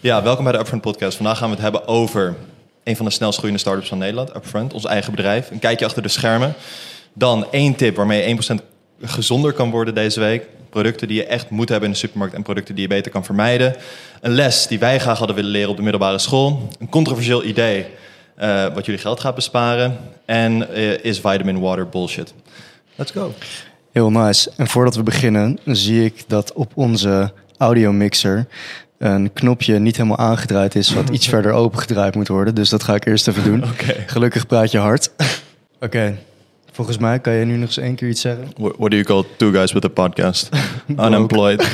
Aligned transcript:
Ja, 0.00 0.22
welkom 0.22 0.44
bij 0.44 0.52
de 0.52 0.58
Upfront 0.58 0.82
Podcast. 0.82 1.16
Vandaag 1.16 1.38
gaan 1.38 1.48
we 1.48 1.54
het 1.54 1.62
hebben 1.62 1.88
over 1.88 2.36
een 2.84 2.96
van 2.96 3.04
de 3.04 3.12
snelst 3.12 3.36
groeiende 3.36 3.62
startups 3.62 3.88
van 3.88 3.98
Nederland, 3.98 4.36
Upfront, 4.36 4.72
ons 4.72 4.84
eigen 4.84 5.10
bedrijf. 5.10 5.50
Een 5.50 5.58
kijkje 5.58 5.84
achter 5.84 6.02
de 6.02 6.08
schermen. 6.08 6.54
Dan 7.12 7.46
één 7.50 7.74
tip 7.74 7.96
waarmee 7.96 8.28
je 8.28 8.58
1% 8.58 8.62
gezonder 9.02 9.52
kan 9.52 9.70
worden 9.70 9.94
deze 9.94 10.20
week. 10.20 10.46
Producten 10.70 11.08
die 11.08 11.16
je 11.16 11.26
echt 11.26 11.50
moet 11.50 11.68
hebben 11.68 11.88
in 11.88 11.94
de 11.94 12.00
supermarkt 12.00 12.34
en 12.34 12.42
producten 12.42 12.74
die 12.74 12.82
je 12.82 12.94
beter 12.94 13.12
kan 13.12 13.24
vermijden. 13.24 13.76
Een 14.20 14.32
les 14.32 14.66
die 14.66 14.78
wij 14.78 14.98
graag 14.98 15.18
hadden 15.18 15.36
willen 15.36 15.50
leren 15.50 15.70
op 15.70 15.76
de 15.76 15.82
middelbare 15.82 16.18
school. 16.18 16.68
Een 16.78 16.88
controversieel 16.88 17.44
idee 17.44 17.86
uh, 18.38 18.74
wat 18.74 18.84
jullie 18.86 19.00
geld 19.00 19.20
gaat 19.20 19.34
besparen. 19.34 19.98
En 20.24 20.66
uh, 20.70 21.04
is 21.04 21.20
vitamin 21.20 21.60
water 21.60 21.88
bullshit. 21.88 22.34
Let's 22.94 23.10
go. 23.10 23.34
Heel 23.92 24.10
nice. 24.10 24.50
En 24.56 24.66
voordat 24.66 24.96
we 24.96 25.02
beginnen, 25.02 25.58
zie 25.64 26.04
ik 26.04 26.24
dat 26.26 26.52
op 26.52 26.72
onze 26.74 27.32
audiomixer 27.58 28.46
een 28.98 29.32
knopje 29.32 29.78
niet 29.78 29.96
helemaal 29.96 30.18
aangedraaid 30.18 30.74
is, 30.74 30.94
wat 30.94 31.08
iets 31.08 31.28
verder 31.28 31.52
opengedraaid 31.52 32.14
moet 32.14 32.28
worden. 32.28 32.54
Dus 32.54 32.68
dat 32.68 32.82
ga 32.82 32.94
ik 32.94 33.06
eerst 33.06 33.28
even 33.28 33.44
doen. 33.44 33.64
Okay. 33.64 34.04
Gelukkig 34.06 34.46
praat 34.46 34.70
je 34.70 34.78
hard. 34.78 35.10
Oké. 35.80 36.14
Volgens 36.76 36.98
mij 36.98 37.18
kan 37.18 37.32
je 37.32 37.44
nu 37.44 37.56
nog 37.56 37.66
eens 37.66 37.78
één 37.78 37.94
keer 37.94 38.08
iets 38.08 38.20
zeggen. 38.20 38.48
What, 38.56 38.90
do 38.90 38.96
you 38.96 39.02
call 39.02 39.24
two 39.36 39.50
guys 39.50 39.72
with 39.72 39.84
a 39.84 39.88
podcast? 39.88 40.48
Unemployed. 41.06 41.62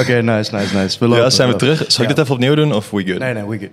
Oké, 0.00 0.22
nice, 0.22 0.56
nice, 0.56 0.76
nice. 0.76 0.98
We 0.98 1.08
ja, 1.08 1.30
zijn 1.30 1.48
we 1.48 1.56
terug? 1.56 1.84
Zal 1.86 2.02
ik 2.02 2.08
dit 2.08 2.18
even 2.18 2.34
opnieuw 2.34 2.54
doen 2.54 2.74
of 2.74 2.90
we 2.90 3.06
good? 3.06 3.18
Nee, 3.18 3.34
nee, 3.34 3.46
we 3.46 3.58
good. 3.58 3.70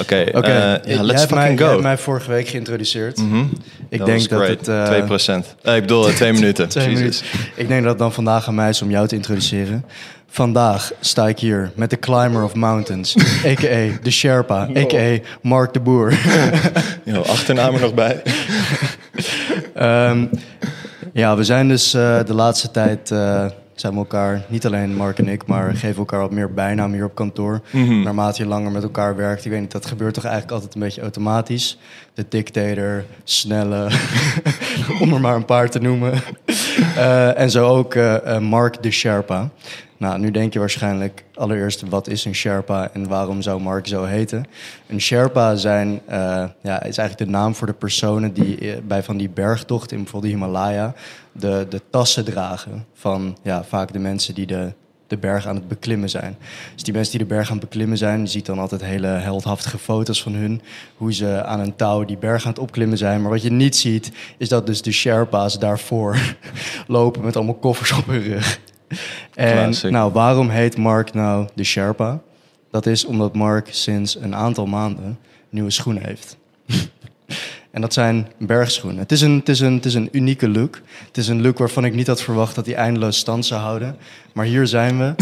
Oké, 0.00 0.30
okay, 0.32 0.34
okay. 0.34 0.80
uh, 0.86 1.00
let's 1.00 1.20
fucking 1.20 1.40
mij, 1.40 1.56
go. 1.56 1.64
Je 1.64 1.70
hebt 1.70 1.82
mij 1.82 1.98
vorige 1.98 2.30
week 2.30 2.48
geïnteroduceerd. 2.48 3.16
Mm 3.16 3.30
-hmm. 3.30 3.50
Ik 3.88 4.04
denk 4.04 4.28
dat 4.28 4.48
het... 4.48 4.68
Uh, 4.68 4.90
2%. 4.90 4.94
Uh, 5.62 5.74
ik 5.74 5.80
bedoel, 5.80 6.04
twee 6.04 6.32
minuten. 6.32 6.68
twee 6.68 6.88
minuten. 6.88 7.26
Ik 7.54 7.68
denk 7.68 7.80
dat 7.80 7.90
het 7.90 7.98
dan 7.98 8.12
vandaag 8.12 8.48
aan 8.48 8.54
mij 8.54 8.68
is 8.68 8.82
om 8.82 8.90
jou 8.90 9.08
te 9.08 9.14
introduceren. 9.14 9.84
Vandaag 10.30 10.92
sta 11.00 11.28
ik 11.28 11.38
hier 11.38 11.70
met 11.74 11.90
de 11.90 11.98
Climber 11.98 12.44
of 12.44 12.54
Mountains, 12.54 13.16
a.k.a. 13.46 13.98
de 14.02 14.10
Sherpa, 14.10 14.68
a.k.a. 14.76 15.18
Mark 15.42 15.72
de 15.72 15.80
Boer. 15.80 16.18
Yo, 17.04 17.20
achternaam 17.20 17.74
er 17.74 17.80
nog 17.80 17.94
bij. 17.94 18.22
um, 20.10 20.30
ja, 21.12 21.36
we 21.36 21.44
zijn 21.44 21.68
dus 21.68 21.94
uh, 21.94 22.24
de 22.24 22.34
laatste 22.34 22.70
tijd... 22.70 23.10
Uh, 23.10 23.46
zijn 23.74 23.92
we 23.92 23.98
elkaar, 23.98 24.44
niet 24.48 24.66
alleen 24.66 24.94
Mark 24.94 25.18
en 25.18 25.28
ik, 25.28 25.46
maar 25.46 25.74
geven 25.74 25.96
elkaar 25.96 26.20
wat 26.20 26.30
meer 26.30 26.52
bijnaam 26.52 26.92
hier 26.92 27.04
op 27.04 27.14
kantoor. 27.14 27.60
Mm 27.70 27.86
-hmm. 27.86 28.02
Naarmate 28.02 28.42
je 28.42 28.48
langer 28.48 28.70
met 28.70 28.82
elkaar 28.82 29.16
werkt. 29.16 29.44
Ik 29.44 29.50
weet 29.50 29.60
niet, 29.60 29.70
dat 29.70 29.86
gebeurt 29.86 30.14
toch 30.14 30.24
eigenlijk 30.24 30.54
altijd 30.54 30.74
een 30.74 30.80
beetje 30.80 31.00
automatisch. 31.00 31.78
De 32.14 32.24
dictator, 32.28 33.04
snelle, 33.24 33.88
om 35.00 35.12
er 35.12 35.20
maar 35.20 35.34
een 35.34 35.44
paar 35.44 35.70
te 35.70 35.78
noemen. 35.78 36.12
Uh, 36.96 37.38
en 37.38 37.50
zo 37.50 37.68
ook 37.68 37.94
uh, 37.94 38.38
Mark 38.38 38.82
de 38.82 38.90
Sherpa. 38.90 39.50
Nou, 39.98 40.18
nu 40.18 40.30
denk 40.30 40.52
je 40.52 40.58
waarschijnlijk 40.58 41.24
allereerst, 41.34 41.88
wat 41.88 42.08
is 42.08 42.24
een 42.24 42.34
Sherpa 42.34 42.90
en 42.92 43.08
waarom 43.08 43.42
zou 43.42 43.60
Mark 43.60 43.86
zo 43.86 44.04
heten? 44.04 44.44
Een 44.86 45.00
Sherpa 45.00 45.56
zijn, 45.56 46.00
uh, 46.10 46.14
ja, 46.62 46.82
is 46.82 46.98
eigenlijk 46.98 47.18
de 47.18 47.36
naam 47.36 47.54
voor 47.54 47.66
de 47.66 47.72
personen 47.72 48.32
die 48.32 48.82
bij 48.82 49.02
van 49.02 49.16
die 49.16 49.28
bergtocht 49.28 49.92
in 49.92 50.02
bijvoorbeeld 50.02 50.32
de 50.32 50.38
Himalaya 50.38 50.94
de, 51.32 51.66
de 51.68 51.80
tassen 51.90 52.24
dragen 52.24 52.86
van 52.94 53.36
ja, 53.42 53.64
vaak 53.64 53.92
de 53.92 53.98
mensen 53.98 54.34
die 54.34 54.46
de, 54.46 54.72
de 55.06 55.16
berg 55.16 55.46
aan 55.46 55.54
het 55.54 55.68
beklimmen 55.68 56.10
zijn. 56.10 56.36
Dus 56.74 56.82
die 56.82 56.94
mensen 56.94 57.18
die 57.18 57.26
de 57.26 57.34
berg 57.34 57.50
aan 57.50 57.56
het 57.56 57.68
beklimmen 57.68 57.98
zijn, 57.98 58.20
je 58.20 58.26
ziet 58.26 58.46
dan 58.46 58.58
altijd 58.58 58.84
hele 58.84 59.06
heldhaftige 59.06 59.78
foto's 59.78 60.22
van 60.22 60.34
hun, 60.34 60.62
hoe 60.96 61.12
ze 61.12 61.44
aan 61.44 61.60
een 61.60 61.76
touw 61.76 62.04
die 62.04 62.18
berg 62.18 62.44
aan 62.44 62.50
het 62.50 62.60
opklimmen 62.60 62.98
zijn. 62.98 63.22
Maar 63.22 63.30
wat 63.30 63.42
je 63.42 63.50
niet 63.50 63.76
ziet, 63.76 64.12
is 64.38 64.48
dat 64.48 64.66
dus 64.66 64.82
de 64.82 64.92
Sherpa's 64.92 65.58
daarvoor 65.58 66.36
lopen 66.86 67.24
met 67.24 67.36
allemaal 67.36 67.54
koffers 67.54 67.92
op 67.92 68.06
hun 68.06 68.22
rug. 68.22 68.60
En 69.34 69.52
Classic. 69.52 69.90
nou, 69.90 70.12
waarom 70.12 70.48
heet 70.48 70.76
Mark 70.76 71.14
nou 71.14 71.48
de 71.54 71.64
Sherpa? 71.64 72.20
Dat 72.70 72.86
is 72.86 73.04
omdat 73.04 73.34
Mark 73.34 73.68
sinds 73.70 74.16
een 74.20 74.34
aantal 74.34 74.66
maanden 74.66 75.18
nieuwe 75.50 75.70
schoenen 75.70 76.04
heeft. 76.04 76.36
en 77.70 77.80
dat 77.80 77.92
zijn 77.92 78.28
bergschoenen. 78.38 79.00
Het 79.00 79.12
is, 79.12 79.20
een, 79.20 79.36
het, 79.36 79.48
is 79.48 79.60
een, 79.60 79.74
het 79.74 79.84
is 79.84 79.94
een 79.94 80.08
unieke 80.12 80.48
look. 80.48 80.80
Het 81.06 81.16
is 81.16 81.28
een 81.28 81.42
look 81.42 81.58
waarvan 81.58 81.84
ik 81.84 81.94
niet 81.94 82.06
had 82.06 82.22
verwacht 82.22 82.54
dat 82.54 82.66
hij 82.66 82.74
eindeloos 82.74 83.18
stand 83.18 83.46
zou 83.46 83.60
houden. 83.60 83.96
Maar 84.32 84.44
hier 84.46 84.66
zijn 84.66 84.98
we. 84.98 85.14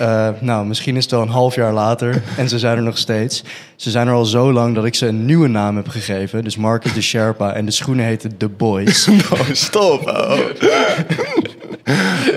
Uh, 0.00 0.28
nou, 0.40 0.66
misschien 0.66 0.96
is 0.96 1.02
het 1.02 1.12
wel 1.12 1.22
een 1.22 1.28
half 1.28 1.54
jaar 1.54 1.72
later 1.72 2.22
en 2.36 2.48
ze 2.48 2.58
zijn 2.58 2.76
er 2.76 2.82
nog 2.82 2.98
steeds. 2.98 3.44
Ze 3.76 3.90
zijn 3.90 4.06
er 4.08 4.14
al 4.14 4.24
zo 4.24 4.52
lang 4.52 4.74
dat 4.74 4.84
ik 4.84 4.94
ze 4.94 5.06
een 5.06 5.24
nieuwe 5.24 5.48
naam 5.48 5.76
heb 5.76 5.88
gegeven. 5.88 6.44
Dus 6.44 6.56
Mark 6.56 6.84
is 6.84 6.92
de 6.92 7.02
Sherpa 7.02 7.52
en 7.52 7.64
de 7.64 7.70
schoenen 7.70 8.04
heten 8.04 8.36
The 8.36 8.48
Boys. 8.48 9.08
oh, 9.32 9.40
stop. 9.52 10.06
Oh. 10.06 10.38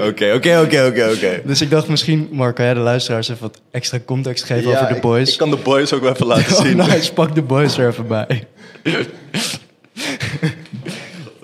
Oké, 0.07 0.33
oké, 0.33 0.59
oké, 0.59 0.85
oké, 0.85 1.09
oké. 1.15 1.41
Dus 1.45 1.61
ik 1.61 1.69
dacht 1.69 1.87
misschien, 1.87 2.27
Mark, 2.31 2.55
kan 2.55 2.65
jij 2.65 2.73
de 2.73 2.79
luisteraars 2.79 3.29
even 3.29 3.41
wat 3.41 3.61
extra 3.71 3.99
context 4.05 4.43
geven 4.43 4.71
ja, 4.71 4.81
over 4.81 4.93
de 4.93 4.99
boys? 4.99 5.27
Ik, 5.27 5.33
ik 5.33 5.39
kan 5.39 5.49
de 5.49 5.57
boys 5.57 5.93
ook 5.93 6.01
wel 6.01 6.13
even 6.13 6.25
laten 6.25 6.55
zien. 6.65 6.81
Oh, 6.81 6.87
nice, 6.87 7.13
pak 7.13 7.35
de 7.35 7.41
boys 7.41 7.77
er 7.77 7.87
even 7.87 8.07
bij. 8.07 8.47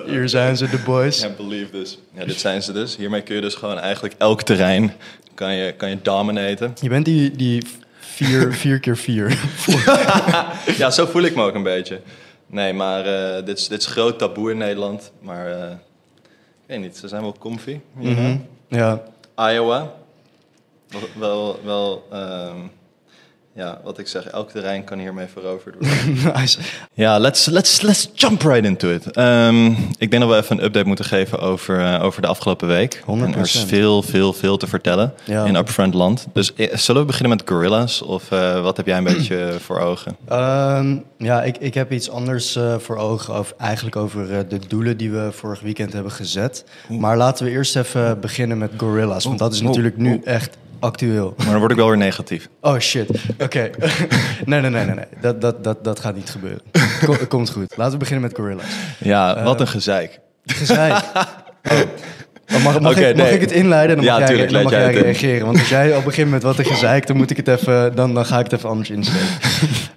Hier 0.05 0.29
zijn 0.29 0.57
ze, 0.57 0.69
de 0.69 0.81
boys. 0.85 1.19
I 1.19 1.21
can't 1.21 1.37
believe 1.37 1.69
this. 1.71 1.97
Ja, 2.17 2.25
dit 2.25 2.39
zijn 2.39 2.63
ze 2.63 2.71
dus. 2.71 2.97
Hiermee 2.97 3.21
kun 3.21 3.35
je 3.35 3.41
dus 3.41 3.55
gewoon 3.55 3.79
eigenlijk 3.79 4.15
elk 4.17 4.41
terrein 4.41 4.93
kan 5.33 5.53
je, 5.53 5.71
kan 5.71 5.89
je 5.89 6.01
dominaten. 6.01 6.73
Je 6.81 6.89
bent 6.89 7.05
die, 7.05 7.31
die 7.31 7.63
vier, 7.99 8.53
vier 8.53 8.79
keer 8.79 8.97
vier. 8.97 9.39
ja, 10.77 10.89
zo 10.89 11.05
voel 11.05 11.21
ik 11.21 11.35
me 11.35 11.43
ook 11.43 11.55
een 11.55 11.63
beetje. 11.63 12.01
Nee, 12.47 12.73
maar 12.73 13.07
uh, 13.07 13.45
dit, 13.45 13.57
is, 13.57 13.67
dit 13.67 13.79
is 13.79 13.85
groot 13.85 14.19
taboe 14.19 14.51
in 14.51 14.57
Nederland. 14.57 15.11
Maar 15.21 15.49
uh, 15.49 15.69
ik 15.71 15.77
weet 16.71 16.79
niet, 16.79 16.97
ze 16.97 17.07
zijn 17.07 17.21
wel 17.21 17.35
comfy. 17.39 17.79
Mm 17.93 18.15
-hmm. 18.15 18.45
Ja. 18.67 19.03
Iowa. 19.35 19.93
Wel, 21.17 21.59
wel, 21.63 22.03
um, 22.13 22.71
ja, 23.55 23.79
wat 23.83 23.97
ik 23.97 24.07
zeg, 24.07 24.25
elk 24.25 24.49
terrein 24.49 24.83
kan 24.83 24.99
hiermee 24.99 25.27
veroverd 25.27 25.75
worden. 25.79 26.33
nice. 26.35 26.59
Ja, 26.93 27.19
let's, 27.19 27.45
let's, 27.45 27.81
let's 27.81 28.09
jump 28.13 28.41
right 28.41 28.65
into 28.65 28.89
it. 28.89 29.17
Um, 29.17 29.67
ik 29.97 30.11
denk 30.11 30.19
dat 30.23 30.29
we 30.29 30.35
even 30.35 30.57
een 30.57 30.63
update 30.63 30.87
moeten 30.87 31.05
geven 31.05 31.39
over, 31.39 31.79
uh, 31.79 32.03
over 32.03 32.21
de 32.21 32.27
afgelopen 32.27 32.67
week. 32.67 32.99
100%. 32.99 33.03
En 33.05 33.33
er 33.33 33.39
is 33.39 33.63
veel, 33.67 34.01
veel, 34.01 34.33
veel 34.33 34.57
te 34.57 34.67
vertellen 34.67 35.13
ja. 35.23 35.45
in 35.45 35.55
Upfront 35.55 35.93
land. 35.93 36.27
Dus 36.33 36.53
eh, 36.53 36.75
zullen 36.75 37.01
we 37.01 37.07
beginnen 37.07 37.37
met 37.37 37.49
gorillas? 37.49 38.01
Of 38.01 38.31
uh, 38.31 38.61
wat 38.61 38.77
heb 38.77 38.85
jij 38.85 38.97
een 38.97 39.03
beetje 39.13 39.55
voor 39.59 39.79
ogen? 39.79 40.17
Um, 40.31 41.03
ja, 41.17 41.43
ik, 41.43 41.57
ik 41.57 41.73
heb 41.73 41.91
iets 41.91 42.09
anders 42.09 42.55
uh, 42.55 42.77
voor 42.77 42.97
ogen. 42.97 43.33
Over, 43.33 43.55
eigenlijk 43.57 43.95
over 43.95 44.47
de 44.47 44.59
doelen 44.67 44.97
die 44.97 45.11
we 45.11 45.31
vorig 45.31 45.59
weekend 45.59 45.93
hebben 45.93 46.11
gezet. 46.11 46.63
Maar 46.89 47.17
laten 47.17 47.45
we 47.45 47.51
eerst 47.51 47.75
even 47.75 48.19
beginnen 48.19 48.57
met 48.57 48.71
gorillas. 48.77 49.23
Want 49.23 49.39
dat 49.39 49.53
is 49.53 49.61
natuurlijk 49.61 49.97
nu 49.97 50.21
echt 50.23 50.57
actueel. 50.81 51.33
Maar 51.37 51.45
dan 51.47 51.59
word 51.59 51.71
ik 51.71 51.77
wel 51.77 51.87
weer 51.87 51.97
negatief. 51.97 52.49
Oh 52.61 52.79
shit, 52.79 53.09
oké. 53.33 53.43
Okay. 53.43 53.71
nee, 54.45 54.61
nee, 54.61 54.69
nee, 54.69 54.85
nee, 54.85 54.95
nee. 54.95 55.05
Dat, 55.21 55.41
dat, 55.41 55.63
dat, 55.63 55.83
dat 55.83 55.99
gaat 55.99 56.15
niet 56.15 56.29
gebeuren. 56.29 56.61
Kom, 57.05 57.27
komt 57.27 57.49
goed. 57.49 57.73
Laten 57.77 57.93
we 57.93 57.99
beginnen 57.99 58.23
met 58.23 58.37
gorillas. 58.37 58.65
Ja, 58.97 59.37
uh, 59.37 59.43
wat 59.43 59.59
een 59.59 59.67
gezeik. 59.67 60.19
Gezeik? 60.45 61.03
Oh. 61.71 62.63
Mag, 62.63 62.79
mag, 62.79 62.91
okay, 62.91 63.09
ik, 63.09 63.15
mag 63.15 63.25
nee. 63.25 63.35
ik 63.35 63.41
het 63.41 63.51
inleiden? 63.51 63.95
Dan 63.95 64.05
ja, 64.05 64.19
mag 64.19 64.27
tuurlijk, 64.27 64.49
jij, 64.49 64.61
dan 64.61 64.71
mag 64.71 64.81
jij 64.81 64.93
reageren. 64.93 65.45
Want 65.45 65.59
als 65.59 65.69
jij 65.69 65.95
al 65.95 66.01
begint 66.01 66.29
met 66.29 66.43
wat 66.43 66.57
een 66.57 66.65
gezeik, 66.65 67.07
dan, 67.07 67.17
moet 67.17 67.29
ik 67.29 67.37
het 67.37 67.47
even, 67.47 67.95
dan, 67.95 68.13
dan 68.13 68.25
ga 68.25 68.37
ik 68.37 68.43
het 68.43 68.53
even 68.53 68.69
anders 68.69 68.89
insteken. 68.89 69.27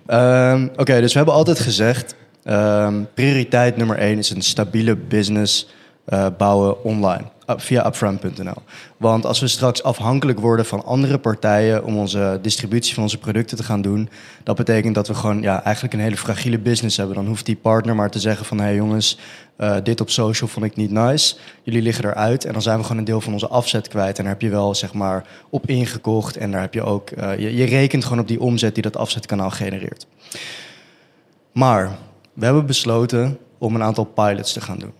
um, 0.06 0.64
Oké, 0.72 0.80
okay, 0.80 1.00
dus 1.00 1.12
we 1.12 1.16
hebben 1.16 1.34
altijd 1.34 1.60
gezegd... 1.60 2.14
Um, 2.44 3.08
prioriteit 3.14 3.76
nummer 3.76 3.98
één 3.98 4.18
is 4.18 4.30
een 4.30 4.42
stabiele 4.42 4.96
business 4.96 5.68
uh, 6.08 6.26
bouwen 6.38 6.84
online. 6.84 7.24
Via 7.46 7.86
upfront.nl. 7.86 8.62
Want 8.96 9.26
als 9.26 9.40
we 9.40 9.48
straks 9.48 9.82
afhankelijk 9.82 10.40
worden 10.40 10.66
van 10.66 10.84
andere 10.84 11.18
partijen 11.18 11.84
om 11.84 11.96
onze 11.96 12.38
distributie 12.42 12.94
van 12.94 13.02
onze 13.02 13.18
producten 13.18 13.56
te 13.56 13.62
gaan 13.62 13.82
doen, 13.82 14.08
dat 14.42 14.56
betekent 14.56 14.94
dat 14.94 15.08
we 15.08 15.14
gewoon 15.14 15.42
ja, 15.42 15.62
eigenlijk 15.62 15.94
een 15.94 16.00
hele 16.00 16.16
fragiele 16.16 16.58
business 16.58 16.96
hebben. 16.96 17.16
Dan 17.16 17.26
hoeft 17.26 17.46
die 17.46 17.56
partner 17.56 17.94
maar 17.94 18.10
te 18.10 18.18
zeggen 18.20 18.46
van 18.46 18.58
hé 18.58 18.64
hey 18.64 18.74
jongens, 18.74 19.18
uh, 19.58 19.76
dit 19.82 20.00
op 20.00 20.10
social 20.10 20.48
vond 20.48 20.64
ik 20.64 20.76
niet 20.76 20.90
nice. 20.90 21.36
Jullie 21.62 21.82
liggen 21.82 22.04
eruit 22.04 22.44
en 22.44 22.52
dan 22.52 22.62
zijn 22.62 22.76
we 22.78 22.82
gewoon 22.82 22.98
een 22.98 23.04
deel 23.04 23.20
van 23.20 23.32
onze 23.32 23.48
afzet 23.48 23.88
kwijt. 23.88 24.18
En 24.18 24.24
daar 24.24 24.32
heb 24.32 24.42
je 24.42 24.48
wel 24.48 24.74
zeg 24.74 24.92
maar 24.92 25.26
op 25.50 25.68
ingekocht 25.68 26.36
en 26.36 26.50
daar 26.50 26.60
heb 26.60 26.74
je 26.74 26.82
ook, 26.82 27.10
uh, 27.10 27.38
je, 27.38 27.64
rekent 27.64 28.04
gewoon 28.04 28.18
op 28.18 28.28
die 28.28 28.40
omzet 28.40 28.74
die 28.74 28.82
dat 28.82 28.96
afzetkanaal 28.96 29.50
genereert. 29.50 30.06
Maar 31.52 31.90
we 32.32 32.44
hebben 32.44 32.66
besloten 32.66 33.38
om 33.58 33.74
een 33.74 33.82
aantal 33.82 34.04
pilots 34.04 34.52
te 34.52 34.60
gaan 34.60 34.78
doen. 34.78 34.92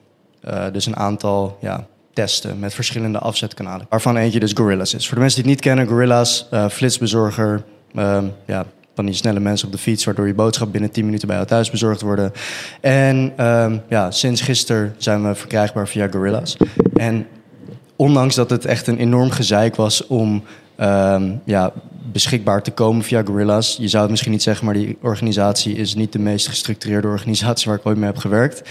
Uh, 0.45 0.67
dus 0.73 0.87
een 0.87 0.97
aantal 0.97 1.59
ja, 1.61 1.87
testen 2.15 2.59
met 2.59 2.75
verschillende 2.75 3.19
afzetkanalen. 3.19 3.87
Waarvan 3.89 4.17
eentje 4.17 4.41
dus 4.41 4.53
Gorillas 4.53 4.95
is. 4.95 5.07
Voor 5.07 5.15
de 5.15 5.21
mensen 5.21 5.43
die 5.43 5.51
het 5.51 5.61
niet 5.61 5.71
kennen, 5.71 5.95
Gorillas, 5.95 6.49
uh, 6.53 6.69
flitsbezorger. 6.69 7.63
Uh, 7.95 8.23
ja, 8.47 8.67
van 8.95 9.07
die 9.07 9.15
snelle 9.15 9.41
mensen 9.41 9.67
op 9.67 9.73
de 9.73 9.79
fiets, 9.79 10.05
waardoor 10.05 10.27
je 10.27 10.35
boodschap 10.35 10.73
binnen 10.73 10.91
10 10.91 11.05
minuten 11.05 11.27
bij 11.27 11.37
jou 11.37 11.49
thuis 11.49 11.71
bezorgd 11.71 12.01
worden. 12.01 12.33
En 12.81 13.47
um, 13.47 13.83
ja, 13.89 14.11
sinds 14.11 14.41
gisteren 14.41 14.95
zijn 14.99 15.29
we 15.29 15.35
verkrijgbaar 15.35 15.89
via 15.89 16.09
Gorillas. 16.09 16.57
En 16.95 17.27
ondanks 17.97 18.35
dat 18.35 18.51
het 18.51 18.65
echt 18.65 18.87
een 18.87 18.99
enorm 18.99 19.31
gezeik 19.31 19.77
was 19.77 20.07
om 20.07 20.45
um, 20.81 21.41
ja, 21.45 21.73
beschikbaar 22.13 22.63
te 22.63 22.71
komen 22.71 23.05
via 23.05 23.23
Gorillas. 23.25 23.77
Je 23.81 23.89
zou 23.89 24.03
het 24.03 24.11
misschien 24.11 24.33
niet 24.33 24.43
zeggen, 24.43 24.65
maar 24.65 24.75
die 24.75 24.99
organisatie 25.03 25.77
is 25.77 25.95
niet 25.95 26.13
de 26.13 26.19
meest 26.19 26.49
gestructureerde 26.49 27.09
organisatie 27.09 27.69
waar 27.69 27.79
ik 27.79 27.87
ooit 27.87 27.97
mee 27.97 28.07
heb 28.07 28.17
gewerkt. 28.17 28.63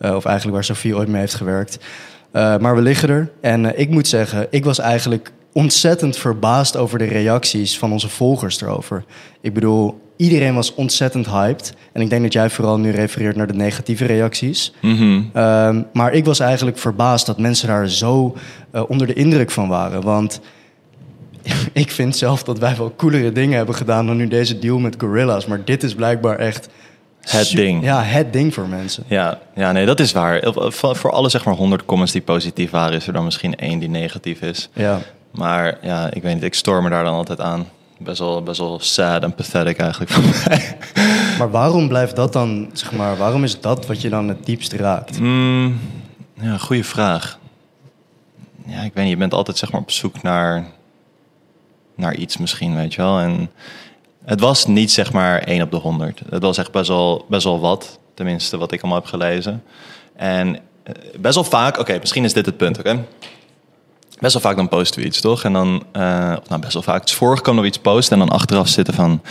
Uh, 0.00 0.14
of 0.14 0.24
eigenlijk 0.24 0.56
waar 0.56 0.64
Sophie 0.64 0.96
ooit 0.96 1.08
mee 1.08 1.20
heeft 1.20 1.34
gewerkt. 1.34 1.78
Uh, 2.32 2.58
maar 2.58 2.74
we 2.74 2.82
liggen 2.82 3.08
er. 3.08 3.30
En 3.40 3.64
uh, 3.64 3.70
ik 3.74 3.90
moet 3.90 4.08
zeggen, 4.08 4.46
ik 4.50 4.64
was 4.64 4.78
eigenlijk 4.78 5.32
ontzettend 5.52 6.16
verbaasd 6.16 6.76
over 6.76 6.98
de 6.98 7.04
reacties 7.04 7.78
van 7.78 7.92
onze 7.92 8.08
volgers 8.08 8.60
erover. 8.60 9.04
Ik 9.40 9.54
bedoel, 9.54 10.00
iedereen 10.16 10.54
was 10.54 10.74
ontzettend 10.74 11.26
hyped. 11.26 11.74
En 11.92 12.00
ik 12.00 12.10
denk 12.10 12.22
dat 12.22 12.32
jij 12.32 12.50
vooral 12.50 12.78
nu 12.78 12.90
refereert 12.90 13.36
naar 13.36 13.46
de 13.46 13.54
negatieve 13.54 14.04
reacties. 14.04 14.74
Mhm. 14.82 15.22
Ehm, 15.32 15.82
maar 15.92 16.12
ik 16.12 16.24
was 16.24 16.40
eigenlijk 16.40 16.78
verbaasd 16.78 17.26
dat 17.26 17.38
mensen 17.38 17.68
daar 17.68 17.88
zo 17.88 18.36
eh, 18.70 18.82
onder 18.88 19.06
de 19.06 19.12
indruk 19.12 19.50
van 19.50 19.68
waren. 19.68 20.02
Want 20.02 20.40
ik 21.72 21.90
vind 21.90 22.16
zelf 22.16 22.42
dat 22.42 22.58
wij 22.58 22.76
wel 22.76 22.94
coolere 22.96 23.32
dingen 23.32 23.56
hebben 23.56 23.74
gedaan 23.74 24.06
dan 24.06 24.16
nu 24.16 24.28
deze 24.28 24.58
deal 24.58 24.78
met 24.78 24.96
Gorilla's. 24.98 25.46
Maar 25.46 25.64
dit 25.64 25.82
is 25.82 25.94
blijkbaar 25.94 26.36
echt... 26.36 26.68
Het 27.30 27.50
ding. 27.50 27.84
Ja, 27.84 28.02
het 28.02 28.32
ding 28.32 28.54
voor 28.54 28.68
mensen. 28.68 29.04
Ja, 29.06 29.38
ja, 29.54 29.72
nee, 29.72 29.86
dat 29.86 30.00
is 30.00 30.12
waar. 30.12 30.40
Voor, 30.52 30.96
voor 30.96 31.12
alle 31.12 31.28
zeg 31.28 31.44
maar 31.44 31.54
100 31.54 31.84
comments 31.84 32.12
die 32.12 32.22
positief 32.22 32.70
waren, 32.70 32.96
is 32.96 33.06
er 33.06 33.12
dan 33.12 33.24
misschien 33.24 33.56
één 33.56 33.78
die 33.78 33.88
negatief 33.88 34.40
is. 34.40 34.68
Ja. 34.72 35.00
Maar 35.30 35.78
ja, 35.82 36.10
ik 36.12 36.22
weet 36.22 36.34
niet, 36.34 36.42
ik 36.42 36.54
storm 36.54 36.82
me 36.82 36.90
daar 36.90 37.04
dan 37.04 37.14
altijd 37.14 37.40
aan. 37.40 37.66
Best 37.98 38.18
wel, 38.18 38.42
best 38.42 38.58
wel 38.58 38.78
sad 38.80 39.22
en 39.22 39.34
pathetic 39.34 39.78
eigenlijk 39.78 40.10
voor 40.10 40.22
mij. 40.22 40.76
Maar 41.38 41.50
waarom 41.50 41.88
blijft 41.88 42.16
dat 42.16 42.32
dan, 42.32 42.70
zeg 42.72 42.92
maar, 42.92 43.16
waarom 43.16 43.44
is 43.44 43.60
dat 43.60 43.86
wat 43.86 44.00
je 44.00 44.08
dan 44.08 44.28
het 44.28 44.46
diepst 44.46 44.72
raakt? 44.72 45.20
Mm, 45.20 45.80
ja, 46.40 46.56
goede 46.56 46.84
vraag. 46.84 47.38
Ja, 48.66 48.80
ik 48.80 48.94
weet 48.94 49.04
niet, 49.04 49.12
je 49.12 49.18
bent 49.18 49.34
altijd 49.34 49.58
zeg 49.58 49.72
maar 49.72 49.80
op 49.80 49.90
zoek 49.90 50.22
naar, 50.22 50.66
naar 51.94 52.14
iets 52.14 52.36
misschien, 52.36 52.74
weet 52.74 52.94
je 52.94 53.02
wel. 53.02 53.18
En 53.18 53.50
het 54.28 54.40
was 54.40 54.66
niet 54.66 54.90
zeg 54.90 55.12
maar 55.12 55.38
1 55.38 55.62
op 55.62 55.70
de 55.70 55.76
100. 55.76 56.20
Het 56.30 56.42
was 56.42 56.58
echt 56.58 56.72
best 56.72 56.88
wel, 56.88 57.24
best 57.28 57.44
wel 57.44 57.60
wat, 57.60 57.98
tenminste 58.14 58.56
wat 58.56 58.72
ik 58.72 58.80
allemaal 58.80 59.00
heb 59.00 59.08
gelezen. 59.08 59.62
En 60.16 60.56
eh, 60.82 60.92
best 61.20 61.34
wel 61.34 61.44
vaak, 61.44 61.78
oké, 61.78 61.98
misschien 61.98 62.24
is 62.24 62.32
dit 62.32 62.46
het 62.46 62.56
punt, 62.56 62.78
oké? 62.78 63.04
Best 64.18 64.32
wel 64.32 64.42
vaak 64.42 64.56
dan 64.56 64.68
posten 64.68 65.00
we 65.00 65.06
iets, 65.06 65.20
toch? 65.20 65.44
En 65.44 65.52
dan, 65.52 65.84
eh, 65.92 66.36
of 66.40 66.48
nou 66.48 66.60
best 66.60 66.72
wel 66.72 66.82
vaak, 66.82 67.00
het 67.00 67.08
is 67.08 67.14
voorgekomen 67.14 67.62
dat 67.62 67.70
we 67.70 67.76
iets 67.76 67.92
posten 67.92 68.20
en 68.20 68.26
dan 68.26 68.36
achteraf 68.36 68.68
zitten 68.68 68.94
van... 68.94 69.22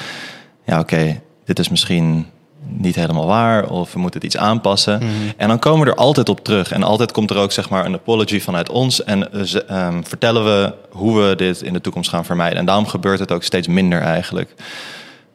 Ja, 0.65 0.79
oké, 0.79 1.21
dit 1.45 1.59
is 1.59 1.69
misschien 1.69 2.25
niet 2.67 2.95
helemaal 2.95 3.25
waar 3.25 3.69
of 3.69 3.93
we 3.93 3.99
moeten 3.99 4.19
het 4.19 4.33
iets 4.33 4.41
aanpassen. 4.41 5.01
En 5.37 5.47
dan 5.47 5.59
komen 5.59 5.85
we 5.85 5.91
er 5.91 5.97
altijd 5.97 6.29
op 6.29 6.43
terug. 6.43 6.71
En 6.71 6.83
altijd 6.83 7.11
komt 7.11 7.29
er 7.29 7.37
ook 7.37 7.51
zeg 7.51 7.69
maar 7.69 7.85
een 7.85 7.93
apology 7.93 8.39
vanuit 8.39 8.69
ons. 8.69 9.03
En 9.03 9.33
eh, 9.33 9.69
ehm, 9.69 10.03
vertellen 10.03 10.43
we 10.43 10.73
hoe 10.89 11.21
we 11.21 11.35
dit 11.35 11.61
in 11.61 11.73
de 11.73 11.81
toekomst 11.81 12.09
gaan 12.09 12.25
vermijden. 12.25 12.57
En 12.57 12.65
daarom 12.65 12.87
gebeurt 12.87 13.19
het 13.19 13.31
ook 13.31 13.43
steeds 13.43 13.67
minder 13.67 14.01
eigenlijk. 14.01 14.53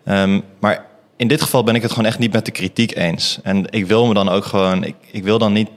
Ehm, 0.05 0.40
maar 0.61 0.87
in 1.17 1.29
dit 1.29 1.43
geval 1.43 1.64
ben 1.64 1.75
ik 1.75 1.82
het 1.82 1.90
gewoon 1.90 2.06
echt 2.06 2.19
niet 2.19 2.32
met 2.32 2.44
de 2.44 2.50
kritiek 2.50 2.96
eens. 2.96 3.38
En 3.43 3.67
ik 3.70 3.87
wil 3.87 4.06
me 4.06 4.14
dan 4.14 4.29
ook 4.29 4.44
gewoon, 4.44 4.84
ik, 4.84 4.94
ik 5.11 5.25
wil 5.25 5.38
dan 5.38 5.52
niet 5.52 5.69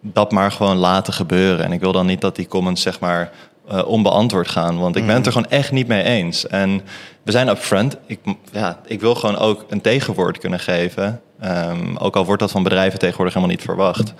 dat 0.00 0.32
maar 0.32 0.52
gewoon 0.52 0.76
laten 0.76 1.12
gebeuren. 1.12 1.64
En 1.64 1.72
ik 1.72 1.80
wil 1.80 1.92
dan 1.92 2.06
niet 2.06 2.20
dat 2.20 2.36
die 2.36 2.46
comments 2.46 2.82
zeg 2.82 3.00
maar 3.00 3.30
eh, 3.68 3.86
onbeantwoord 3.86 4.48
gaan. 4.48 4.78
Want 4.78 4.96
ik 4.96 5.06
ben 5.06 5.14
het 5.14 5.26
er 5.26 5.32
gewoon 5.32 5.50
echt 5.50 5.72
niet 5.72 5.86
mee 5.86 6.02
eens. 6.02 6.46
En 6.46 6.80
we 7.22 7.30
zijn 7.30 7.48
upfront. 7.48 7.96
Ik, 8.06 8.18
ja, 8.52 8.80
ik 8.86 9.00
wil 9.00 9.14
gewoon 9.14 9.38
ook 9.38 9.64
een 9.68 9.80
tegenwoord 9.80 10.38
kunnen 10.38 10.60
geven. 10.60 11.20
Ehm, 11.40 11.96
ook 11.96 12.16
al 12.16 12.24
wordt 12.24 12.40
dat 12.40 12.50
van 12.50 12.62
bedrijven 12.62 12.98
tegenwoordig 12.98 13.34
helemaal 13.34 13.56
niet 13.56 13.64
verwacht. 13.64 14.14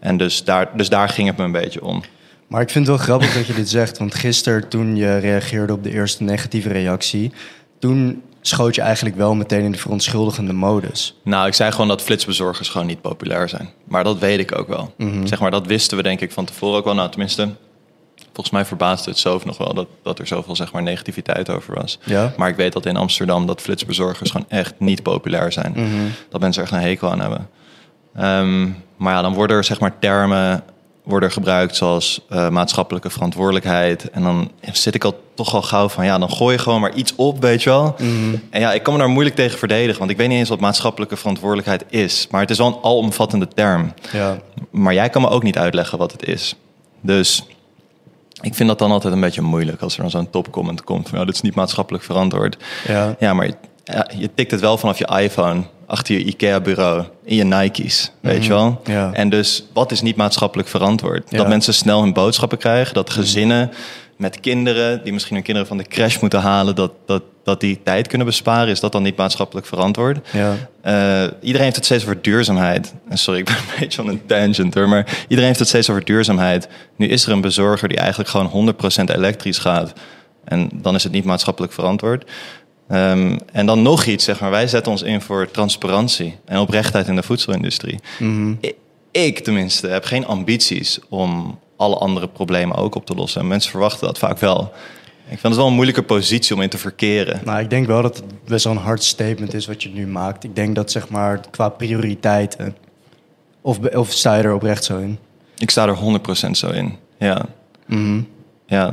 En 0.00 0.16
dus 0.16 0.44
daar, 0.44 0.70
dus 0.76 0.88
daar 0.88 1.08
ging 1.08 1.28
het 1.28 1.36
me 1.36 1.44
een 1.44 1.52
beetje 1.52 1.84
om. 1.84 2.02
Maar 2.46 2.62
ik 2.62 2.70
vind 2.70 2.86
het 2.86 2.96
wel 2.96 3.04
grappig 3.04 3.34
dat 3.34 3.46
je 3.46 3.54
dit 3.54 3.68
zegt, 3.68 3.98
want 3.98 4.14
gisteren 4.14 4.68
toen 4.68 4.96
je 4.96 5.18
reageerde 5.18 5.72
op 5.72 5.82
de 5.82 5.90
eerste 5.90 6.22
negatieve 6.22 6.68
reactie, 6.68 7.32
toen 7.78 8.22
schoot 8.40 8.74
je 8.74 8.80
eigenlijk 8.80 9.16
wel 9.16 9.34
meteen 9.34 9.64
in 9.64 9.72
de 9.72 9.78
verontschuldigende 9.78 10.52
modus. 10.52 11.20
Nou, 11.24 11.46
ik 11.46 11.54
zei 11.54 11.70
gewoon 11.70 11.88
dat 11.88 12.02
flitsbezorgers 12.02 12.68
gewoon 12.68 12.86
niet 12.86 13.00
populair 13.00 13.48
zijn. 13.48 13.68
Maar 13.84 14.04
dat 14.04 14.18
weet 14.18 14.38
ik 14.38 14.58
ook 14.58 14.68
wel. 14.68 14.94
Zeg 15.24 15.40
maar, 15.40 15.50
dat 15.50 15.66
wisten 15.66 15.96
we 15.96 16.02
denk 16.02 16.20
ik 16.20 16.32
van 16.32 16.44
tevoren 16.44 16.78
ook 16.78 16.84
wel. 16.84 16.94
Nou, 16.94 17.10
tenminste, 17.10 17.48
volgens 18.34 18.50
mij 18.50 18.64
verbaasde 18.64 19.10
het 19.10 19.18
Sof 19.18 19.44
nog 19.44 19.58
wel 19.58 19.74
dat, 19.74 19.86
dat 20.02 20.18
er 20.18 20.26
zoveel 20.26 20.56
zeg 20.56 20.72
maar, 20.72 20.82
negativiteit 20.82 21.50
over 21.50 21.74
was. 21.74 21.98
Ja? 22.04 22.32
Maar 22.36 22.48
ik 22.48 22.56
weet 22.56 22.72
dat 22.72 22.86
in 22.86 22.96
Amsterdam 22.96 23.46
dat 23.46 23.60
flitsbezorgers 23.60 24.30
gewoon 24.30 24.46
echt 24.48 24.74
niet 24.78 25.02
populair 25.02 25.52
zijn. 25.52 25.72
Mhm. 25.72 25.88
Dat 26.28 26.40
mensen 26.40 26.62
er 26.62 26.68
echt 26.68 26.76
een 26.76 26.88
hekel 26.88 27.10
aan 27.10 27.20
hebben. 27.20 27.48
Ehm, 28.14 28.68
maar 28.96 29.14
ja, 29.14 29.22
dan 29.22 29.34
worden 29.34 29.56
er 29.56 29.64
zeg 29.64 29.80
maar 29.80 29.98
termen 29.98 30.64
worden 31.04 31.30
gebruikt 31.30 31.76
zoals 31.76 32.20
eh, 32.28 32.48
maatschappelijke 32.48 33.10
verantwoordelijkheid. 33.10 34.10
En 34.10 34.22
dan 34.22 34.50
zit 34.72 34.94
ik 34.94 35.04
al 35.04 35.20
toch 35.34 35.54
al 35.54 35.62
gauw 35.62 35.88
van 35.88 36.04
ja, 36.04 36.18
dan 36.18 36.30
gooi 36.30 36.56
je 36.56 36.62
gewoon 36.62 36.80
maar 36.80 36.94
iets 36.94 37.14
op, 37.16 37.40
weet 37.40 37.62
je 37.62 37.70
wel. 37.70 37.94
En 38.50 38.60
ja, 38.60 38.72
ik 38.72 38.82
kan 38.82 38.92
me 38.92 38.98
daar 38.98 39.08
moeilijk 39.08 39.36
tegen 39.36 39.58
verdedigen, 39.58 39.98
want 39.98 40.10
ik 40.10 40.16
weet 40.16 40.28
niet 40.28 40.38
eens 40.38 40.48
wat 40.48 40.60
maatschappelijke 40.60 41.16
verantwoordelijkheid 41.16 41.84
is. 41.88 42.26
Maar 42.30 42.40
het 42.40 42.50
is 42.50 42.58
wel 42.58 42.66
een 42.66 42.78
alomvattende 42.82 43.48
term. 43.48 43.92
Ja. 44.12 44.38
Maar 44.70 44.94
jij 44.94 45.08
kan 45.08 45.22
me 45.22 45.28
ook 45.28 45.42
niet 45.42 45.58
uitleggen 45.58 45.98
wat 45.98 46.12
het 46.12 46.26
is. 46.28 46.56
Dus 47.00 47.46
ik 48.44 48.54
vind 48.54 48.68
dat 48.68 48.78
dan 48.78 48.90
altijd 48.90 49.14
een 49.14 49.20
beetje 49.20 49.42
moeilijk 49.42 49.82
als 49.82 49.94
er 49.94 50.00
dan 50.00 50.10
zo'n 50.10 50.30
topcomment 50.30 50.84
komt 50.84 51.08
van 51.08 51.18
ja, 51.18 51.24
dit 51.24 51.34
is 51.34 51.40
niet 51.40 51.54
maatschappelijk 51.54 52.04
verantwoord. 52.04 52.56
Ja. 52.86 53.16
Ja, 53.18 53.34
maar 53.34 53.50
ja, 53.84 54.08
je 54.16 54.30
tikt 54.34 54.50
het 54.50 54.60
wel 54.60 54.78
vanaf 54.78 54.98
je 54.98 55.20
iPhone 55.20 55.62
achter 55.86 56.14
je 56.14 56.24
IKEA-bureau 56.24 57.04
in 57.24 57.36
je 57.36 57.44
Nike's, 57.44 58.12
weet 58.20 58.44
je 58.44 58.50
wel? 58.50 58.80
Ja. 58.84 59.12
En 59.12 59.28
dus 59.28 59.64
wat 59.72 59.92
is 59.92 60.02
niet 60.02 60.16
maatschappelijk 60.16 60.68
verantwoord? 60.68 61.30
Dat 61.30 61.48
mensen 61.48 61.74
snel 61.74 62.00
hun 62.02 62.12
boodschappen 62.12 62.58
krijgen, 62.58 62.94
dat 62.94 63.10
gezinnen 63.10 63.70
met 64.16 64.40
kinderen 64.40 65.04
die 65.04 65.12
misschien 65.12 65.34
hun 65.34 65.44
kinderen 65.44 65.68
van 65.68 65.76
de 65.76 65.84
crash 65.84 66.20
moeten 66.20 66.40
halen, 66.40 66.74
dat, 66.74 66.92
dat, 67.06 67.22
dat 67.44 67.60
die 67.60 67.80
tijd 67.84 68.06
kunnen 68.08 68.26
besparen, 68.26 68.68
is 68.68 68.80
dat 68.80 68.92
dan 68.92 69.02
niet 69.02 69.16
maatschappelijk 69.16 69.66
verantwoord? 69.66 70.28
Ja. 70.32 70.54
Eh, 70.82 71.30
iedereen 71.40 71.64
heeft 71.64 71.76
het 71.76 71.84
steeds 71.84 72.02
over 72.02 72.22
duurzaamheid. 72.22 72.94
Sorry, 73.10 73.38
ik 73.40 73.44
ben 73.44 73.54
een 73.54 73.62
beetje 73.80 74.02
on 74.02 74.08
een 74.08 74.26
tangent 74.26 74.74
hoor. 74.74 74.88
Maar 74.88 75.06
iedereen 75.22 75.44
heeft 75.46 75.58
het 75.58 75.68
steeds 75.68 75.90
over 75.90 76.04
duurzaamheid. 76.04 76.68
Nu 76.96 77.08
is 77.08 77.26
er 77.26 77.32
een 77.32 77.40
bezorger 77.40 77.88
die 77.88 77.98
eigenlijk 77.98 78.30
gewoon 78.30 78.74
100% 79.10 79.14
elektrisch 79.14 79.58
gaat. 79.58 79.92
En 80.44 80.68
dan 80.72 80.94
is 80.94 81.02
het 81.02 81.12
niet 81.12 81.24
maatschappelijk 81.24 81.72
verantwoord. 81.72 82.30
Ehm, 82.88 83.38
en 83.52 83.66
dan 83.66 83.82
nog 83.82 84.04
iets, 84.04 84.24
zeg 84.24 84.40
maar. 84.40 84.50
Wij 84.50 84.66
zetten 84.68 84.92
ons 84.92 85.02
in 85.02 85.20
voor 85.20 85.50
transparantie 85.50 86.36
en 86.44 86.58
oprechtheid 86.58 87.08
in 87.08 87.16
de 87.16 87.22
voedselindustrie. 87.22 87.98
I- 88.64 88.74
Ik 89.10 89.38
tenminste 89.38 89.86
heb 89.88 90.04
geen 90.04 90.26
ambities 90.26 90.98
om 91.08 91.58
alle 91.76 91.96
andere 91.96 92.28
problemen 92.28 92.76
ook 92.76 92.94
op 92.94 93.06
te 93.06 93.14
lossen. 93.14 93.40
En 93.40 93.46
mensen 93.48 93.70
verwachten 93.70 94.06
dat 94.06 94.18
vaak 94.18 94.38
wel. 94.38 94.72
Ik 95.34 95.40
vind 95.40 95.52
het 95.52 95.56
wel 95.62 95.66
een 95.66 95.74
moeilijke 95.74 96.02
positie 96.02 96.54
om 96.54 96.62
in 96.62 96.68
te 96.68 96.78
verkeren. 96.78 97.40
Nou, 97.44 97.60
ik 97.60 97.70
denk 97.70 97.86
wel 97.86 98.02
dat 98.02 98.16
het 98.16 98.44
best 98.44 98.64
wel 98.64 98.72
een 98.72 98.78
hard 98.78 99.02
statement 99.02 99.54
is 99.54 99.66
wat 99.66 99.82
je 99.82 99.88
nu 99.88 100.06
maakt. 100.06 100.44
Ik 100.44 100.56
denk 100.56 100.74
dat 100.74 100.90
zeg 100.90 101.08
maar 101.08 101.40
qua 101.50 101.68
prioriteiten. 101.68 102.76
Of, 103.60 103.80
be- 103.80 103.98
of 103.98 104.10
sta 104.10 104.34
je 104.34 104.42
er 104.42 104.54
oprecht 104.54 104.84
zo 104.84 104.98
in? 104.98 105.18
Ik 105.56 105.70
sta 105.70 105.86
er 105.86 105.96
100% 106.46 106.50
zo 106.50 106.70
in. 106.70 106.96
Ja. 107.18 107.46
Mhm. 107.86 108.20
Ja. 108.66 108.92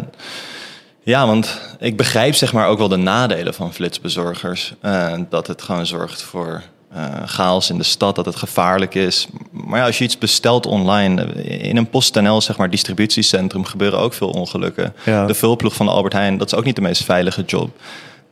ja, 1.04 1.26
want 1.28 1.62
ik 1.80 1.98
begrijp 1.98 2.36
zeg 2.36 2.54
maar 2.54 2.68
ook 2.68 2.78
wel 2.78 2.88
de 2.88 2.96
nadelen 2.96 3.54
van 3.54 3.74
flitsbezorgers. 3.74 4.74
Eh, 4.82 5.20
dat 5.30 5.48
het 5.48 5.62
gewoon 5.62 5.86
zorgt 5.86 6.22
voor 6.22 6.64
eh, 6.94 7.04
chaos 7.26 7.70
in 7.70 7.78
de 7.78 7.84
stad, 7.84 8.16
dat 8.16 8.26
het 8.26 8.36
gevaarlijk 8.36 8.96
is. 8.96 9.28
Maar 9.52 9.80
ja, 9.80 9.86
als 9.86 9.98
je 9.98 10.04
iets 10.04 10.18
bestelt 10.18 10.66
online, 10.66 11.24
eh, 11.24 11.64
in 11.64 11.78
een 11.78 11.90
PostNL 11.90 12.42
zeg 12.42 12.58
maar 12.58 12.70
distributiecentrum 12.70 13.66
gebeuren 13.66 14.00
ook 14.00 14.14
veel 14.14 14.30
ongelukken. 14.30 14.94
Ja. 15.06 15.26
De 15.26 15.34
vulploeg 15.34 15.74
van 15.74 15.86
de 15.86 15.92
Albert 15.92 16.14
Heijn, 16.14 16.38
dat 16.38 16.52
is 16.52 16.58
ook 16.58 16.66
niet 16.66 16.76
de 16.76 16.82
meest 16.82 17.04
veilige 17.04 17.44
job. 17.44 17.70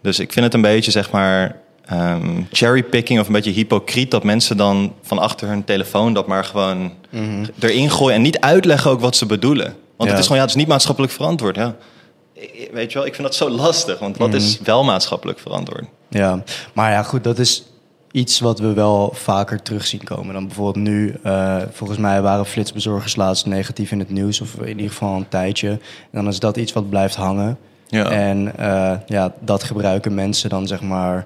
Dus 0.02 0.20
ik 0.20 0.34
vind 0.34 0.46
het 0.46 0.54
een 0.54 0.62
beetje 0.62 0.92
zeg 0.92 1.12
maar 1.12 1.56
ehm, 1.86 2.42
cherrypicking 2.52 3.20
of 3.20 3.28
een 3.28 3.34
beetje 3.34 3.52
hypocriet 3.52 4.12
dat 4.12 4.24
mensen 4.24 4.58
dan 4.58 4.94
van 5.02 5.20
achter 5.20 5.48
hun 5.48 5.64
telefoon 5.64 6.14
dat 6.14 6.28
maar 6.28 6.44
gewoon 6.46 6.92
erin 7.60 7.90
gooien 7.92 8.16
en 8.16 8.22
niet 8.22 8.40
uitleggen 8.40 8.92
ook 8.92 9.00
wat 9.02 9.16
ze 9.16 9.26
bedoelen. 9.26 9.66
Want 9.66 10.10
Ja. 10.10 10.16
het 10.16 10.18
is 10.20 10.22
gewoon 10.22 10.38
ja, 10.38 10.42
het 10.42 10.50
is 10.50 10.56
niet 10.56 10.68
maatschappelijk 10.68 11.14
verantwoord. 11.14 11.56
Ja. 11.56 11.76
Weet 12.72 12.92
je 12.92 12.98
wel, 12.98 13.08
ik 13.08 13.16
vind 13.16 13.28
dat 13.28 13.36
zo 13.36 13.50
lastig, 13.50 14.00
want 14.00 14.18
wat 14.18 14.34
is 14.34 14.60
wel 14.64 14.84
maatschappelijk 14.84 15.40
verantwoord? 15.40 15.86
Ja, 16.10 16.44
maar 16.74 16.92
ja, 16.92 17.04
goed, 17.04 17.24
dat 17.24 17.40
is 17.40 17.64
iets 18.12 18.40
wat 18.40 18.60
we 18.60 18.74
wel 18.74 19.12
vaker 19.14 19.62
terug 19.62 19.86
zien 19.86 20.04
komen. 20.04 20.34
Dan 20.34 20.46
bijvoorbeeld 20.48 20.86
nu, 20.86 21.16
eh, 21.24 21.58
volgens 21.72 22.00
mij 22.00 22.22
waren 22.22 22.46
flitsbezorgers 22.46 23.16
laatst 23.16 23.46
negatief 23.46 23.92
in 23.92 24.00
het 24.00 24.10
nieuws, 24.10 24.42
of 24.42 24.56
in 24.62 24.68
ieder 24.68 24.90
geval 24.92 25.16
een 25.16 25.30
tijdje. 25.30 25.70
En 25.70 25.80
dan 26.12 26.28
is 26.28 26.40
dat 26.40 26.58
iets 26.58 26.74
wat 26.74 26.90
blijft 26.90 27.16
hangen. 27.16 27.58
Ja. 27.88 28.10
En 28.10 28.58
eh, 28.58 28.92
ja, 29.08 29.34
dat 29.40 29.64
gebruiken 29.64 30.14
mensen 30.14 30.50
dan 30.50 30.68
zeg 30.68 30.82
maar 30.82 31.26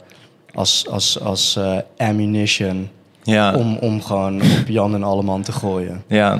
als, 0.53 0.87
als, 0.89 1.19
als 1.19 1.55
eh, 1.55 1.77
ammunition 1.97 2.89
Ja. 3.23 3.55
om, 3.55 3.77
om 3.77 4.01
gewoon 4.01 4.41
op 4.41 4.67
Jan 4.67 4.93
en 4.93 5.03
Alleman 5.03 5.41
te 5.41 5.51
gooien. 5.51 6.03
Ja. 6.07 6.39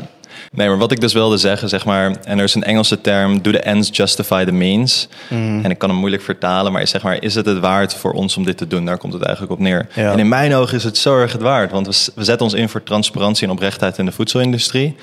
Nee, 0.51 0.67
maar 0.67 0.77
wat 0.77 0.91
ik 0.91 1.01
dus 1.01 1.13
wilde 1.13 1.37
zeggen, 1.37 1.69
zeg 1.69 1.85
maar, 1.85 2.15
en 2.23 2.37
er 2.37 2.43
is 2.43 2.55
een 2.55 2.63
Engelse 2.63 3.01
term, 3.01 3.41
do 3.41 3.51
the 3.51 3.59
ends 3.59 3.89
justify 3.91 4.45
the 4.45 4.51
means. 4.51 5.07
En 5.29 5.71
ik 5.71 5.77
kan 5.77 5.89
hem 5.89 5.97
moeilijk 5.97 6.23
vertalen, 6.23 6.71
maar 6.71 6.87
zeg 6.87 7.03
maar, 7.03 7.21
is 7.21 7.35
het 7.35 7.45
het 7.45 7.59
waard 7.59 7.93
voor 7.93 8.11
ons 8.11 8.37
om 8.37 8.45
dit 8.45 8.57
te 8.57 8.67
doen? 8.67 8.85
Daar 8.85 8.97
komt 8.97 9.13
het 9.13 9.21
eigenlijk 9.21 9.53
op 9.53 9.59
neer. 9.59 9.87
Ja. 9.95 10.11
En 10.11 10.19
in 10.19 10.27
mijn 10.27 10.53
ogen 10.55 10.77
is 10.77 10.83
het 10.83 10.97
zo 10.97 11.17
erg 11.17 11.31
het 11.31 11.41
waard, 11.41 11.71
want 11.71 12.11
we, 12.15 12.23
zetten 12.23 12.45
ons 12.45 12.53
in 12.53 12.69
voor 12.69 12.83
transparantie 12.83 13.47
en 13.47 13.53
oprechtheid 13.53 13.97
in 13.97 14.05
de 14.05 14.11
voedselindustrie. 14.11 14.95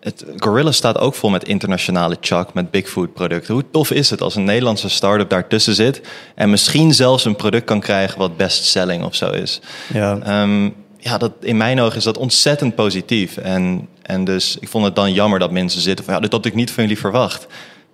Het, 0.00 0.24
Gorilla 0.36 0.72
staat 0.72 0.98
ook 0.98 1.14
vol 1.14 1.30
met 1.30 1.44
internationale 1.44 2.16
chuck, 2.20 2.54
met 2.54 2.70
big 2.70 2.88
food 2.88 3.12
producten. 3.14 3.54
Hoe 3.54 3.64
tof 3.70 3.90
is 3.90 4.10
het 4.10 4.20
als 4.20 4.34
een 4.34 4.44
Nederlandse 4.44 4.88
start-up 4.88 5.30
daartussen 5.30 5.74
zit 5.74 6.00
en 6.34 6.50
misschien 6.50 6.94
zelfs 6.94 7.24
een 7.24 7.36
product 7.36 7.64
kan 7.64 7.80
krijgen 7.80 8.18
wat 8.18 8.36
best 8.36 8.64
selling 8.64 9.04
of 9.04 9.14
zo 9.14 9.30
is? 9.30 9.60
Ja, 9.92 10.18
Ehm, 10.22 10.68
ja, 11.06 11.18
dat, 11.18 11.32
in 11.40 11.56
mijn 11.56 11.80
ogen 11.80 11.96
is 11.96 12.04
dat 12.04 12.18
ontzettend 12.18 12.74
positief. 12.74 13.36
En, 13.36 13.88
en 14.02 14.24
dus 14.24 14.56
ik 14.60 14.68
vond 14.68 14.84
het 14.84 14.94
dan 14.94 15.12
jammer 15.12 15.38
dat 15.38 15.50
mensen 15.50 15.80
zitten 15.80 16.04
van... 16.04 16.14
ja, 16.14 16.20
dit 16.20 16.32
had 16.32 16.44
ik 16.44 16.54
niet 16.54 16.70
van 16.70 16.82
jullie 16.82 16.98
verwacht. 16.98 17.46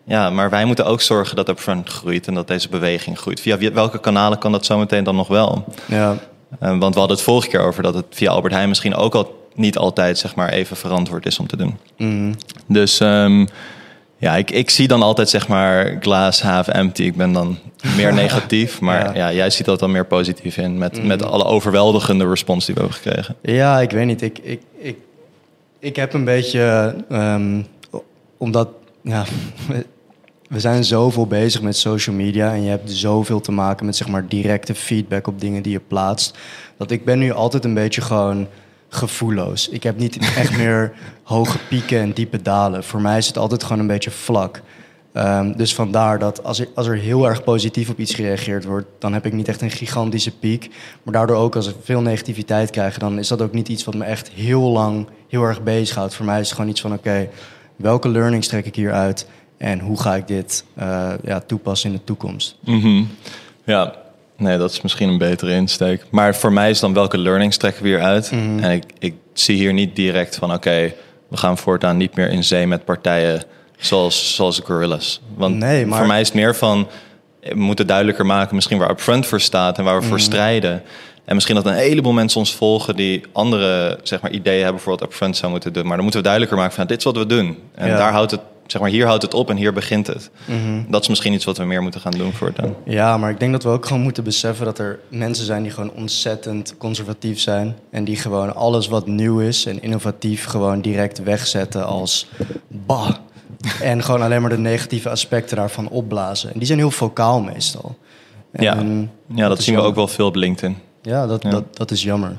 ja, 0.04 0.31
maar 0.31 0.50
wij 0.50 0.64
moeten 0.64 0.87
ook 0.87 1.00
zorgen 1.00 1.37
dat 1.37 1.49
Upfront 1.49 1.88
groeit 1.88 2.26
en 2.26 2.35
dat 2.35 2.49
deze 2.49 2.69
beweging 2.69 3.19
groeit. 3.19 3.40
Via 3.40 3.73
welke 3.73 4.00
kanalen 4.00 4.38
kan 4.38 4.52
dat 4.52 4.66
zometeen 4.66 5.04
dan 5.04 5.16
nog 5.16 5.28
wel? 5.28 5.64
Ja, 5.87 6.16
Eh, 6.59 6.78
want 6.78 6.95
we 6.95 6.99
hadden 7.00 7.16
het 7.16 7.26
vorige 7.26 7.49
keer 7.49 7.61
over 7.61 7.83
dat 7.83 7.95
het 7.95 8.04
via 8.11 8.31
Albert 8.31 8.52
Heijn 8.54 8.69
misschien 8.69 8.95
ook 8.95 9.14
al 9.14 9.49
niet 9.54 9.78
altijd 9.78 10.19
zeg 10.19 10.35
maar, 10.35 10.49
even 10.49 10.76
verantwoord 10.76 11.26
is 11.26 11.38
om 11.38 11.47
te 11.47 11.57
doen. 11.57 11.78
Mhm. 11.97 12.33
Dus 12.66 13.00
ehm, 13.00 13.47
ja, 14.23 14.37
ik, 14.37 14.50
ik 14.50 14.71
zie 14.71 14.88
dan 14.88 15.02
altijd 15.02 15.29
zeg 15.29 15.49
maar 15.49 15.97
glass 16.00 16.43
half 16.43 16.69
empty. 16.69 17.02
Ik 17.02 17.17
ben 17.17 17.33
dan 17.33 17.59
meer 17.97 18.12
negatief, 18.25 18.81
maar 18.81 19.05
Ja. 19.17 19.29
ja. 19.29 19.33
jij 19.37 19.50
ziet 19.50 19.67
dat 19.67 19.79
dan 19.79 19.91
meer 19.91 20.07
positief 20.07 20.57
in 20.57 20.79
met, 20.79 21.05
met 21.05 21.25
alle 21.25 21.45
overweldigende 21.45 22.29
respons 22.29 22.67
die 22.67 22.75
we 22.75 22.81
hebben 22.81 22.99
gekregen. 22.99 23.37
Ja, 23.43 23.81
ik 23.81 23.91
weet 23.91 24.07
niet. 24.07 24.23
Ik, 24.23 24.38
ik, 24.38 24.61
ik, 24.79 24.97
ik 25.79 25.97
heb 25.97 26.12
een 26.12 26.25
beetje. 26.25 26.95
ehm, 27.09 27.62
omdat. 28.38 28.69
Ja, 29.02 29.25
we- 29.69 29.87
we 30.55 30.61
zijn 30.61 30.85
zoveel 30.85 31.26
bezig 31.26 31.62
met 31.62 31.76
social 31.76 32.17
media. 32.17 32.52
En 32.52 32.62
je 32.62 32.69
hebt 32.71 32.91
zoveel 32.91 33.41
te 33.41 33.52
maken 33.52 33.87
met 33.87 33.97
zeg 33.97 34.09
maar 34.09 34.29
directe 34.29 34.75
feedback 34.75 35.26
op 35.26 35.41
dingen 35.41 35.62
die 35.62 35.73
je 35.73 35.81
plaatst. 35.88 36.38
Dat 36.76 36.91
ik 36.91 37.05
ben 37.05 37.19
nu 37.19 37.33
altijd 37.33 37.64
een 37.64 37.75
beetje 37.75 38.00
gewoon 38.00 38.47
gevoelloos. 38.94 39.68
Ik 39.68 39.82
heb 39.82 39.99
niet 39.99 40.18
echt 40.18 40.56
meer 40.62 40.92
hoge 41.22 41.58
pieken 41.68 42.00
en 42.00 42.12
diepe 42.12 42.42
dalen. 42.42 42.84
Voor 42.84 43.00
mij 43.00 43.18
is 43.18 43.26
het 43.26 43.38
altijd 43.38 43.62
gewoon 43.62 43.78
een 43.78 43.87
beetje 43.87 44.11
vlak. 44.11 44.62
Ehm, 45.12 45.52
dus 45.52 45.75
vandaar 45.75 46.18
dat 46.18 46.44
als 46.44 46.58
er, 46.61 46.68
als 46.75 46.87
er 46.87 46.96
heel 46.96 47.28
erg 47.28 47.44
positief 47.44 47.90
op 47.90 47.99
iets 47.99 48.14
gereageerd 48.14 48.64
wordt, 48.64 48.87
dan 48.99 49.12
heb 49.12 49.26
ik 49.26 49.32
niet 49.32 49.49
echt 49.49 49.61
een 49.61 49.70
gigantische 49.70 50.37
piek. 50.37 50.70
Maar 51.02 51.14
daardoor 51.14 51.37
ook 51.37 51.56
als 51.56 51.68
ik 51.68 51.75
veel 51.82 52.00
negativiteit 52.00 52.70
krijg, 52.70 52.99
dan 52.99 53.18
is 53.18 53.28
dat 53.28 53.42
ook 53.42 53.52
niet 53.52 53.68
iets 53.68 53.84
wat 53.84 53.94
me 53.94 54.04
echt 54.04 54.30
heel 54.30 54.62
lang 54.62 55.06
heel 55.28 55.44
erg 55.44 55.62
bezighoudt. 55.62 56.14
Voor 56.14 56.26
mij 56.26 56.40
is 56.40 56.46
het 56.46 56.54
gewoon 56.54 56.70
iets 56.70 56.80
van: 56.80 56.92
oké, 56.92 57.28
welke 57.76 58.08
learnings 58.08 58.49
trek 58.49 58.66
ik 58.66 58.76
hier 58.76 58.92
uit 58.92 59.26
en 59.56 59.80
hoe 59.80 60.00
ga 60.00 60.14
ik 60.14 60.26
dit 60.26 60.64
eh, 60.75 61.11
ja, 61.22 61.40
toepassen 61.40 61.90
in 61.90 61.96
de 61.96 62.04
toekomst? 62.04 62.56
Mhm. 62.61 63.04
Ja, 63.64 64.01
nee, 64.42 64.58
dat 64.58 64.70
is 64.70 64.80
misschien 64.80 65.08
een 65.08 65.18
betere 65.18 65.52
insteek. 65.52 66.04
Maar 66.11 66.34
voor 66.34 66.52
mij 66.52 66.70
is 66.70 66.80
dan 66.80 66.92
welke 66.94 67.18
learnings 67.18 67.56
trekken 67.56 67.82
we 67.82 67.88
hier 67.88 68.00
uit? 68.02 68.30
Mhm. 68.30 68.58
En 68.58 68.70
ik, 68.70 68.84
ik 68.99 69.14
zie 69.32 69.56
hier 69.56 69.72
niet 69.72 69.96
direct 69.96 70.37
van 70.37 70.52
oké, 70.52 70.92
we 71.28 71.37
gaan 71.37 71.58
voortaan 71.58 71.96
niet 71.96 72.16
meer 72.16 72.28
in 72.28 72.44
zee 72.44 72.66
met 72.66 72.84
partijen 72.84 73.42
zoals, 73.78 74.34
zoals 74.34 74.61
Gorillas. 74.64 75.20
Want 75.34 75.56
Nee, 75.56 75.87
maar- 75.87 75.99
voor 75.99 76.06
mij 76.06 76.20
is 76.20 76.26
het 76.26 76.37
meer 76.37 76.54
van 76.56 76.88
we 77.40 77.54
moeten 77.54 77.87
duidelijker 77.87 78.26
maken 78.26 78.54
misschien 78.54 78.78
waar 78.78 78.90
Upfront 78.90 79.26
voor 79.26 79.40
staat 79.40 79.78
en 79.78 79.84
waar 79.84 79.94
we 79.94 80.00
Mhm. 80.00 80.08
voor 80.08 80.20
strijden. 80.20 80.82
En 81.25 81.35
misschien 81.35 81.55
dat 81.57 81.67
een 81.67 81.75
heleboel 81.75 82.12
mensen 82.12 82.41
ons 82.41 82.55
volgen 82.55 82.97
die 82.97 83.23
andere 83.33 83.99
zeg 84.02 84.21
maar, 84.21 84.31
ideeën 84.31 84.62
hebben 84.62 84.83
voor 84.83 84.93
wat 84.93 85.02
Upfront 85.02 85.37
zou 85.37 85.50
moeten 85.52 85.73
doen. 85.73 85.83
Maar 85.83 85.93
dan 85.95 86.02
moeten 86.02 86.21
we 86.21 86.26
duidelijker 86.26 86.59
maken 86.59 86.75
van 86.76 86.87
dit 86.87 86.99
is 86.99 87.05
wat 87.05 87.17
we 87.17 87.26
doen. 87.26 87.59
En 87.75 87.88
Ja. 87.88 87.97
daar 87.97 88.12
houdt 88.12 88.31
het, 88.31 88.41
zeg 88.67 88.81
maar, 88.81 88.91
hier 88.91 89.07
houdt 89.07 89.23
het 89.23 89.35
op 89.35 89.50
en 89.50 89.57
hier 89.57 89.73
begint 89.73 90.07
het. 90.07 90.31
Mhm. 90.45 90.83
Dat 90.88 91.02
is 91.02 91.09
misschien 91.09 91.33
iets 91.33 91.45
wat 91.45 91.57
we 91.59 91.64
meer 91.64 91.83
moeten 91.83 92.00
gaan 92.00 92.12
doen 92.12 92.33
voortaan. 92.33 92.75
Ja, 92.85 93.17
maar 93.17 93.31
ik 93.31 93.41
denk 93.41 93.52
dat 93.52 93.62
we 93.62 93.69
ook 93.69 93.87
gewoon 93.87 94.02
moeten 94.02 94.25
beseffen 94.25 94.64
dat 94.64 94.79
er 94.79 94.99
mensen 95.09 95.45
zijn 95.45 95.62
die 95.62 95.73
gewoon 95.73 95.93
ontzettend 95.93 96.75
conservatief 96.79 97.41
zijn. 97.41 97.76
En 97.91 98.05
die 98.05 98.17
gewoon 98.17 98.55
alles 98.55 98.88
wat 98.88 99.07
nieuw 99.07 99.41
is 99.41 99.67
en 99.67 99.83
innovatief 99.83 100.45
gewoon 100.45 100.81
direct 100.81 101.23
wegzetten 101.23 101.87
als 101.87 102.26
bah. 102.69 103.11
En 103.81 104.02
gewoon 104.02 104.23
alleen 104.23 104.41
maar 104.41 104.50
de 104.50 104.59
negatieve 104.59 105.09
aspecten 105.11 105.57
daarvan 105.57 105.88
opblazen. 105.88 106.52
En 106.52 106.59
die 106.59 106.67
zijn 106.67 106.79
heel 106.79 106.91
vocaal 106.91 107.41
meestal. 107.41 107.97
Ja. 108.52 108.76
En 108.76 109.11
Ja, 109.35 109.49
dat 109.49 109.59
is 109.59 109.64
zien 109.64 109.75
we 109.75 109.81
ook 109.81 109.95
wel 109.95 110.09
veel 110.09 110.26
op 110.26 110.35
LinkedIn. 110.35 110.76
Ja, 111.02 111.26
dat, 111.26 111.42
Ja. 111.42 111.50
Dat, 111.50 111.76
dat 111.76 111.90
is 111.90 112.02
jammer. 112.02 112.37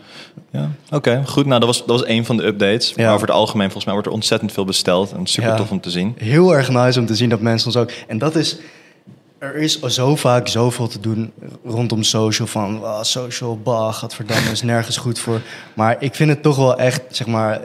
Ja. 0.52 0.70
Oké, 0.92 1.24
goed. 1.26 1.46
Nou, 1.46 1.60
dat 1.60 1.68
was, 1.70 1.78
dat 1.78 2.00
was 2.00 2.08
een 2.08 2.26
van 2.26 2.38
de 2.38 2.44
updates. 2.46 2.94
Ja. 2.96 3.04
Maar 3.06 3.14
over 3.14 3.28
het 3.28 3.36
algemeen, 3.36 3.64
volgens 3.66 3.86
mij 3.86 3.94
wordt 3.94 4.08
er 4.10 4.14
ontzettend 4.14 4.52
veel 4.52 4.66
besteld. 4.66 5.12
En 5.12 5.26
super 5.26 5.50
Ja. 5.50 5.56
tof 5.56 5.72
om 5.72 5.82
te 5.82 5.90
zien. 5.90 6.16
Heel 6.18 6.56
erg 6.56 6.70
nice 6.70 7.00
om 7.00 7.06
te 7.06 7.16
zien 7.16 7.30
dat 7.30 7.40
mensen 7.42 7.68
ons 7.68 7.78
ook... 7.78 7.92
En 8.08 8.18
dat 8.18 8.36
is... 8.36 8.58
Er 9.38 9.56
is 9.56 9.80
zo 9.82 10.16
vaak 10.16 10.48
zoveel 10.48 10.88
te 10.88 11.00
doen 11.00 11.32
rondom 11.66 12.04
social. 12.04 12.48
Van 12.48 12.82
social, 13.02 13.58
bah, 13.58 13.94
gadverdamme, 13.94 14.52
is 14.52 14.62
nergens 14.62 14.98
goed 14.98 15.20
voor. 15.20 15.42
Maar 15.74 15.96
ik 16.00 16.16
vind 16.16 16.30
het 16.30 16.42
toch 16.42 16.56
wel 16.56 16.78
echt, 16.78 17.02
zeg 17.10 17.28
maar... 17.28 17.62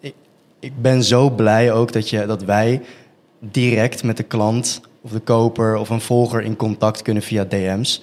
Ik, 0.00 0.14
ik 0.60 0.72
ben 0.82 1.04
zo 1.04 1.30
blij 1.30 1.72
ook 1.72 1.92
dat, 1.92 2.10
je, 2.10 2.26
dat 2.26 2.42
wij 2.42 2.82
direct 3.38 4.02
met 4.02 4.16
de 4.16 4.22
klant 4.22 4.80
of 5.00 5.10
de 5.10 5.18
koper 5.20 5.76
of 5.76 5.88
een 5.88 6.00
volger 6.00 6.42
in 6.42 6.56
contact 6.56 7.02
kunnen 7.02 7.22
via 7.22 7.44
DM's. 7.44 8.02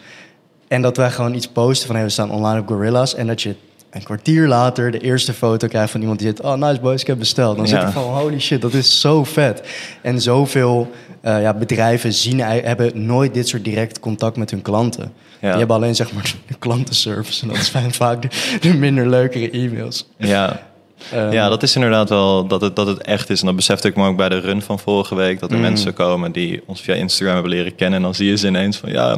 En 0.70 0.82
dat 0.82 0.98
wij 0.98 1.12
gewoon 1.12 1.34
iets 1.34 1.48
posten 1.48 1.88
van 1.88 1.96
hey, 1.96 2.06
we 2.06 2.12
staan 2.12 2.32
online 2.32 2.60
op 2.60 2.68
Gorillas. 2.68 3.16
En 3.16 3.28
dat 3.28 3.42
je 3.42 3.56
een 3.90 4.04
kwartier 4.04 4.48
later 4.48 4.92
de 4.92 5.00
eerste 5.00 5.34
foto 5.34 5.68
krijgt 5.68 5.92
van 5.92 6.02
iemand 6.02 6.20
die 6.20 6.28
zegt... 6.28 6.42
Oh, 6.42 6.54
nice 6.68 6.80
boys, 6.82 7.02
ik 7.02 7.08
heb 7.08 7.18
besteld. 7.20 7.58
Dan 7.58 7.68
zit 7.68 7.82
ik 7.82 7.88
van, 7.88 8.04
holy 8.04 8.40
shit, 8.40 8.62
dat 8.62 8.74
is 8.74 9.02
zo 9.02 9.24
vet. 9.24 9.62
En 10.02 10.22
zoveel 10.22 10.92
eh, 11.22 11.42
ja, 11.42 11.54
bedrijven 11.54 12.14
zien, 12.14 12.42
ei- 12.42 12.62
hebben 12.62 13.06
nooit 13.06 13.34
dit 13.34 13.48
soort 13.48 13.64
direct 13.64 14.00
contact 14.00 14.38
met 14.38 14.52
hun 14.52 14.62
klanten. 14.62 15.12
Ja. 15.40 15.50
Die 15.50 15.58
hebben 15.58 15.76
alleen 15.76 15.96
zeg 15.96 16.14
maar 16.14 16.34
de 16.48 16.56
klantenservice. 16.60 17.42
En 17.42 17.48
dat 17.48 17.58
zijn 17.58 17.94
vaak 17.94 18.22
de, 18.22 18.58
de 18.60 18.74
minder 18.74 19.10
leukere 19.10 19.50
e-mails. 19.52 20.08
Ja. 20.18 20.69
Ehm, 21.12 21.32
ja, 21.32 21.50
dat 21.50 21.64
is 21.64 21.76
inderdaad 21.76 22.10
wel 22.10 22.48
dat 22.48 22.62
het, 22.62 22.76
dat 22.76 22.88
het 22.88 23.02
echt 23.02 23.30
is. 23.30 23.40
En 23.40 23.46
dat 23.46 23.56
besefte 23.56 23.88
ik 23.88 23.96
me 23.96 24.08
ook 24.08 24.18
bij 24.18 24.30
de 24.30 24.40
run 24.40 24.62
van 24.62 24.80
vorige 24.80 25.16
week. 25.16 25.40
Dat 25.40 25.50
er 25.50 25.56
Mm. 25.56 25.62
mensen 25.62 25.94
komen 25.94 26.32
die 26.32 26.62
ons 26.66 26.82
via 26.82 26.94
Instagram 26.94 27.34
hebben 27.34 27.52
leren 27.52 27.76
kennen. 27.76 27.98
En 27.98 28.04
dan 28.04 28.16
zie 28.16 28.30
je 28.30 28.38
ze 28.38 28.48
ineens 28.48 28.78
van, 28.78 28.92
ja, 28.92 29.18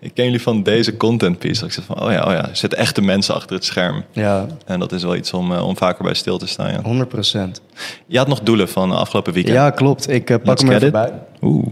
ik 0.00 0.14
ken 0.14 0.24
jullie 0.24 0.42
van 0.42 0.62
deze 0.62 0.96
content 0.96 1.38
piece. 1.38 1.60
Dat 1.60 1.68
ik 1.68 1.74
zeg 1.74 1.84
van, 1.84 2.02
oh 2.02 2.12
ja, 2.12 2.22
oh 2.24 2.32
ja, 2.32 2.48
er 2.48 2.56
zitten 2.56 2.78
echte 2.78 3.02
mensen 3.02 3.34
achter 3.34 3.56
het 3.56 3.64
scherm. 3.64 4.04
Ja, 4.12 4.46
En 4.64 4.80
dat 4.80 4.92
is 4.92 5.02
wel 5.02 5.16
iets 5.16 5.32
om, 5.32 5.52
eh, 5.52 5.66
om 5.66 5.76
vaker 5.76 6.04
bij 6.04 6.14
stil 6.14 6.38
te 6.38 6.46
staan, 6.46 6.72
ja. 6.72 6.80
100 6.82 7.08
procent. 7.08 7.60
Je 8.06 8.18
had 8.18 8.28
nog 8.28 8.40
doelen 8.40 8.68
van 8.68 8.92
afgelopen 8.92 9.32
weekend. 9.32 9.54
Ja, 9.56 9.70
klopt. 9.70 10.08
Ik 10.10 10.30
eh, 10.30 10.36
pak 10.36 10.46
Let's 10.46 10.62
hem 10.62 10.72
even 10.72 10.92
bij. 10.92 11.12
Oeh, 11.42 11.66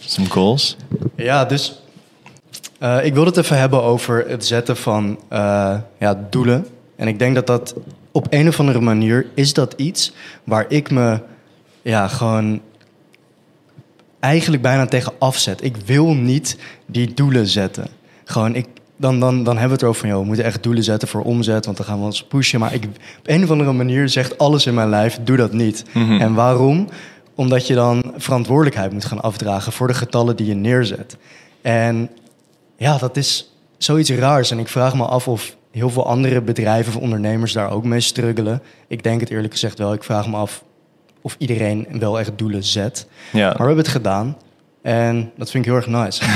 some 0.00 0.28
goals. 0.28 0.76
Ja, 1.16 1.44
dus 1.44 1.80
eh, 2.78 3.04
ik 3.04 3.14
wil 3.14 3.24
het 3.24 3.36
even 3.36 3.58
hebben 3.58 3.82
over 3.82 4.24
het 4.28 4.46
zetten 4.46 4.76
van 4.76 5.18
ja, 5.98 6.26
doelen. 6.30 6.66
En 6.96 7.08
ik 7.08 7.18
denk 7.18 7.34
dat 7.34 7.46
dat 7.46 7.74
op 8.12 8.26
een 8.30 8.48
of 8.48 8.60
andere 8.60 8.80
manier 8.80 9.26
is 9.34 9.52
dat 9.52 9.74
iets 9.76 10.12
waar 10.44 10.64
ik 10.68 10.90
me 10.90 11.20
ja, 11.82 12.08
gewoon 12.08 12.60
eigenlijk 14.20 14.62
bijna 14.62 14.86
tegen 14.86 15.12
afzet. 15.18 15.64
Ik 15.64 15.76
wil 15.76 16.14
niet 16.14 16.58
die 16.86 17.14
doelen 17.14 17.46
zetten. 17.46 17.86
Gewoon, 18.24 18.54
ik, 18.54 18.66
dan, 18.96 19.20
dan, 19.20 19.44
dan 19.44 19.58
hebben 19.58 19.66
we 19.66 19.72
het 19.72 19.82
erover 19.82 20.00
van, 20.00 20.08
joh, 20.08 20.20
we 20.20 20.26
moeten 20.26 20.44
echt 20.44 20.62
doelen 20.62 20.84
zetten 20.84 21.08
voor 21.08 21.22
omzet, 21.22 21.64
want 21.64 21.76
dan 21.76 21.86
gaan 21.86 21.98
we 21.98 22.04
ons 22.04 22.24
pushen. 22.24 22.60
Maar 22.60 22.74
ik, 22.74 22.84
op 23.18 23.28
een 23.28 23.42
of 23.42 23.50
andere 23.50 23.72
manier 23.72 24.08
zegt 24.08 24.38
alles 24.38 24.66
in 24.66 24.74
mijn 24.74 24.88
lijf, 24.88 25.18
doe 25.22 25.36
dat 25.36 25.52
niet. 25.52 25.84
Mhm. 25.92 26.20
En 26.20 26.34
waarom? 26.34 26.88
Omdat 27.34 27.66
je 27.66 27.74
dan 27.74 28.12
verantwoordelijkheid 28.16 28.92
moet 28.92 29.04
gaan 29.04 29.22
afdragen 29.22 29.72
voor 29.72 29.86
de 29.86 29.94
getallen 29.94 30.36
die 30.36 30.46
je 30.46 30.54
neerzet. 30.54 31.16
En 31.62 32.10
ja, 32.76 32.98
dat 32.98 33.16
is 33.16 33.52
zoiets 33.78 34.10
raars. 34.10 34.50
En 34.50 34.58
ik 34.58 34.68
vraag 34.68 34.94
me 34.94 35.04
af 35.04 35.28
of 35.28 35.56
heel 35.72 35.90
veel 35.90 36.06
andere 36.06 36.40
bedrijven 36.40 36.94
of 36.94 37.00
ondernemers 37.00 37.52
daar 37.52 37.70
ook 37.70 37.84
mee 37.84 38.00
struggelen. 38.00 38.62
Ik 38.86 39.02
denk 39.02 39.20
het 39.20 39.30
eerlijk 39.30 39.52
gezegd 39.52 39.78
wel. 39.78 39.92
Ik 39.92 40.04
vraag 40.04 40.28
me 40.28 40.36
af 40.36 40.64
of 41.20 41.34
iedereen 41.38 41.86
wel 41.98 42.18
echt 42.18 42.38
doelen 42.38 42.64
zet. 42.64 43.06
Ja. 43.32 43.46
Maar 43.46 43.56
we 43.56 43.64
hebben 43.64 43.84
het 43.84 43.88
gedaan. 43.88 44.36
En 44.82 45.30
dat 45.36 45.50
vind 45.50 45.66
ik 45.66 45.70
heel 45.70 45.80
erg 45.80 45.86
nice. 45.86 46.24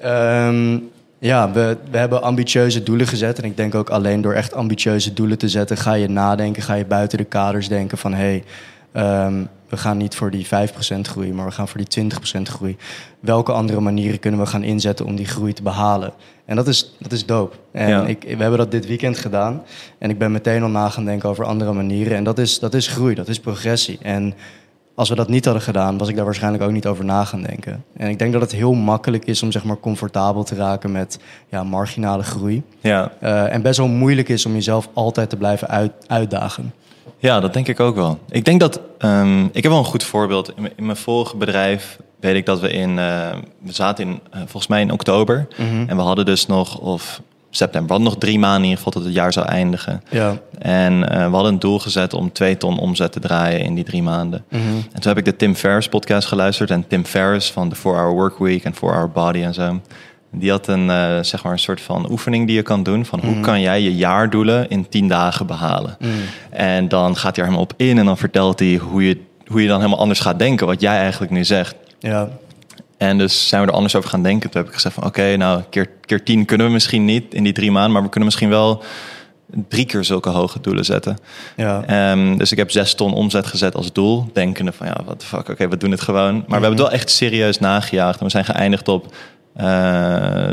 Ehm, 0.00 0.78
ja, 1.18 1.52
we, 1.52 1.76
we 1.90 1.98
hebben 1.98 2.22
ambitieuze 2.22 2.82
doelen 2.82 3.06
gezet. 3.06 3.38
En 3.38 3.44
ik 3.44 3.56
denk 3.56 3.74
ook 3.74 3.90
alleen 3.90 4.20
door 4.20 4.32
echt 4.32 4.54
ambitieuze 4.54 5.12
doelen 5.12 5.38
te 5.38 5.48
zetten... 5.48 5.76
ga 5.76 5.92
je 5.92 6.08
nadenken, 6.08 6.62
ga 6.62 6.74
je 6.74 6.84
buiten 6.84 7.18
de 7.18 7.24
kaders 7.24 7.68
denken 7.68 7.98
van... 7.98 8.14
hey, 8.14 8.44
ehm, 8.92 9.44
we 9.68 9.76
gaan 9.76 9.96
niet 9.96 10.14
voor 10.14 10.30
die 10.30 10.46
5% 10.46 11.08
groei, 11.08 11.32
maar 11.32 11.46
we 11.46 11.52
gaan 11.52 11.68
voor 11.68 11.80
die 11.84 11.86
20% 11.88 12.48
groei. 12.48 12.76
Welke 13.20 13.52
andere 13.52 13.80
manieren 13.80 14.18
kunnen 14.18 14.40
we 14.40 14.46
gaan 14.46 14.62
inzetten 14.62 15.06
om 15.06 15.16
die 15.16 15.26
groei 15.26 15.52
te 15.52 15.62
behalen? 15.62 16.12
En 16.44 16.56
dat 16.56 16.68
is, 16.68 16.94
dat 16.98 17.12
is 17.12 17.26
dope. 17.26 17.56
En 17.72 17.88
Ja. 17.88 18.06
ik, 18.06 18.22
we 18.22 18.36
hebben 18.42 18.58
dat 18.58 18.70
dit 18.70 18.86
weekend 18.86 19.18
gedaan. 19.18 19.62
En 19.98 20.10
ik 20.10 20.18
ben 20.18 20.32
meteen 20.32 20.62
al 20.62 20.68
na 20.68 20.88
gaan 20.88 21.04
denken 21.04 21.28
over 21.28 21.44
andere 21.44 21.72
manieren. 21.72 22.16
En 22.16 22.24
dat 22.24 22.38
is, 22.38 22.58
dat 22.58 22.74
is 22.74 22.86
groei, 22.86 23.14
dat 23.14 23.28
is 23.28 23.40
progressie. 23.40 23.98
En 24.02 24.34
als 24.94 25.08
we 25.08 25.14
dat 25.14 25.28
niet 25.28 25.44
hadden 25.44 25.62
gedaan, 25.62 25.98
was 25.98 26.08
ik 26.08 26.16
daar 26.16 26.24
waarschijnlijk 26.24 26.64
ook 26.64 26.70
niet 26.70 26.86
over 26.86 27.04
na 27.04 27.24
gaan 27.24 27.42
denken. 27.42 27.84
En 27.96 28.08
ik 28.08 28.18
denk 28.18 28.32
dat 28.32 28.42
het 28.42 28.52
heel 28.52 28.72
makkelijk 28.74 29.24
is 29.24 29.42
om 29.42 29.52
zeg 29.52 29.64
maar 29.64 29.80
comfortabel 29.80 30.42
te 30.42 30.54
raken 30.54 30.92
met 30.92 31.18
ja, 31.48 31.64
marginale 31.64 32.22
groei. 32.22 32.62
Ja. 32.80 33.12
Eh, 33.20 33.52
en 33.52 33.62
best 33.62 33.78
wel 33.78 33.88
moeilijk 33.88 34.28
is 34.28 34.46
om 34.46 34.52
jezelf 34.52 34.88
altijd 34.92 35.30
te 35.30 35.36
blijven 35.36 35.68
uit, 35.68 35.92
uitdagen. 36.06 36.72
Ja, 37.18 37.40
dat 37.40 37.52
denk 37.52 37.68
ik 37.68 37.80
ook 37.80 37.94
wel. 37.94 38.18
Ik 38.30 38.44
denk 38.44 38.60
dat. 38.60 38.80
ehm, 38.98 39.44
ik 39.44 39.62
heb 39.62 39.72
wel 39.72 39.78
een 39.78 39.84
goed 39.84 40.02
voorbeeld. 40.02 40.48
In, 40.56 40.62
mijn- 40.62 40.72
in 40.76 40.84
mijn 40.86 40.96
vorige 40.98 41.36
bedrijf 41.36 41.98
weet 42.20 42.34
ik 42.36 42.46
dat 42.46 42.60
we 42.60 42.70
in. 42.72 42.98
eh, 42.98 43.28
we 43.62 43.72
zaten 43.72 44.04
in, 44.04 44.20
eh, 44.30 44.38
volgens 44.40 44.66
mij 44.66 44.80
in 44.80 44.92
oktober. 44.92 45.46
Mhm. 45.56 45.84
En 45.88 45.96
we 45.96 46.02
hadden 46.02 46.24
dus 46.24 46.46
nog. 46.46 46.78
Of 46.78 47.20
september. 47.50 47.86
We 47.88 47.92
hadden 47.94 48.10
nog 48.12 48.20
drie 48.20 48.38
maanden 48.38 48.58
in 48.62 48.68
ieder 48.68 48.76
geval 48.76 48.92
tot 48.92 49.04
het 49.04 49.14
jaar 49.14 49.32
zou 49.32 49.46
eindigen. 49.46 50.02
Ja. 50.10 50.36
En 50.58 51.08
eh, 51.08 51.26
we 51.28 51.34
hadden 51.34 51.52
een 51.52 51.58
doel 51.58 51.78
gezet 51.78 52.14
om 52.14 52.32
twee 52.32 52.56
ton 52.56 52.78
omzet 52.78 53.12
te 53.12 53.20
draaien 53.20 53.60
in 53.60 53.74
die 53.74 53.84
drie 53.84 54.02
maanden. 54.02 54.44
Mhm. 54.48 54.62
En 54.92 55.00
toen 55.00 55.08
heb 55.14 55.18
ik 55.18 55.24
de 55.24 55.36
Tim 55.36 55.54
Ferriss 55.54 55.88
podcast 55.88 56.28
geluisterd. 56.28 56.70
En 56.70 56.86
Tim 56.88 57.04
Ferriss 57.04 57.52
van 57.52 57.68
de 57.68 57.76
4-Hour 57.76 58.12
Workweek 58.12 58.64
en 58.64 58.74
4-Hour 58.74 59.10
Body 59.10 59.42
en 59.42 59.54
zo. 59.54 59.80
Die 60.34 60.50
had 60.50 60.66
een, 60.68 60.90
eh, 60.90 61.18
zeg 61.20 61.42
maar 61.42 61.52
een 61.52 61.58
soort 61.58 61.80
van 61.80 62.10
oefening 62.10 62.46
die 62.46 62.56
je 62.56 62.62
kan 62.62 62.82
doen. 62.82 63.04
Van 63.04 63.20
hoe 63.24 63.40
kan 63.40 63.60
jij 63.60 63.80
je 63.80 63.96
jaardoelen 63.96 64.68
in 64.68 64.88
10 64.88 65.08
dagen 65.08 65.46
behalen? 65.46 65.96
Mhm. 66.00 66.10
En 66.50 66.88
dan 66.88 67.16
gaat 67.16 67.36
hij 67.36 67.44
er 67.44 67.50
helemaal 67.50 67.60
op 67.70 67.72
in 67.76 67.98
en 67.98 68.04
dan 68.04 68.18
vertelt 68.18 68.58
hij 68.58 68.76
hoe 68.76 69.06
je, 69.06 69.20
hoe 69.46 69.62
je 69.62 69.68
dan 69.68 69.76
helemaal 69.76 69.98
anders 69.98 70.20
gaat 70.20 70.38
denken, 70.38 70.66
wat 70.66 70.80
jij 70.80 70.96
eigenlijk 70.96 71.32
nu 71.32 71.44
zegt. 71.44 71.74
Ja, 71.98 72.28
En 72.96 73.18
dus 73.18 73.48
zijn 73.48 73.62
we 73.62 73.68
er 73.68 73.74
anders 73.74 73.94
over 73.96 74.10
gaan 74.10 74.22
denken. 74.22 74.50
Toen 74.50 74.60
heb 74.60 74.68
ik 74.68 74.76
gezegd 74.76 74.94
van 74.94 75.04
oké, 75.04 75.36
nou 75.36 75.62
keer, 75.70 75.88
keer 76.00 76.22
tien 76.22 76.44
kunnen 76.44 76.66
we 76.66 76.72
misschien 76.72 77.04
niet 77.04 77.34
in 77.34 77.42
die 77.44 77.52
drie 77.52 77.70
maanden, 77.70 77.92
maar 77.92 78.02
we 78.02 78.08
kunnen 78.08 78.28
misschien 78.28 78.48
wel 78.48 78.82
drie 79.68 79.84
keer 79.86 80.04
zulke 80.04 80.28
hoge 80.28 80.60
doelen 80.60 80.84
zetten. 80.84 81.18
ja. 81.56 81.84
Ehm, 81.86 82.36
dus 82.36 82.52
ik 82.52 82.58
heb 82.58 82.70
zes 82.70 82.94
ton 82.94 83.12
omzet 83.14 83.46
gezet 83.46 83.74
als 83.74 83.92
doel, 83.92 84.30
denkende 84.32 84.72
van 84.72 84.86
ja, 84.86 84.96
wat 85.04 85.20
de 85.20 85.26
fuck, 85.26 85.48
oké, 85.48 85.68
we 85.68 85.76
doen 85.76 85.90
het 85.90 86.00
gewoon. 86.00 86.34
Maar 86.34 86.44
we 86.46 86.52
hebben 86.52 86.70
het 86.70 86.80
wel 86.80 86.90
echt 86.90 87.10
serieus 87.10 87.58
nagejaagd 87.58 88.18
en 88.18 88.24
we 88.24 88.30
zijn 88.30 88.44
geëindigd 88.44 88.88
op 88.88 89.14
eh 89.54 90.48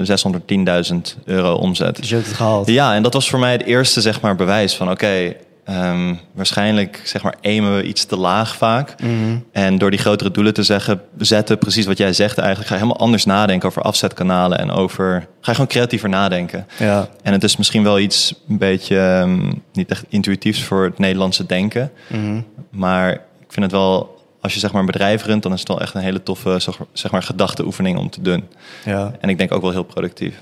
610.000 0.92 0.96
euro 1.26 1.54
omzet. 1.54 1.96
Dus 1.96 2.10
je 2.10 2.16
hebt 2.16 2.28
het 2.28 2.36
gehaald. 2.36 2.68
Ja, 2.68 2.96
en 2.96 3.04
dat 3.04 3.14
was 3.14 3.30
voor 3.30 3.40
mij 3.40 3.52
het 3.52 3.64
eerste 3.64 4.02
zeg 4.02 4.22
maar, 4.22 4.36
bewijs 4.36 4.76
van 4.76 4.92
oké, 4.92 5.34
ehm, 5.66 6.14
waarschijnlijk 6.34 7.02
zeg 7.04 7.24
maar, 7.24 7.36
aimen 7.42 7.76
we 7.76 7.84
iets 7.84 8.06
te 8.06 8.18
laag 8.18 8.56
vaak. 8.56 8.96
Mhm. 9.02 9.38
En 9.52 9.78
door 9.78 9.90
die 9.90 10.00
grotere 10.00 10.32
doelen 10.32 10.54
te 10.54 10.64
zeggen, 10.64 11.02
zetten, 11.18 11.58
precies 11.58 11.86
wat 11.86 11.98
jij 11.98 12.14
zegt 12.14 12.38
eigenlijk, 12.38 12.68
ga 12.70 12.76
je 12.76 12.82
helemaal 12.82 13.04
anders 13.04 13.26
nadenken 13.26 13.68
over 13.70 13.82
afzetkanalen 13.82 14.60
en 14.60 14.72
over, 14.72 15.20
ga 15.20 15.28
je 15.42 15.52
gewoon 15.52 15.68
creatiever 15.68 16.10
nadenken. 16.10 16.68
Ja, 16.80 17.08
En 17.24 17.34
het 17.34 17.44
is 17.44 17.58
misschien 17.58 17.84
wel 17.84 18.00
iets 18.00 18.34
een 18.50 18.58
beetje 18.58 19.00
ehm, 19.00 19.52
niet 19.74 19.90
echt 19.90 20.06
intuïtiefs 20.10 20.64
voor 20.64 20.84
het 20.84 21.00
Nederlandse 21.00 21.46
denken. 21.46 21.92
Mhm. 22.08 22.42
Maar 22.72 23.12
ik 23.14 23.56
vind 23.56 23.66
het 23.66 23.72
wel, 23.72 24.18
als 24.42 24.54
je 24.54 24.60
zeg 24.60 24.72
maar 24.72 24.80
een 24.80 24.86
bedrijf 24.86 25.26
runt, 25.26 25.44
dan 25.44 25.54
is 25.54 25.60
het 25.60 25.68
wel 25.68 25.82
echt 25.82 25.94
een 25.94 26.02
hele 26.02 26.24
toffe 26.24 26.60
zeg, 26.60 26.78
zeg 26.94 27.12
maar, 27.12 27.24
gedachteoefening 27.24 27.98
om 27.98 28.10
te 28.10 28.22
doen. 28.22 28.44
ja. 28.86 29.12
En 29.20 29.30
ik 29.30 29.38
denk 29.38 29.52
ook 29.54 29.62
wel 29.62 29.72
heel 29.72 29.84
productief. 29.84 30.40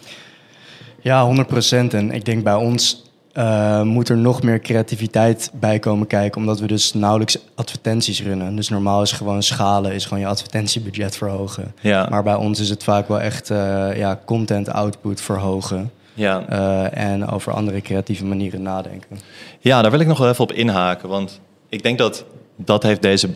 Ja, 1.02 1.46
100%. 1.46 1.70
En 1.70 2.12
ik 2.12 2.26
denk 2.26 2.44
bij 2.44 2.56
ons 2.56 3.06
eh, 3.34 3.82
moet 3.82 4.10
er 4.10 4.18
nog 4.18 4.44
meer 4.44 4.60
creativiteit 4.60 5.52
bij 5.54 5.80
komen 5.80 6.08
kijken, 6.08 6.42
omdat 6.42 6.60
we 6.60 6.68
dus 6.68 6.94
nauwelijks 6.94 7.38
advertenties 7.56 8.22
runnen. 8.24 8.56
Dus 8.56 8.70
normaal 8.70 9.02
is 9.02 9.12
gewoon 9.12 9.44
schalen, 9.44 9.94
is 9.94 10.06
gewoon 10.06 10.20
je 10.20 10.28
advertentiebudget 10.28 11.18
verhogen. 11.18 11.74
Ja, 11.82 12.08
Maar 12.10 12.24
bij 12.24 12.36
ons 12.36 12.60
is 12.60 12.70
het 12.70 12.84
vaak 12.84 13.08
wel 13.08 13.20
echt 13.20 13.50
eh, 13.50 13.98
ja, 13.98 14.20
content 14.26 14.70
output 14.70 15.22
verhogen 15.22 15.92
ja. 16.14 16.46
eh, 16.50 17.04
en 17.12 17.28
over 17.28 17.54
andere 17.54 17.82
creatieve 17.82 18.26
manieren 18.26 18.62
nadenken. 18.62 19.20
ja, 19.60 19.82
daar 19.82 19.92
wil 19.92 20.00
ik 20.00 20.08
nog 20.08 20.18
wel 20.18 20.30
even 20.30 20.44
op 20.44 20.52
inhaken. 20.52 21.10
Want 21.10 21.40
ik 21.70 21.84
denk 21.84 21.98
dat 21.98 22.26
dat 22.58 22.84
heeft 22.84 23.02
deze 23.02 23.30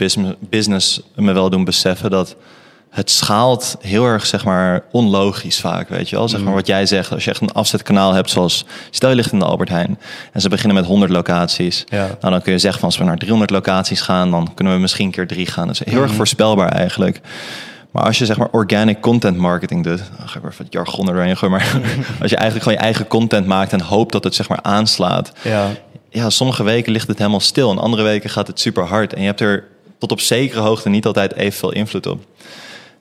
business, 0.49 1.01
me 1.15 1.31
wel 1.31 1.49
doen 1.49 1.63
beseffen 1.63 2.09
dat 2.09 2.35
het 2.91 3.09
schaalt 3.09 3.75
heel 3.79 4.05
erg, 4.05 4.25
zeg 4.25 4.45
maar, 4.45 4.83
onlogisch 4.91 5.59
vaak, 5.59 5.89
weet 5.89 6.09
je 6.09 6.15
wel. 6.15 6.29
Zeg 6.29 6.41
maar 6.41 6.53
wat 6.53 6.67
jij 6.67 6.85
zegt, 6.85 7.11
als 7.11 7.23
je 7.23 7.29
echt 7.29 7.41
een 7.41 7.51
afzetkanaal 7.51 8.13
hebt 8.13 8.29
zoals... 8.29 8.65
Stel 8.89 9.09
je 9.09 9.15
ligt 9.15 9.31
in 9.31 9.39
de 9.39 9.45
Albert 9.45 9.69
Heijn 9.69 9.99
en 10.33 10.41
ze 10.41 10.49
beginnen 10.49 10.75
met 10.75 10.85
100 10.85 11.11
locaties. 11.11 11.83
Ja. 11.89 12.05
Nou, 12.05 12.33
dan 12.33 12.41
kun 12.41 12.51
je 12.51 12.59
zeggen 12.59 12.79
van 12.79 12.89
als 12.89 12.97
we 12.97 13.03
naar 13.03 13.17
300 13.17 13.51
locaties 13.51 14.01
gaan... 14.01 14.31
dan 14.31 14.53
kunnen 14.53 14.73
we 14.73 14.79
misschien 14.79 15.05
een 15.05 15.11
keer 15.11 15.27
drie 15.27 15.45
gaan. 15.45 15.67
Dat 15.67 15.81
is 15.81 15.91
heel 15.93 16.01
erg 16.01 16.13
voorspelbaar 16.13 16.71
eigenlijk. 16.71 17.21
Maar 17.91 18.03
als 18.03 18.17
je 18.17 18.25
zeg 18.25 18.37
maar 18.37 18.49
organic 18.51 19.01
content 19.01 19.37
marketing 19.37 19.83
doet... 19.83 20.01
Dan 20.17 20.29
ga 20.29 20.35
ik 20.35 20.41
weer 20.41 20.53
het 20.57 20.73
jargon 20.73 21.07
er 21.07 21.13
doorheen 21.13 21.37
gooien. 21.37 21.55
Maar 21.55 21.71
als 22.21 22.29
je 22.29 22.35
eigenlijk 22.35 22.63
gewoon 22.63 22.77
je 22.77 22.83
eigen 22.83 23.07
content 23.07 23.47
maakt... 23.47 23.73
en 23.73 23.81
hoopt 23.81 24.11
dat 24.11 24.23
het 24.23 24.35
zeg 24.35 24.49
maar 24.49 24.61
aanslaat... 24.61 25.31
Ja, 25.41 25.67
Ja, 26.13 26.29
sommige 26.29 26.63
weken 26.63 26.91
ligt 26.91 27.07
het 27.07 27.17
helemaal 27.17 27.39
stil. 27.39 27.71
En 27.71 27.77
andere 27.77 28.03
weken 28.03 28.29
gaat 28.29 28.47
het 28.47 28.59
super 28.59 28.83
hard. 28.83 29.13
En 29.13 29.19
je 29.19 29.27
hebt 29.27 29.39
er 29.39 29.67
tot 29.97 30.11
op 30.11 30.19
zekere 30.19 30.61
hoogte 30.61 30.89
niet 30.89 31.05
altijd 31.05 31.35
evenveel 31.35 31.71
invloed 31.71 32.05
op. 32.05 32.23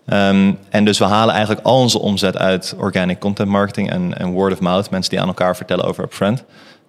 Ehm, 0.06 0.52
en 0.68 0.84
dus 0.84 0.98
we 0.98 1.04
halen 1.04 1.34
eigenlijk 1.34 1.66
al 1.66 1.80
onze 1.80 1.98
omzet 1.98 2.36
uit 2.36 2.74
organic 2.78 3.18
content 3.18 3.48
marketing 3.48 3.90
en, 3.90 4.18
en 4.18 4.30
word 4.30 4.52
of 4.52 4.60
mouth. 4.60 4.90
Mensen 4.90 5.10
die 5.10 5.20
aan 5.20 5.26
elkaar 5.26 5.56
vertellen 5.56 5.84
over 5.84 6.04
Upfront. 6.04 6.44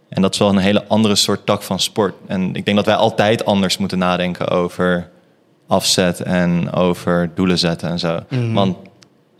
En 0.09 0.21
dat 0.21 0.33
is 0.33 0.39
wel 0.39 0.49
een 0.49 0.57
hele 0.57 0.87
andere 0.87 1.15
soort 1.15 1.45
tak 1.45 1.63
van 1.63 1.79
sport. 1.79 2.13
En 2.27 2.55
ik 2.55 2.65
denk 2.65 2.77
dat 2.77 2.85
wij 2.85 2.95
altijd 2.95 3.45
anders 3.45 3.77
moeten 3.77 3.97
nadenken 3.97 4.47
over 4.47 5.09
afzet 5.67 6.19
en 6.19 6.71
over 6.71 7.31
doelen 7.35 7.59
zetten 7.59 7.89
en 7.89 7.99
zo. 7.99 8.19
Mhm. 8.29 8.53
Want 8.53 8.77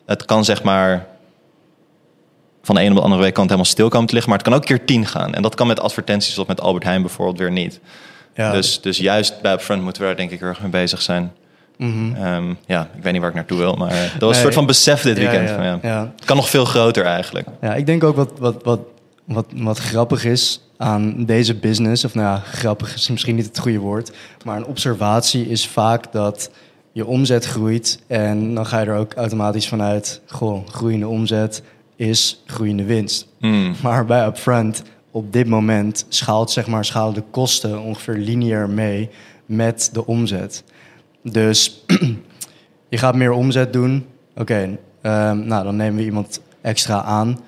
het 0.06 0.26
kan 0.26 0.46
zeg 0.46 0.64
maar 0.64 1.08
van 2.62 2.76
de 2.76 2.82
ene 2.82 2.90
op 2.90 2.96
de 2.96 3.04
andere 3.04 3.22
week 3.22 3.34
kan 3.34 3.44
het 3.44 3.52
helemaal 3.52 3.74
stil 3.74 3.90
komen 3.90 4.08
te 4.08 4.14
liggen. 4.14 4.32
Maar 4.32 4.40
het 4.40 4.50
kan 4.50 4.58
ook 4.58 4.66
keer 4.66 4.86
tien 4.86 5.06
gaan. 5.06 5.34
En 5.34 5.42
dat 5.42 5.56
kan 5.56 5.68
met 5.68 5.80
advertenties 5.80 6.38
of 6.38 6.48
met 6.48 6.62
Albert 6.62 6.84
Heijn 6.84 7.02
bijvoorbeeld 7.02 7.38
weer 7.38 7.52
niet. 7.52 7.80
ja. 8.36 8.52
Dus, 8.52 8.82
dus 8.82 8.98
juist 8.98 9.42
bij 9.42 9.54
Upfront 9.54 9.84
moeten 9.84 10.02
we 10.02 10.08
daar 10.08 10.18
denk 10.18 10.32
ik 10.32 10.40
heel 10.40 10.48
erg 10.48 10.62
mee 10.62 10.72
bezig 10.72 11.02
zijn. 11.02 11.32
Mhm. 11.78 12.16
Ehm, 12.16 12.54
ja, 12.66 12.90
ik 12.96 13.04
weet 13.04 13.12
niet 13.12 13.22
waar 13.22 13.30
ik 13.30 13.36
naartoe 13.36 13.58
wil, 13.58 13.76
maar 13.76 13.90
dat 13.90 14.22
was 14.22 14.36
een 14.36 14.42
soort 14.42 14.54
van 14.54 14.66
besef 14.66 15.02
dit 15.02 15.18
weekend. 15.18 15.50
ja, 15.50 15.56
van, 15.56 15.64
ja. 15.64 15.80
ja. 15.82 16.12
Het 16.16 16.26
kan 16.26 16.36
nog 16.36 16.50
veel 16.50 16.66
groter 16.66 17.06
eigenlijk. 17.06 17.48
Ja, 17.62 17.76
ik 17.76 17.86
denk 17.86 18.04
ook 18.04 18.16
wat, 18.16 18.32
wat, 18.40 18.64
wat, 18.64 18.80
wat, 19.26 19.46
wat 19.56 19.78
grappig 19.78 20.26
is 20.26 20.62
aan 20.78 21.26
deze 21.26 21.56
business, 21.56 22.06
of 22.06 22.14
nou 22.14 22.28
ja, 22.28 22.38
grappig 22.38 22.96
is 22.96 23.10
misschien 23.10 23.36
niet 23.36 23.46
het 23.46 23.60
goede 23.60 23.80
woord, 23.80 24.12
maar 24.46 24.58
een 24.58 24.66
observatie 24.66 25.50
is 25.50 25.68
vaak 25.68 26.12
dat 26.12 26.50
je 26.92 27.06
omzet 27.06 27.46
groeit 27.46 28.00
en 28.08 28.56
dan 28.56 28.66
ga 28.66 28.80
je 28.80 28.86
er 28.86 28.98
ook 28.98 29.14
automatisch 29.14 29.68
vanuit, 29.68 30.22
goh, 30.28 30.68
groeiende 30.68 31.08
omzet 31.08 31.64
is 32.02 32.42
groeiende 32.46 32.84
winst. 32.84 33.28
Hmm. 33.40 33.74
Maar 33.84 34.06
bij 34.06 34.26
Upfront, 34.26 34.84
op 35.12 35.34
dit 35.34 35.48
moment, 35.48 36.06
schaalt, 36.10 36.52
zeg 36.52 36.68
maar, 36.68 36.86
schalen 36.86 37.14
de 37.14 37.24
kosten 37.32 37.82
ongeveer 37.82 38.16
lineair 38.18 38.70
mee 38.70 39.10
met 39.46 39.90
de 39.94 40.06
omzet. 40.06 40.64
Dus 41.24 41.84
je 42.90 42.98
gaat 42.98 43.16
meer 43.16 43.32
omzet 43.32 43.74
doen. 43.74 44.06
Oké, 44.36 44.78
ehm, 45.02 45.48
nou 45.48 45.64
dan 45.64 45.76
nemen 45.76 45.96
we 45.96 46.04
iemand 46.04 46.42
extra 46.62 47.02
aan. 47.04 47.40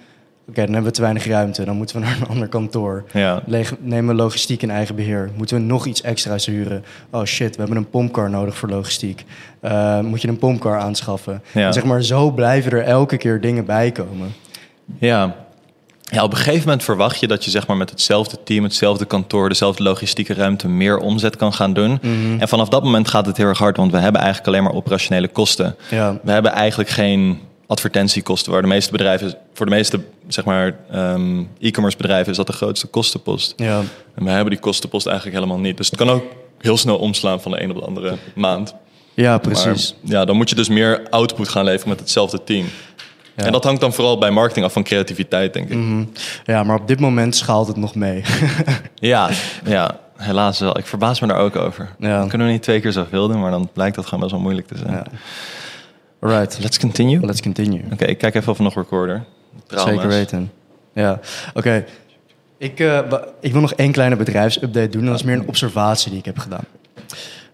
Oké, 0.50 0.62
dan 0.62 0.74
hebben 0.74 0.84
we 0.92 0.92
te 0.92 1.02
weinig 1.02 1.26
ruimte. 1.26 1.66
Dan 1.66 1.76
moeten 1.76 1.96
we 1.96 2.02
naar 2.06 2.18
een 2.22 2.28
ander 2.34 2.48
kantoor. 2.48 3.04
Ja. 3.13 3.44
Leg- 3.46 3.76
nemen 3.80 4.16
we 4.16 4.22
logistiek 4.22 4.62
in 4.62 4.70
eigen 4.72 4.96
beheer. 4.96 5.30
Moeten 5.38 5.58
we 5.58 5.63
nog 5.63 5.86
iets 5.86 6.02
extra's 6.02 6.46
huren? 6.46 6.84
Oh 7.12 7.24
shit, 7.24 7.56
we 7.56 7.62
hebben 7.62 7.78
een 7.78 7.89
pompcar 7.89 8.30
nodig 8.30 8.58
voor 8.58 8.70
logistiek. 8.70 9.24
Eh, 9.60 10.00
moet 10.00 10.22
je 10.22 10.28
een 10.28 10.38
pompcar 10.38 10.80
aanschaffen? 10.80 11.42
Ja. 11.52 11.66
En 11.68 11.74
zeg 11.74 11.84
maar, 11.84 12.04
zo 12.04 12.32
blijven 12.32 12.72
er 12.72 12.82
elke 12.84 13.18
keer 13.18 13.42
dingen 13.42 13.66
bij 13.66 13.92
komen. 13.92 14.34
Ja. 15.00 15.36
ja, 16.02 16.24
op 16.24 16.32
een 16.32 16.38
gegeven 16.38 16.63
moment 16.63 16.84
verwacht 16.84 17.19
je 17.19 17.28
dat 17.28 17.46
je 17.46 17.52
zeg 17.52 17.67
maar, 17.67 17.78
met 17.78 17.89
hetzelfde 17.89 18.38
team, 18.43 18.63
hetzelfde 18.63 19.06
kantoor, 19.06 19.50
dezelfde 19.50 19.84
logistieke 19.84 20.34
ruimte 20.34 20.67
meer 20.67 20.98
omzet 20.98 21.36
kan 21.36 21.54
gaan 21.54 21.74
doen. 21.74 22.00
Mhm. 22.02 22.39
En 22.39 22.48
vanaf 22.48 22.69
dat 22.69 22.84
moment 22.84 23.08
gaat 23.08 23.26
het 23.26 23.38
heel 23.38 23.48
erg 23.48 23.58
hard, 23.58 23.78
want 23.78 23.91
we 23.91 23.98
hebben 23.98 24.22
eigenlijk 24.22 24.50
alleen 24.50 24.63
maar 24.63 24.74
operationele 24.74 25.28
kosten. 25.28 25.76
Ja, 25.89 26.19
We 26.24 26.32
hebben 26.32 26.52
eigenlijk 26.52 26.89
geen 26.89 27.39
advertentiekosten, 27.67 28.52
waar 28.52 28.62
de 28.62 28.67
meeste 28.67 28.91
bedrijven, 28.91 29.36
voor 29.54 29.65
de 29.65 29.72
meeste 29.72 30.00
zeg 30.28 30.46
maar, 30.46 30.76
ehm, 30.91 31.43
e-commerce 31.60 31.98
bedrijven 31.98 32.32
is 32.32 32.38
dat 32.38 32.48
de 32.48 32.54
grootste 32.54 32.88
kostenpost. 32.88 33.54
ja, 33.58 33.82
En 34.15 34.24
we 34.24 34.30
hebben 34.30 34.50
die 34.50 34.60
kostenpost 34.60 35.06
eigenlijk 35.08 35.38
helemaal 35.38 35.60
niet. 35.60 35.78
Dus 35.78 35.88
het 35.88 35.96
kan 35.96 36.10
ook 36.10 36.24
heel 36.60 36.78
snel 36.78 36.98
omslaan 36.98 37.41
van 37.41 37.52
de 37.52 37.63
een 37.63 37.69
op 37.69 37.76
de 37.76 37.86
andere 37.86 38.17
maand. 38.36 38.76
ja 39.13 39.38
precies. 39.38 39.96
Maar, 40.02 40.12
ja, 40.12 40.26
dan 40.26 40.36
moet 40.36 40.50
je 40.50 40.56
dus 40.56 40.69
meer 40.69 41.02
output 41.10 41.50
gaan 41.50 41.63
leveren 41.63 41.89
met 41.89 42.00
hetzelfde 42.00 42.43
team. 42.43 42.65
Ja. 43.36 43.43
En 43.46 43.52
dat 43.52 43.63
hangt 43.63 43.82
dan 43.82 43.93
vooral 43.93 44.17
bij 44.17 44.32
marketing 44.32 44.65
af 44.65 44.74
van 44.74 44.84
creativiteit, 44.84 45.54
denk 45.54 45.69
ik. 45.69 45.78
Mhm. 45.78 46.04
Ja, 46.46 46.63
maar 46.63 46.76
op 46.80 46.88
dit 46.88 47.00
moment 47.00 47.36
schaalt 47.36 47.67
het 47.67 47.78
nog 47.78 47.96
mee. 47.96 48.24
Ja, 48.96 49.30
ja, 49.65 50.00
helaas 50.17 50.60
wel. 50.60 50.78
Ik 50.78 50.86
verbaas 50.86 51.19
me 51.19 51.28
daar 51.28 51.38
ook 51.38 51.56
over. 51.56 51.89
Ja. 52.00 52.19
Dan 52.19 52.28
kunnen 52.30 52.48
we 52.48 52.54
niet 52.54 52.62
twee 52.63 52.80
keer 52.80 52.91
zoveel 52.91 53.28
doen, 53.28 53.39
maar 53.39 53.52
dan 53.52 53.69
blijkt 53.74 53.96
dat 53.96 54.06
gewoon 54.06 54.19
best 54.19 54.32
wel 54.32 54.41
moeilijk 54.41 54.67
te 54.67 54.78
zijn. 54.78 54.91
ja. 54.91 55.06
Alright, 56.19 56.60
Let's 56.62 56.80
continue. 56.80 57.17
Oké, 57.17 57.26
let's 57.26 57.41
continue. 57.41 57.82
ik 57.98 58.17
kijk 58.17 58.36
even 58.36 58.52
of 58.52 58.58
we 58.58 58.63
nog 58.63 58.76
recorder. 58.76 59.24
Trouwens. 59.67 60.02
Zeker 60.02 60.15
weten. 60.17 60.52
Ja, 60.93 61.19
oké. 61.54 61.86
Ik, 62.58 62.78
wa- 63.10 63.26
ik 63.41 63.52
wil 63.52 63.62
nog 63.62 63.74
één 63.74 63.91
kleine 63.91 64.15
bedrijfsupdate 64.15 64.89
doen. 64.89 65.02
En 65.02 65.08
dat 65.08 65.15
is 65.15 65.24
meer 65.24 65.36
een 65.36 65.48
observatie 65.48 66.10
die 66.10 66.19
ik 66.19 66.26
heb 66.26 66.38
gedaan. 66.39 66.63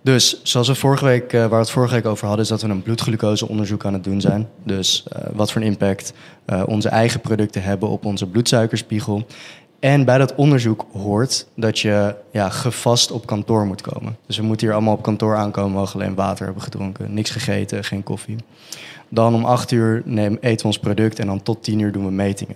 Dus 0.02 0.40
zoals 0.44 0.68
we 0.68 0.76
vorige 0.76 1.06
week, 1.06 1.34
eh, 1.34 1.40
waar 1.40 1.50
we 1.50 1.56
het 1.56 1.70
vorige 1.70 1.94
week 1.94 2.06
over 2.06 2.26
hadden, 2.28 2.44
is 2.44 2.52
dat 2.52 2.62
we 2.62 2.70
een 2.70 2.84
bloedglucoseonderzoek 2.84 3.86
aan 3.86 3.94
het 3.94 4.04
doen 4.04 4.22
zijn. 4.22 4.48
Dus 4.64 5.04
eh, 5.12 5.22
wat 5.34 5.52
voor 5.52 5.62
een 5.62 5.68
impact 5.68 6.14
eh, 6.46 6.64
onze 6.66 6.90
eigen 6.90 7.20
producten 7.20 7.64
hebben 7.64 7.90
op 7.90 8.06
onze 8.06 8.28
bloedsuikerspiegel. 8.28 9.26
En 9.80 10.06
bij 10.06 10.18
dat 10.18 10.36
onderzoek 10.36 10.86
hoort 10.94 11.48
dat 11.56 11.80
je 11.80 12.16
ja, 12.32 12.50
gevast 12.50 13.12
op 13.12 13.26
kantoor 13.26 13.66
moet 13.66 13.82
komen. 13.82 14.18
Dus 14.28 14.38
we 14.38 14.44
moeten 14.44 14.68
hier 14.68 14.76
allemaal 14.76 14.94
op 14.94 15.02
kantoor 15.02 15.36
aankomen, 15.36 15.72
mogen 15.72 16.00
alleen 16.00 16.16
water 16.16 16.46
hebben 16.46 16.64
gedronken, 16.64 17.14
niks 17.14 17.30
gegeten, 17.30 17.84
geen 17.84 18.04
koffie. 18.04 18.36
Dan 19.10 19.34
om 19.34 19.46
8 19.46 19.72
uur 19.72 20.02
neem, 20.06 20.38
eten 20.42 20.58
we 20.60 20.68
ons 20.68 20.80
product 20.80 21.20
en 21.20 21.28
dan 21.28 21.44
tot 21.44 21.64
10 21.64 21.80
uur 21.80 21.92
doen 21.92 22.06
we 22.06 22.12
metingen. 22.12 22.56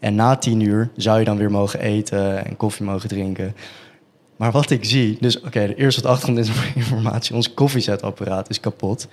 En 0.00 0.14
na 0.14 0.36
10 0.36 0.60
uur 0.60 0.90
zou 0.96 1.18
je 1.18 1.24
dan 1.24 1.36
weer 1.36 1.50
mogen 1.50 1.80
eten 1.80 2.46
en 2.46 2.56
koffie 2.56 2.86
mogen 2.86 3.08
drinken. 3.08 3.54
Maar 4.36 4.50
wat 4.52 4.70
ik 4.70 4.84
zie, 4.84 5.16
dus 5.20 5.40
oké, 5.40 5.66
de 5.66 5.74
eerste 5.74 6.02
wat 6.02 6.10
achtergrondinformatie, 6.10 7.34
ons 7.40 7.54
koffiezetapparaat 7.54 8.50
is 8.50 8.60
kapot. 8.60 9.06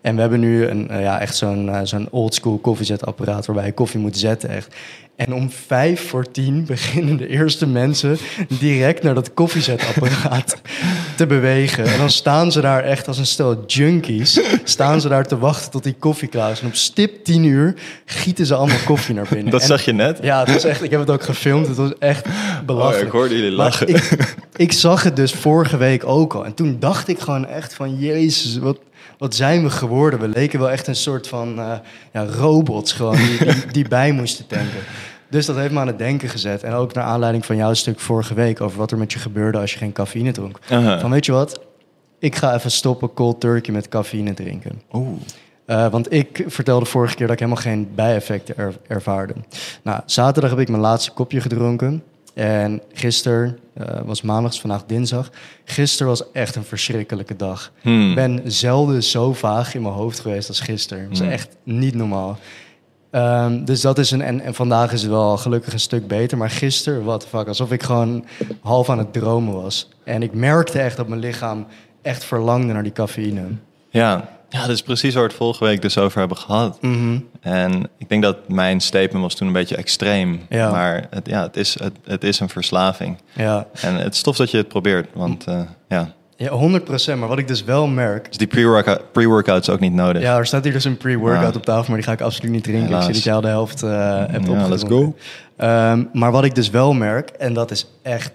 En 0.00 0.14
we 0.14 0.20
hebben 0.20 0.40
nu 0.40 0.66
een, 0.66 0.88
eh, 0.88 1.00
ja, 1.00 1.20
echt 1.20 1.36
zo'n 1.36 1.68
eh, 1.68 1.80
zo'n 1.84 2.08
oldschool 2.10 2.58
koffiezetapparaat 2.58 3.46
waarbij 3.46 3.66
je 3.66 3.72
koffie 3.72 4.00
moet 4.00 4.18
zetten 4.18 4.48
echt. 4.48 4.74
En 5.16 5.34
om 5.34 5.50
vijf 5.50 6.08
voor 6.08 6.30
tien 6.30 6.64
beginnen 6.66 7.16
de 7.16 7.28
eerste 7.28 7.66
mensen 7.66 8.18
direct 8.58 9.02
naar 9.02 9.14
dat 9.14 9.34
koffiezetapparaat 9.34 10.60
te 11.16 11.26
bewegen. 11.26 11.84
En 11.84 11.98
dan 11.98 12.10
staan 12.10 12.52
ze 12.52 12.60
daar 12.60 12.82
echt 12.84 13.08
als 13.08 13.18
een 13.18 13.26
stel 13.26 13.64
junkies, 13.66 14.40
staan 14.64 15.00
ze 15.00 15.08
daar 15.08 15.26
te 15.26 15.38
wachten 15.38 15.70
tot 15.70 15.82
die 15.82 15.94
koffie 15.98 16.28
klaar 16.28 16.50
is. 16.50 16.60
En 16.60 16.66
op 16.66 16.74
stip 16.74 17.24
tien 17.24 17.44
uur 17.44 17.74
gieten 18.04 18.46
ze 18.46 18.54
allemaal 18.54 18.76
koffie 18.84 19.14
naar 19.14 19.26
binnen. 19.30 19.50
Dat 19.50 19.60
En- 19.60 19.66
zag 19.66 19.84
je 19.84 19.92
net. 19.92 20.18
ja, 20.22 20.38
het 20.44 20.52
was 20.52 20.64
echt, 20.64 20.82
ik 20.82 20.90
heb 20.90 21.00
het 21.00 21.10
ook 21.10 21.22
gefilmd. 21.22 21.66
Het 21.66 21.76
was 21.76 21.92
echt 21.98 22.26
belachelijk. 22.66 23.00
Oh, 23.00 23.06
ik 23.06 23.12
hoorde 23.12 23.34
jullie 23.34 23.50
lachen. 23.50 23.88
Ik, 23.88 24.34
ik 24.56 24.65
zag 24.72 25.02
het 25.02 25.16
dus 25.16 25.32
vorige 25.32 25.76
week 25.76 26.06
ook 26.06 26.34
al. 26.34 26.44
En 26.44 26.54
toen 26.54 26.76
dacht 26.78 27.08
ik 27.08 27.18
gewoon 27.18 27.46
echt 27.46 27.74
van... 27.74 27.98
Jezus, 27.98 28.58
wat, 28.58 28.78
wat 29.18 29.34
zijn 29.34 29.62
we 29.62 29.70
geworden? 29.70 30.20
We 30.20 30.28
leken 30.28 30.58
wel 30.58 30.70
echt 30.70 30.86
een 30.86 30.96
soort 30.96 31.28
van 31.28 31.58
uh, 31.58 31.72
ja, 32.12 32.24
robots 32.24 32.92
gewoon... 32.92 33.16
Die, 33.16 33.44
die, 33.44 33.66
die 33.72 33.88
bij 33.88 34.12
moesten 34.12 34.46
tanken. 34.46 34.80
Dus 35.30 35.46
dat 35.46 35.56
heeft 35.56 35.72
me 35.72 35.80
aan 35.80 35.86
het 35.86 35.98
denken 35.98 36.28
gezet. 36.28 36.62
En 36.62 36.72
ook 36.72 36.94
naar 36.94 37.04
aanleiding 37.04 37.46
van 37.46 37.56
jouw 37.56 37.74
stuk 37.74 38.00
vorige 38.00 38.34
week... 38.34 38.60
over 38.60 38.78
wat 38.78 38.90
er 38.90 38.98
met 38.98 39.12
je 39.12 39.18
gebeurde 39.18 39.58
als 39.58 39.72
je 39.72 39.78
geen 39.78 39.92
cafeïne 39.92 40.32
dronk. 40.32 40.58
Van 41.00 41.10
weet 41.10 41.26
je 41.26 41.32
wat? 41.32 41.60
Ik 42.18 42.36
ga 42.36 42.54
even 42.54 42.70
stoppen 42.70 43.14
cold 43.14 43.40
turkey 43.40 43.72
met 43.72 43.88
cafeïne 43.88 44.34
drinken. 44.34 44.82
Oeh. 44.92 45.08
Uh, 45.66 45.88
want 45.88 46.12
ik 46.12 46.44
vertelde 46.46 46.86
vorige 46.86 47.14
keer 47.14 47.26
dat 47.26 47.34
ik 47.34 47.40
helemaal 47.40 47.62
geen 47.62 47.88
bijeffecten 47.94 48.56
er, 48.56 48.74
ervaarde. 48.86 49.34
Nou, 49.82 50.00
zaterdag 50.04 50.50
heb 50.50 50.60
ik 50.60 50.68
mijn 50.68 50.82
laatste 50.82 51.10
kopje 51.10 51.40
gedronken. 51.40 52.02
En 52.36 52.82
gisteren, 52.92 53.58
uh, 53.80 53.86
was 54.04 54.22
maandag, 54.22 54.60
vandaag 54.60 54.84
dinsdag. 54.86 55.30
Gisteren 55.64 56.06
was 56.06 56.32
echt 56.32 56.56
een 56.56 56.64
verschrikkelijke 56.64 57.36
dag. 57.36 57.72
Hmm. 57.80 58.08
Ik 58.08 58.14
ben 58.14 58.42
zelden 58.44 59.02
zo 59.02 59.32
vaag 59.32 59.74
in 59.74 59.82
mijn 59.82 59.94
hoofd 59.94 60.20
geweest 60.20 60.48
als 60.48 60.60
gisteren. 60.60 61.02
Dat 61.02 61.12
is 61.12 61.18
Hmm. 61.18 61.28
echt 61.28 61.56
niet 61.62 61.94
normaal. 61.94 62.38
Um, 63.10 63.64
dus 63.64 63.80
dat 63.80 63.98
is 63.98 64.10
een. 64.10 64.22
En, 64.22 64.40
en, 64.40 64.54
vandaag 64.54 64.92
is 64.92 65.02
het 65.02 65.10
wel 65.10 65.36
gelukkig 65.36 65.72
een 65.72 65.80
stuk 65.80 66.06
beter. 66.06 66.38
Maar 66.38 66.50
gisteren, 66.50 67.04
wat 67.04 67.20
the 67.20 67.26
fuck, 67.26 67.48
alsof 67.48 67.72
ik 67.72 67.82
gewoon 67.82 68.24
half 68.60 68.90
aan 68.90 68.98
het 68.98 69.12
dromen 69.12 69.54
was. 69.54 69.88
En 70.04 70.22
ik 70.22 70.34
merkte 70.34 70.78
echt 70.78 70.96
dat 70.96 71.08
mijn 71.08 71.20
lichaam 71.20 71.66
echt 72.02 72.24
verlangde 72.24 72.72
naar 72.72 72.82
die 72.82 72.92
cafeïne. 72.92 73.46
Ja, 73.90 74.35
ja, 74.48 74.60
dat 74.60 74.70
is 74.70 74.82
precies 74.82 75.14
waar 75.14 75.22
we 75.22 75.28
het 75.28 75.38
vorige 75.38 75.64
week 75.64 75.82
dus 75.82 75.98
over 75.98 76.18
hebben 76.18 76.36
gehad. 76.36 76.78
Mm 76.80 76.92
-hmm. 76.92 77.28
En 77.40 77.88
ik 77.98 78.08
denk 78.08 78.22
dat 78.22 78.48
mijn 78.48 78.80
statement 78.80 79.22
was 79.22 79.34
toen 79.34 79.46
een 79.46 79.52
beetje 79.52 79.76
extreem. 79.76 80.40
Ja. 80.48 80.70
Maar 80.70 81.06
het, 81.10 81.26
ja, 81.26 81.42
het, 81.42 81.56
is, 81.56 81.78
het, 81.78 81.92
het 82.04 82.24
is 82.24 82.40
een 82.40 82.48
verslaving. 82.48 83.18
Ja. 83.32 83.66
En 83.80 83.94
het 83.94 84.14
is 84.14 84.22
tof 84.22 84.36
dat 84.36 84.50
je 84.50 84.56
het 84.56 84.68
probeert, 84.68 85.08
want 85.14 85.48
uh, 85.48 85.60
ja... 85.88 86.14
Ja, 86.38 86.50
100%. 86.50 87.18
Maar 87.18 87.28
wat 87.28 87.38
ik 87.38 87.48
dus 87.48 87.64
wel 87.64 87.86
merk... 87.86 88.28
Dus 88.28 88.36
die 88.36 88.46
pre-workout, 88.46 89.12
pre-workout 89.12 89.60
is 89.60 89.68
ook 89.68 89.80
niet 89.80 89.92
nodig? 89.92 90.22
Ja, 90.22 90.36
er 90.38 90.46
staat 90.46 90.64
hier 90.64 90.72
dus 90.72 90.84
een 90.84 90.96
pre-workout 90.96 91.52
ja. 91.52 91.58
op 91.58 91.64
tafel, 91.64 91.84
maar 91.86 91.96
die 91.96 92.06
ga 92.06 92.12
ik 92.12 92.20
absoluut 92.20 92.50
niet 92.50 92.64
drinken. 92.64 92.86
Helaas. 92.86 93.08
Ik 93.08 93.14
zie 93.14 93.14
dat 93.14 93.24
jij 93.24 93.34
al 93.34 93.40
de 93.40 93.48
helft 93.48 93.82
uh, 93.82 93.90
hebt 94.26 94.46
ja, 94.46 94.68
let's 94.68 94.82
go. 94.82 95.14
Um, 95.58 96.08
maar 96.12 96.32
wat 96.32 96.44
ik 96.44 96.54
dus 96.54 96.70
wel 96.70 96.92
merk, 96.92 97.28
en 97.28 97.54
dat 97.54 97.70
is 97.70 97.86
echt, 98.02 98.32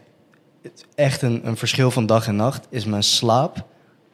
echt 0.96 1.22
een, 1.22 1.42
een 1.44 1.58
verschil 1.58 1.92
van 1.92 2.06
dag 2.06 2.28
en 2.28 2.36
nacht, 2.36 2.68
is 2.70 2.86
mijn 2.86 3.04
slaap. 3.04 3.66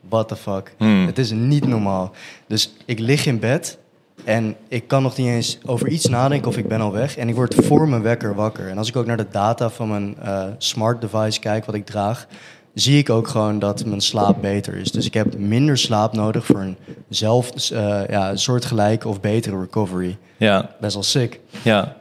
What 0.10 0.28
the 0.28 0.36
fuck. 0.36 0.74
Hmm. 0.78 1.06
Het 1.06 1.18
is 1.18 1.32
niet 1.32 1.68
normaal. 1.68 2.12
Dus 2.48 2.74
ik 2.86 3.00
lig 3.00 3.26
in 3.26 3.40
bed 3.40 3.78
en 4.24 4.56
ik 4.68 4.88
kan 4.88 5.04
nog 5.04 5.18
niet 5.18 5.28
eens 5.28 5.58
over 5.66 5.88
iets 5.88 6.06
nadenken 6.06 6.48
of 6.48 6.58
ik 6.58 6.68
ben 6.68 6.82
al 6.82 6.92
weg. 6.92 7.18
En 7.18 7.30
ik 7.30 7.36
word 7.36 7.56
voor 7.56 7.90
mijn 7.90 8.02
wekker 8.02 8.36
wakker. 8.36 8.70
En 8.70 8.78
als 8.78 8.88
ik 8.88 8.96
ook 8.96 9.06
naar 9.06 9.18
de 9.18 9.28
data 9.32 9.70
van 9.70 9.90
mijn 9.90 10.18
uh, 10.24 10.44
smart 10.58 11.02
device 11.02 11.40
kijk, 11.40 11.66
wat 11.66 11.76
ik 11.76 11.86
draag, 11.86 12.28
zie 12.74 12.98
ik 12.98 13.10
ook 13.10 13.28
gewoon 13.28 13.60
dat 13.60 13.86
mijn 13.86 14.02
slaap 14.02 14.42
beter 14.42 14.76
is. 14.76 14.92
Dus 14.92 15.06
ik 15.06 15.14
heb 15.14 15.38
minder 15.38 15.78
slaap 15.78 16.14
nodig 16.14 16.46
voor 16.46 16.60
een 16.60 16.78
zelf, 17.10 17.72
uh, 17.72 18.08
ja, 18.10 18.36
soortgelijke 18.36 19.08
of 19.08 19.22
betere 19.22 19.60
recovery. 19.60 20.18
Ja. 20.38 20.70
Best 20.80 20.94
wel 20.94 21.04
sick. 21.04 21.40
Ja. 21.62 21.96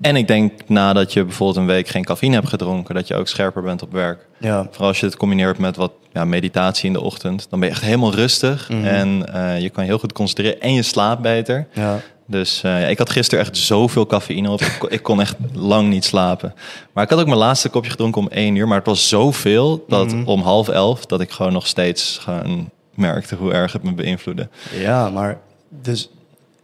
En 0.00 0.16
ik 0.16 0.26
denk 0.28 0.52
nadat 0.68 1.12
je 1.12 1.24
bijvoorbeeld 1.24 1.58
een 1.58 1.66
week 1.66 1.88
geen 1.88 2.04
cafeïne 2.04 2.34
hebt 2.34 2.48
gedronken, 2.48 2.94
dat 2.94 3.08
je 3.08 3.14
ook 3.14 3.28
scherper 3.28 3.62
bent 3.62 3.82
op 3.82 3.92
werk. 3.92 4.26
Ja. 4.38 4.66
Vooral 4.70 4.88
als 4.88 5.00
je 5.00 5.06
het 5.06 5.16
combineert 5.16 5.58
met 5.58 5.76
wat 5.76 5.92
ja, 6.12 6.24
meditatie 6.24 6.86
in 6.86 6.92
de 6.92 7.00
ochtend, 7.00 7.46
dan 7.50 7.60
ben 7.60 7.68
je 7.68 7.74
echt 7.74 7.84
helemaal 7.84 8.14
rustig 8.14 8.68
Mhm. 8.68 8.84
en 8.84 9.24
uh, 9.34 9.60
je 9.60 9.70
kan 9.70 9.84
heel 9.84 9.98
goed 9.98 10.12
concentreren 10.12 10.60
en 10.60 10.72
je 10.72 10.82
slaapt 10.82 11.22
beter. 11.22 11.66
Ja. 11.72 12.00
Dus 12.26 12.62
uh, 12.64 12.80
ja, 12.80 12.86
ik 12.86 12.98
had 12.98 13.10
gisteren 13.10 13.44
echt 13.44 13.56
zoveel 13.56 14.06
cafeïne 14.06 14.50
op. 14.50 14.60
Ik, 14.60 14.76
kon, 14.78 14.90
ik 14.90 15.02
kon 15.02 15.20
echt 15.20 15.36
lang 15.52 15.88
niet 15.88 16.04
slapen. 16.04 16.54
Maar 16.92 17.04
ik 17.04 17.10
had 17.10 17.18
ook 17.20 17.26
mijn 17.26 17.38
laatste 17.38 17.68
kopje 17.68 17.90
gedronken 17.90 18.20
om 18.20 18.28
één 18.28 18.56
uur. 18.56 18.68
Maar 18.68 18.78
het 18.78 18.86
was 18.86 19.08
zoveel 19.08 19.84
dat 19.88 20.12
Mhm. 20.12 20.26
om 20.28 20.40
half 20.40 20.68
elf 20.68 21.06
dat 21.06 21.20
ik 21.20 21.30
gewoon 21.30 21.52
nog 21.52 21.66
steeds 21.66 22.18
gewoon 22.22 22.70
merkte 22.94 23.34
hoe 23.34 23.52
erg 23.52 23.72
het 23.72 23.82
me 23.82 23.92
beïnvloedde. 23.94 24.48
Ja, 24.78 25.10
maar 25.10 25.38
dus 25.68 26.10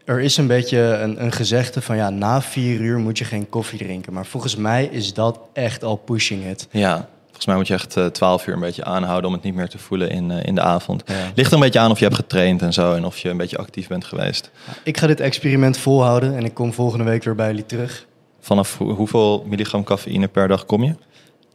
er 0.04 0.20
is 0.20 0.36
een 0.36 0.46
beetje 0.46 0.78
een, 0.78 1.24
een 1.24 1.32
gezegde 1.32 1.80
van 1.80 1.96
ja, 1.96 2.10
na 2.10 2.42
vier 2.42 2.80
uur 2.80 2.98
moet 2.98 3.18
je 3.18 3.24
geen 3.24 3.48
koffie 3.48 3.78
drinken. 3.78 4.12
Maar 4.12 4.26
volgens 4.26 4.56
mij 4.56 4.84
is 4.84 5.14
dat 5.14 5.38
echt 5.52 5.84
al 5.84 5.96
pushing 5.96 6.46
it. 6.46 6.68
Ja, 6.70 7.08
volgens 7.26 7.46
mij 7.46 7.56
moet 7.56 7.66
je 7.66 7.74
echt 7.74 7.96
uh, 7.96 8.06
12 8.06 8.46
uur 8.46 8.54
een 8.54 8.60
beetje 8.60 8.84
aanhouden 8.84 9.28
om 9.28 9.36
het 9.36 9.44
niet 9.44 9.54
meer 9.54 9.68
te 9.68 9.78
voelen 9.78 10.10
in, 10.10 10.30
uh, 10.30 10.42
in 10.42 10.54
de 10.54 10.60
avond. 10.60 11.02
Ja. 11.06 11.14
Ligt 11.34 11.48
er 11.48 11.56
een 11.56 11.62
beetje 11.62 11.78
aan 11.78 11.90
of 11.90 11.98
je 11.98 12.04
hebt 12.04 12.16
getraind 12.16 12.62
en 12.62 12.72
zo 12.72 12.94
en 12.94 13.04
of 13.04 13.18
je 13.18 13.28
een 13.28 13.36
beetje 13.36 13.58
actief 13.58 13.88
bent 13.88 14.04
geweest. 14.04 14.50
Ik 14.84 14.98
ga 14.98 15.06
dit 15.06 15.20
experiment 15.20 15.76
volhouden 15.76 16.36
en 16.36 16.44
ik 16.44 16.54
kom 16.54 16.72
volgende 16.72 17.04
week 17.04 17.24
weer 17.24 17.34
bij 17.34 17.46
jullie 17.46 17.66
terug. 17.66 18.06
Vanaf 18.40 18.78
ho 18.78 18.94
hoeveel 18.94 19.44
milligram 19.46 19.84
cafeïne 19.84 20.28
per 20.28 20.48
dag 20.48 20.66
kom 20.66 20.84
je? 20.84 20.94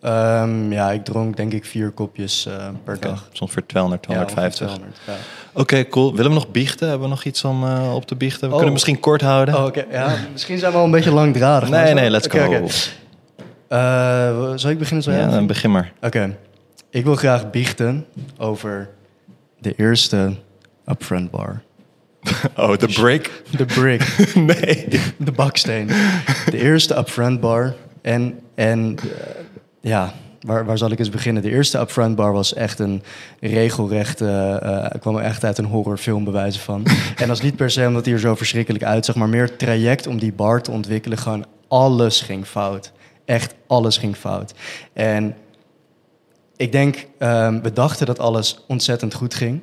Um, 0.08 0.72
ja, 0.72 0.92
ik 0.92 1.04
dronk 1.04 1.38
denk 1.38 1.54
ik 1.54 1.66
vier 1.66 1.92
kopjes 1.92 2.46
uh, 2.48 2.54
per 2.84 2.96
okay. 2.96 3.10
dag. 3.10 3.30
Soms 3.32 3.52
voor 3.52 3.66
200, 3.66 4.02
250. 4.04 4.60
Ja, 4.60 4.74
200, 4.74 5.02
ja. 5.08 5.14
Oké, 5.52 5.62
okay, 5.62 5.88
cool. 5.88 6.16
Willen 6.16 6.32
we 6.32 6.38
nog 6.38 6.52
biechten? 6.52 6.88
Hebben 6.88 7.08
we 7.08 7.14
nog 7.14 7.24
iets 7.24 7.44
om 7.44 7.64
uh, 7.64 7.96
op 7.96 8.06
te 8.06 8.16
biechten? 8.16 8.42
We 8.42 8.48
oh. 8.48 8.56
kunnen 8.56 8.74
misschien 8.74 9.00
kort 9.00 9.22
houden. 9.22 9.56
Oh, 9.56 9.66
okay. 9.66 9.86
ja, 9.92 10.16
misschien 10.32 10.58
zijn 10.58 10.72
we 10.72 10.78
al 10.78 10.84
een 10.84 10.92
beetje 10.92 11.12
langdradig. 11.12 11.70
Nee, 11.70 11.94
nee, 11.94 12.10
let's 12.10 12.28
go. 12.28 12.68
Uh, 13.70 14.52
zal 14.56 14.70
ik 14.70 14.78
beginnen? 14.78 15.04
Zo 15.04 15.12
ja, 15.12 15.28
dan 15.28 15.48
begin 15.48 15.72
maar. 15.72 15.92
Oké. 16.02 16.38
Ik 16.90 17.04
wil 17.04 17.16
graag 17.16 17.50
biechten 17.50 18.06
over 18.38 18.90
de 19.60 19.74
eerste 19.76 20.34
upfront 20.86 21.32
bar. 21.32 21.62
Oh, 22.56 22.78
de 22.78 22.88
brick? 22.88 23.44
De 23.58 23.66
brick. 23.66 24.18
nee. 24.36 24.88
De 25.18 25.32
baksteen. 25.32 25.88
De 26.50 26.58
eerste 26.58 26.98
upfront 26.98 27.40
bar. 27.40 27.74
En, 28.02 28.40
en 28.56 28.98
ja, 29.82 30.14
waar, 30.42 30.66
waar 30.66 30.78
zal 30.78 30.92
ik 30.92 31.00
eens 31.00 31.10
beginnen? 31.10 31.44
De 31.44 31.50
eerste 31.50 31.80
upfront 31.80 32.16
bar 32.16 32.34
was 32.34 32.54
echt 32.54 32.80
een 32.80 33.04
regelrechte... 33.40 34.60
Uh, 34.64 35.00
kwam 35.02 35.16
er 35.16 35.24
echt 35.24 35.44
uit 35.44 35.58
een 35.58 35.66
horrorfilm 35.66 36.24
bewijzen 36.24 36.62
van. 36.62 36.86
en 37.16 37.28
dat 37.28 37.38
is 37.38 37.44
niet 37.44 37.56
per 37.56 37.72
se 37.72 37.88
omdat 37.88 38.06
hij 38.06 38.14
er 38.14 38.20
zo 38.20 38.36
verschrikkelijk 38.36 38.84
uitzag... 38.84 39.16
maar 39.16 39.30
meer 39.30 39.44
het 39.46 39.60
traject 39.60 40.08
om 40.08 40.20
die 40.20 40.34
bar 40.34 40.62
te 40.62 40.72
ontwikkelen. 40.72 41.18
Gewoon 41.18 41.46
alles 41.68 42.22
ging 42.22 42.46
fout. 42.46 42.92
Echt 43.26 43.56
alles 43.68 43.98
ging 43.98 44.16
fout. 44.16 44.54
En 44.94 45.36
ik 46.58 46.72
denk, 46.72 47.08
um, 47.20 47.62
we 47.62 47.74
dachten 47.74 48.06
dat 48.06 48.20
alles 48.20 48.64
ontzettend 48.68 49.14
goed 49.14 49.34
ging. 49.34 49.62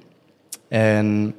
En 0.68 1.34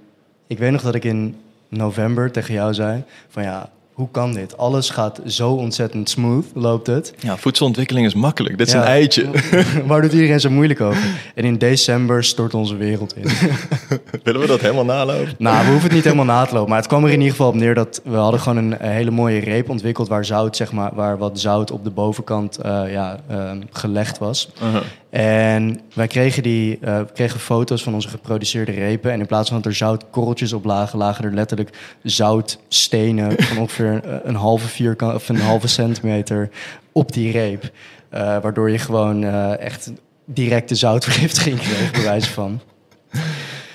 ik 0.47 0.57
weet 0.57 0.71
nog 0.71 0.81
dat 0.81 0.95
ik 0.95 1.03
in 1.03 1.35
november 1.69 2.31
tegen 2.31 2.53
jou 2.53 2.73
zei: 2.73 3.03
van 3.29 3.43
ja, 3.43 3.69
hoe 3.95 4.07
kan 4.11 4.33
dit? 4.33 4.57
Alles 4.57 4.89
gaat 4.89 5.21
zo 5.25 5.51
ontzettend 5.51 6.09
smooth, 6.09 6.45
loopt 6.53 6.87
het. 6.87 7.13
Ja, 7.19 7.37
voedselontwikkeling 7.37 8.05
is 8.05 8.13
makkelijk. 8.13 8.57
Dit 8.57 8.67
is 8.67 8.73
ja, 8.73 8.79
een 8.79 8.87
eitje. 8.87 9.29
Waar 9.87 10.01
doet 10.01 10.13
iedereen 10.13 10.39
zo 10.39 10.49
moeilijk 10.49 10.81
over? 10.81 11.03
En 11.35 11.43
in 11.43 11.57
december 11.57 12.23
stort 12.23 12.53
onze 12.53 12.75
wereld 12.75 13.15
in. 13.15 13.23
Willen 14.23 14.41
we 14.41 14.47
dat 14.47 14.61
helemaal 14.61 14.85
nalopen? 14.85 15.35
Nou, 15.37 15.57
we 15.57 15.69
hoeven 15.69 15.83
het 15.83 15.91
niet 15.91 16.03
helemaal 16.03 16.25
na 16.25 16.45
te 16.45 16.53
lopen. 16.53 16.69
Maar 16.69 16.77
het 16.77 16.87
kwam 16.87 17.03
er 17.03 17.09
in 17.09 17.17
ieder 17.17 17.31
geval 17.31 17.47
op 17.47 17.55
neer 17.55 17.73
dat 17.73 18.01
we 18.03 18.15
hadden 18.15 18.39
gewoon 18.39 18.57
een, 18.57 18.75
hele 18.79 19.11
mooie 19.11 19.39
reep 19.39 19.69
ontwikkeld... 19.69 20.07
waar 20.07 20.25
zout, 20.25 20.55
zeg 20.55 20.71
maar, 20.71 20.91
waar 20.93 21.17
wat 21.17 21.39
zout 21.39 21.71
op 21.71 21.83
de 21.83 21.91
bovenkant 21.91 22.59
uh, 22.65 22.91
ja, 22.91 23.19
uh, 23.31 23.51
gelegd 23.71 24.17
was. 24.17 24.49
Uh 24.63 24.73
-huh. 24.73 24.81
En 25.15 25.79
wij 25.93 26.07
kregen, 26.07 26.43
die, 26.43 26.79
uh, 26.81 26.99
kregen 27.13 27.39
foto's 27.39 27.83
van 27.83 27.93
onze 27.93 28.07
geproduceerde 28.07 28.71
repen. 28.71 29.11
En 29.11 29.19
in 29.19 29.25
plaats 29.25 29.49
van 29.49 29.57
dat 29.57 29.65
er 29.65 29.77
zoutkorreltjes 29.77 30.53
op 30.53 30.65
lagen, 30.65 30.97
lagen 30.97 31.25
er 31.25 31.33
letterlijk 31.33 31.69
zoutstenen 32.03 33.43
van 33.43 33.57
ongeveer 33.57 34.01
een 34.23 34.35
halve 34.35 34.67
vierkant 34.67 35.15
of 35.15 35.29
een 35.29 35.39
halve 35.39 35.67
centimeter 35.67 36.49
op 36.91 37.13
die 37.13 37.31
reep. 37.31 37.63
Uh, 37.63 38.19
waardoor 38.19 38.69
je 38.69 38.77
gewoon 38.77 39.23
uh, 39.23 39.59
echt 39.59 39.91
directe 40.25 40.75
zoutvergiftiging 40.75 41.59
kreeg, 41.59 41.91
bij 41.91 42.03
wijze 42.03 42.31
van. 42.31 42.61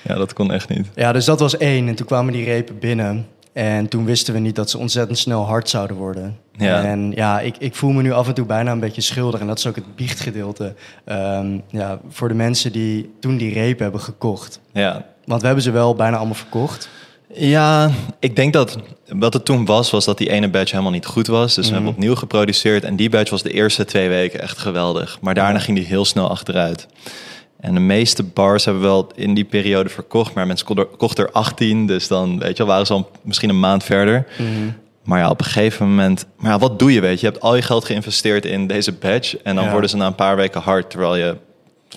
Ja, 0.03 0.15
dat 0.15 0.33
kon 0.33 0.53
echt 0.53 0.69
niet. 0.69 0.87
Ja, 0.95 1.13
dus 1.13 1.25
dat 1.25 1.41
was 1.41 1.57
één. 1.57 1.89
En 1.89 1.95
toen 1.95 2.07
kwamen 2.07 2.33
die 2.33 2.45
repen 2.45 2.79
binnen. 2.79 3.27
En 3.53 3.89
toen 3.89 4.05
wisten 4.05 4.35
we 4.35 4.41
niet 4.41 4.57
dat 4.57 4.71
ze 4.71 4.79
ontzettend 4.79 5.19
snel 5.19 5.47
hard 5.47 5.69
zouden 5.69 5.97
worden. 5.97 6.39
Ja. 6.57 6.83
En 6.83 7.13
ja, 7.15 7.41
ik, 7.41 7.57
ik 7.59 7.75
voel 7.75 7.91
me 7.91 8.03
nu 8.03 8.13
af 8.13 8.29
en 8.29 8.35
toe 8.35 8.47
bijna 8.47 8.73
een 8.73 8.81
beetje 8.81 9.01
schuldig. 9.01 9.41
En 9.41 9.47
dat 9.47 9.59
is 9.59 9.67
ook 9.67 9.75
het 9.75 9.97
biechtgedeelte. 9.97 10.75
Um, 11.07 11.63
ja, 11.69 12.01
voor 12.09 12.29
de 12.29 12.35
mensen 12.35 12.73
die 12.73 13.11
toen 13.21 13.37
die 13.37 13.53
repen 13.53 13.83
hebben 13.83 14.01
gekocht. 14.01 14.61
Ja. 14.73 15.05
Want 15.25 15.41
we 15.41 15.47
hebben 15.47 15.65
ze 15.65 15.71
wel 15.71 15.95
bijna 15.95 16.17
allemaal 16.17 16.35
verkocht. 16.35 16.89
Ja, 17.35 17.91
ik 18.19 18.37
denk 18.37 18.53
dat 18.53 18.79
wat 19.09 19.33
het 19.33 19.45
toen 19.45 19.65
was, 19.65 19.91
was 19.91 20.05
dat 20.05 20.19
die 20.19 20.31
ene 20.31 20.49
badge 20.49 20.71
helemaal 20.71 20.93
niet 20.93 21.07
goed 21.07 21.27
was. 21.27 21.55
Dus 21.55 21.57
we 21.57 21.63
Mhm. 21.63 21.73
hebben 21.75 21.93
opnieuw 21.93 22.15
geproduceerd. 22.15 22.85
En 22.85 22.97
die 22.97 23.11
badge 23.11 23.31
was 23.31 23.43
de 23.43 23.53
eerste 23.53 23.85
twee 23.85 24.09
weken 24.09 24.41
echt 24.41 24.59
geweldig. 24.59 25.19
Maar 25.21 25.35
daarna 25.35 25.59
ging 25.59 25.77
die 25.77 25.87
heel 25.87 26.05
snel 26.05 26.31
achteruit. 26.31 26.87
En 27.61 27.75
de 27.75 27.81
meeste 27.81 28.23
bars 28.23 28.65
hebben 28.65 28.83
wel 28.83 29.11
in 29.15 29.35
die 29.35 29.45
periode 29.45 29.89
verkocht. 29.89 30.35
Maar 30.35 30.47
mensen 30.47 30.67
kochten 30.67 30.85
er, 30.91 30.97
kochten 30.97 31.25
er 31.25 31.33
18. 31.33 31.87
Dus 31.87 32.09
dan 32.09 32.39
weet 32.39 32.57
je 32.57 32.65
waren 32.65 32.87
ze 32.87 32.93
al 32.93 33.11
misschien 33.23 33.49
een 33.49 33.61
maand 33.61 33.85
verder. 33.85 34.27
Mhm. 34.39 34.49
Maar 35.05 35.19
ja, 35.19 35.31
op 35.31 35.39
een 35.39 35.45
gegeven 35.47 35.89
moment... 35.89 36.27
Maar 36.37 36.51
ja, 36.53 36.59
wat 36.59 36.79
doe 36.79 36.93
je, 36.93 37.01
weet 37.01 37.21
je? 37.21 37.27
Je 37.27 37.33
hebt 37.33 37.45
al 37.45 37.57
je 37.57 37.63
geld 37.63 37.85
geïnvesteerd 37.85 38.45
in 38.45 38.67
deze 38.67 38.93
badge. 38.93 39.39
En 39.43 39.55
dan 39.55 39.65
Ja. 39.65 39.71
worden 39.71 39.91
ze 39.91 39.97
na 39.97 40.07
een 40.07 40.15
paar 40.15 40.37
weken 40.37 40.61
hard. 40.61 40.91
Terwijl 40.91 41.17
je 41.17 41.37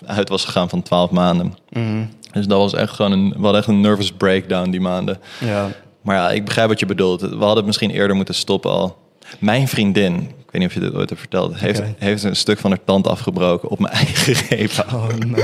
uit 0.06 0.30
was 0.30 0.46
gegaan 0.46 0.70
van 0.70 0.82
12 0.82 1.12
maanden. 1.12 1.56
Mhm. 1.70 2.06
Dus 2.32 2.48
dat 2.48 2.58
was 2.58 2.74
echt 2.74 2.94
gewoon 2.94 3.12
een... 3.12 3.34
We 3.38 3.58
echt 3.58 3.68
een 3.68 3.82
nervous 3.82 4.12
breakdown 4.12 4.70
die 4.70 4.82
maanden. 4.82 5.20
Ja. 5.40 5.68
Maar 6.02 6.16
ja, 6.16 6.32
ik 6.32 6.46
begrijp 6.46 6.68
wat 6.68 6.80
je 6.80 6.86
bedoelt. 6.86 7.22
We 7.22 7.28
hadden 7.28 7.56
het 7.56 7.66
misschien 7.66 7.92
eerder 7.92 8.16
moeten 8.16 8.36
stoppen 8.36 8.72
al. 8.72 8.98
Mijn 9.40 9.68
vriendin, 9.68 10.32
weet 10.54 10.62
niet 10.62 10.70
of 10.70 10.74
je 10.74 10.80
dit 10.90 10.94
ooit 11.00 11.10
hebt 11.10 11.22
verteld, 11.22 11.60
heeft, 11.60 11.82
heeft 11.98 12.24
een 12.24 12.36
stuk 12.36 12.60
van 12.60 12.70
haar 12.70 12.80
tand 12.86 13.08
afgebroken 13.08 13.70
op 13.70 13.80
mijn 13.80 13.94
eigen 14.06 14.34
reep. 14.50 14.72
Oh 14.94 15.08
no, 15.08 15.44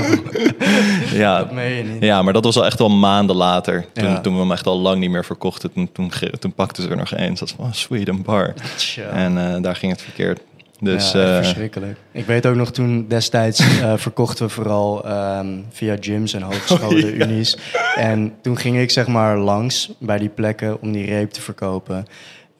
Ja, 1.12 1.38
dat 1.38 1.52
meen 1.52 1.76
je 1.76 1.82
niet. 1.84 2.02
ja, 2.02 2.22
maar 2.22 2.32
dat 2.32 2.44
was 2.44 2.56
al 2.56 2.64
echt 2.66 2.80
al 2.80 2.88
maanden 2.90 3.36
later. 3.36 3.84
Toen, 3.92 4.04
Ja. 4.08 4.20
toen 4.20 4.34
we 4.34 4.40
hem 4.40 4.52
echt 4.52 4.66
al 4.66 4.78
lang 4.78 5.00
niet 5.00 5.10
meer 5.10 5.24
verkochten. 5.24 5.72
Toen, 5.72 5.92
toen, 5.92 6.10
toen 6.38 6.52
pakten 6.52 6.82
ze 6.82 6.88
er 6.88 6.96
nog 6.96 7.12
eens. 7.14 7.40
Dat 7.40 7.48
was 7.48 7.56
van, 7.56 7.66
oh, 7.66 7.72
sweet, 7.72 8.08
een 8.08 8.22
bar. 8.22 8.54
Tja. 8.76 9.02
En 9.08 9.38
eh, 9.54 9.62
daar 9.62 9.76
ging 9.76 9.92
het 9.92 10.02
verkeerd. 10.02 10.40
Dus 10.82 11.12
ja, 11.12 11.20
eh, 11.36 11.36
verschrikkelijk. 11.36 11.98
Ik 12.12 12.26
weet 12.26 12.46
ook 12.46 12.54
nog 12.54 12.70
toen 12.72 13.06
destijds 13.08 13.60
eh, 13.60 13.92
verkochten 14.06 14.46
we 14.46 14.52
vooral 14.52 15.04
ehm, 15.04 15.46
via 15.70 15.96
gyms 16.00 16.32
en 16.32 16.42
hogescholen, 16.52 17.04
Oh, 17.04 17.16
ja. 17.16 17.26
unies. 17.26 17.56
En 17.96 18.32
toen 18.42 18.56
ging 18.58 18.78
ik 18.78 18.90
zeg 18.90 19.06
maar 19.06 19.38
langs 19.38 19.90
bij 19.98 20.18
die 20.18 20.28
plekken 20.28 20.82
om 20.82 20.92
die 20.92 21.06
reep 21.06 21.30
te 21.30 21.40
verkopen. 21.40 22.06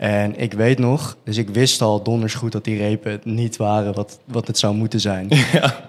En 0.01 0.41
ik 0.41 0.53
weet 0.53 0.79
nog, 0.79 1.17
dus 1.25 1.37
ik 1.37 1.49
wist 1.49 1.81
al 1.81 2.03
donders 2.03 2.35
goed 2.35 2.53
dat 2.53 2.65
die 2.65 2.79
repen 2.79 3.21
niet 3.25 3.57
waren 3.57 3.95
wat, 3.95 4.19
wat 4.25 4.47
het 4.47 4.59
zou 4.59 4.75
moeten 4.75 5.01
zijn. 5.01 5.29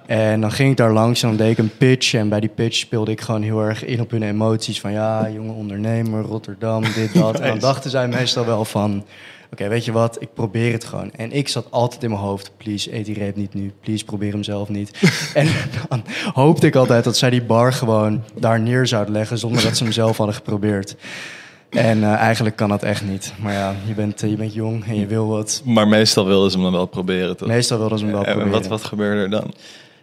En 0.05 0.41
dan 0.41 0.51
ging 0.51 0.71
ik 0.71 0.77
daar 0.77 0.93
langs 0.93 1.23
en 1.23 1.27
dan 1.27 1.37
deed 1.37 1.51
ik 1.51 1.57
een 1.57 1.77
pitch. 1.77 2.13
En 2.13 2.29
bij 2.29 2.39
die 2.39 2.49
pitch 2.49 2.75
speelde 2.75 3.11
ik 3.11 3.21
gewoon 3.21 3.41
heel 3.41 3.61
erg 3.61 3.85
in 3.85 4.01
op 4.01 4.11
hun 4.11 4.23
emoties. 4.23 4.79
Van 4.79 4.91
ja, 4.91 5.29
jonge 5.29 5.51
ondernemer, 5.51 6.23
Rotterdam, 6.23 6.83
dit, 6.95 7.13
dat. 7.21 7.39
En 7.39 7.47
dan 7.47 7.59
dachten 7.59 7.89
zij 7.89 8.07
meestal 8.07 8.45
wel 8.45 8.65
van... 8.65 9.03
Oké, 9.51 9.67
weet 9.67 9.85
je 9.85 9.91
wat, 9.91 10.21
ik 10.21 10.33
probeer 10.33 10.71
het 10.71 10.83
gewoon. 10.83 11.11
En 11.11 11.31
ik 11.31 11.47
zat 11.47 11.67
altijd 11.69 12.03
in 12.03 12.09
mijn 12.09 12.21
hoofd, 12.21 12.51
please, 12.57 12.95
eet 12.95 13.05
die 13.05 13.15
reep 13.15 13.35
niet 13.35 13.53
nu. 13.53 13.71
Please, 13.81 14.05
probeer 14.05 14.31
hem 14.31 14.43
zelf 14.43 14.69
niet. 14.69 14.91
en 15.33 15.47
dan 15.89 16.03
hoopte 16.33 16.67
ik 16.67 16.75
altijd 16.75 17.03
dat 17.03 17.17
zij 17.17 17.29
die 17.29 17.43
bar 17.43 17.73
gewoon 17.73 18.23
daar 18.39 18.59
neer 18.59 18.87
zouden 18.87 19.13
leggen... 19.13 19.37
zonder 19.37 19.63
dat 19.63 19.77
ze 19.77 19.83
hem 19.83 19.93
zelf 19.93 20.17
hadden 20.17 20.35
geprobeerd. 20.35 20.95
En 21.71 22.03
eh, 22.03 22.13
eigenlijk 22.13 22.55
kan 22.55 22.69
dat 22.69 22.83
echt 22.83 23.03
niet. 23.03 23.33
Maar 23.39 23.53
ja, 23.53 23.75
je 23.87 23.93
bent, 23.93 24.23
eh, 24.23 24.29
je 24.29 24.35
bent 24.35 24.53
jong 24.53 24.85
en 24.87 24.99
je 24.99 25.05
wil 25.05 25.27
wat. 25.27 25.61
maar 25.65 25.87
meestal 25.87 26.25
wilden 26.25 26.49
ze 26.51 26.55
hem 26.55 26.65
dan 26.65 26.73
wel 26.75 26.85
proberen. 26.85 27.37
Toch? 27.37 27.47
Meestal 27.47 27.77
wilden 27.77 27.97
ze 27.97 28.03
hem 28.03 28.13
wel 28.13 28.23
En 28.25 28.31
proberen. 28.33 28.59
wat, 28.59 28.67
wat 28.67 28.83
gebeurde 28.83 29.21
er 29.21 29.29
dan? 29.29 29.53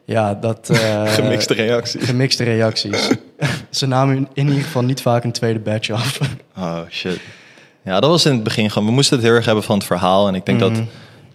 Ja, 0.05 0.35
dat... 0.35 0.71
eh, 0.71 1.03
Gemixte 1.15 1.55
reacties. 1.55 2.05
Gemixte 2.05 2.45
reacties. 2.45 3.11
Ze 3.71 3.87
namen 3.87 4.29
in- 4.35 4.47
ieder 4.49 4.63
geval 4.63 4.83
niet 4.83 5.01
vaak 5.03 5.25
een 5.25 5.33
tweede 5.33 5.59
batch 5.59 5.91
af. 5.91 6.19
Oh 6.59 6.79
shit. 6.91 7.21
Ja, 7.85 8.01
dat 8.01 8.11
was 8.11 8.25
in 8.27 8.33
het 8.33 8.43
begin 8.43 8.71
gewoon. 8.71 8.89
We 8.89 8.95
moesten 8.95 9.17
het 9.17 9.27
heel 9.27 9.35
erg 9.35 9.45
hebben 9.45 9.65
van 9.65 9.77
het 9.77 9.87
verhaal. 9.87 10.29
En 10.29 10.35
ik 10.35 10.47
denk, 10.47 10.61
Mhm. 10.61 10.75
dat, 10.75 10.83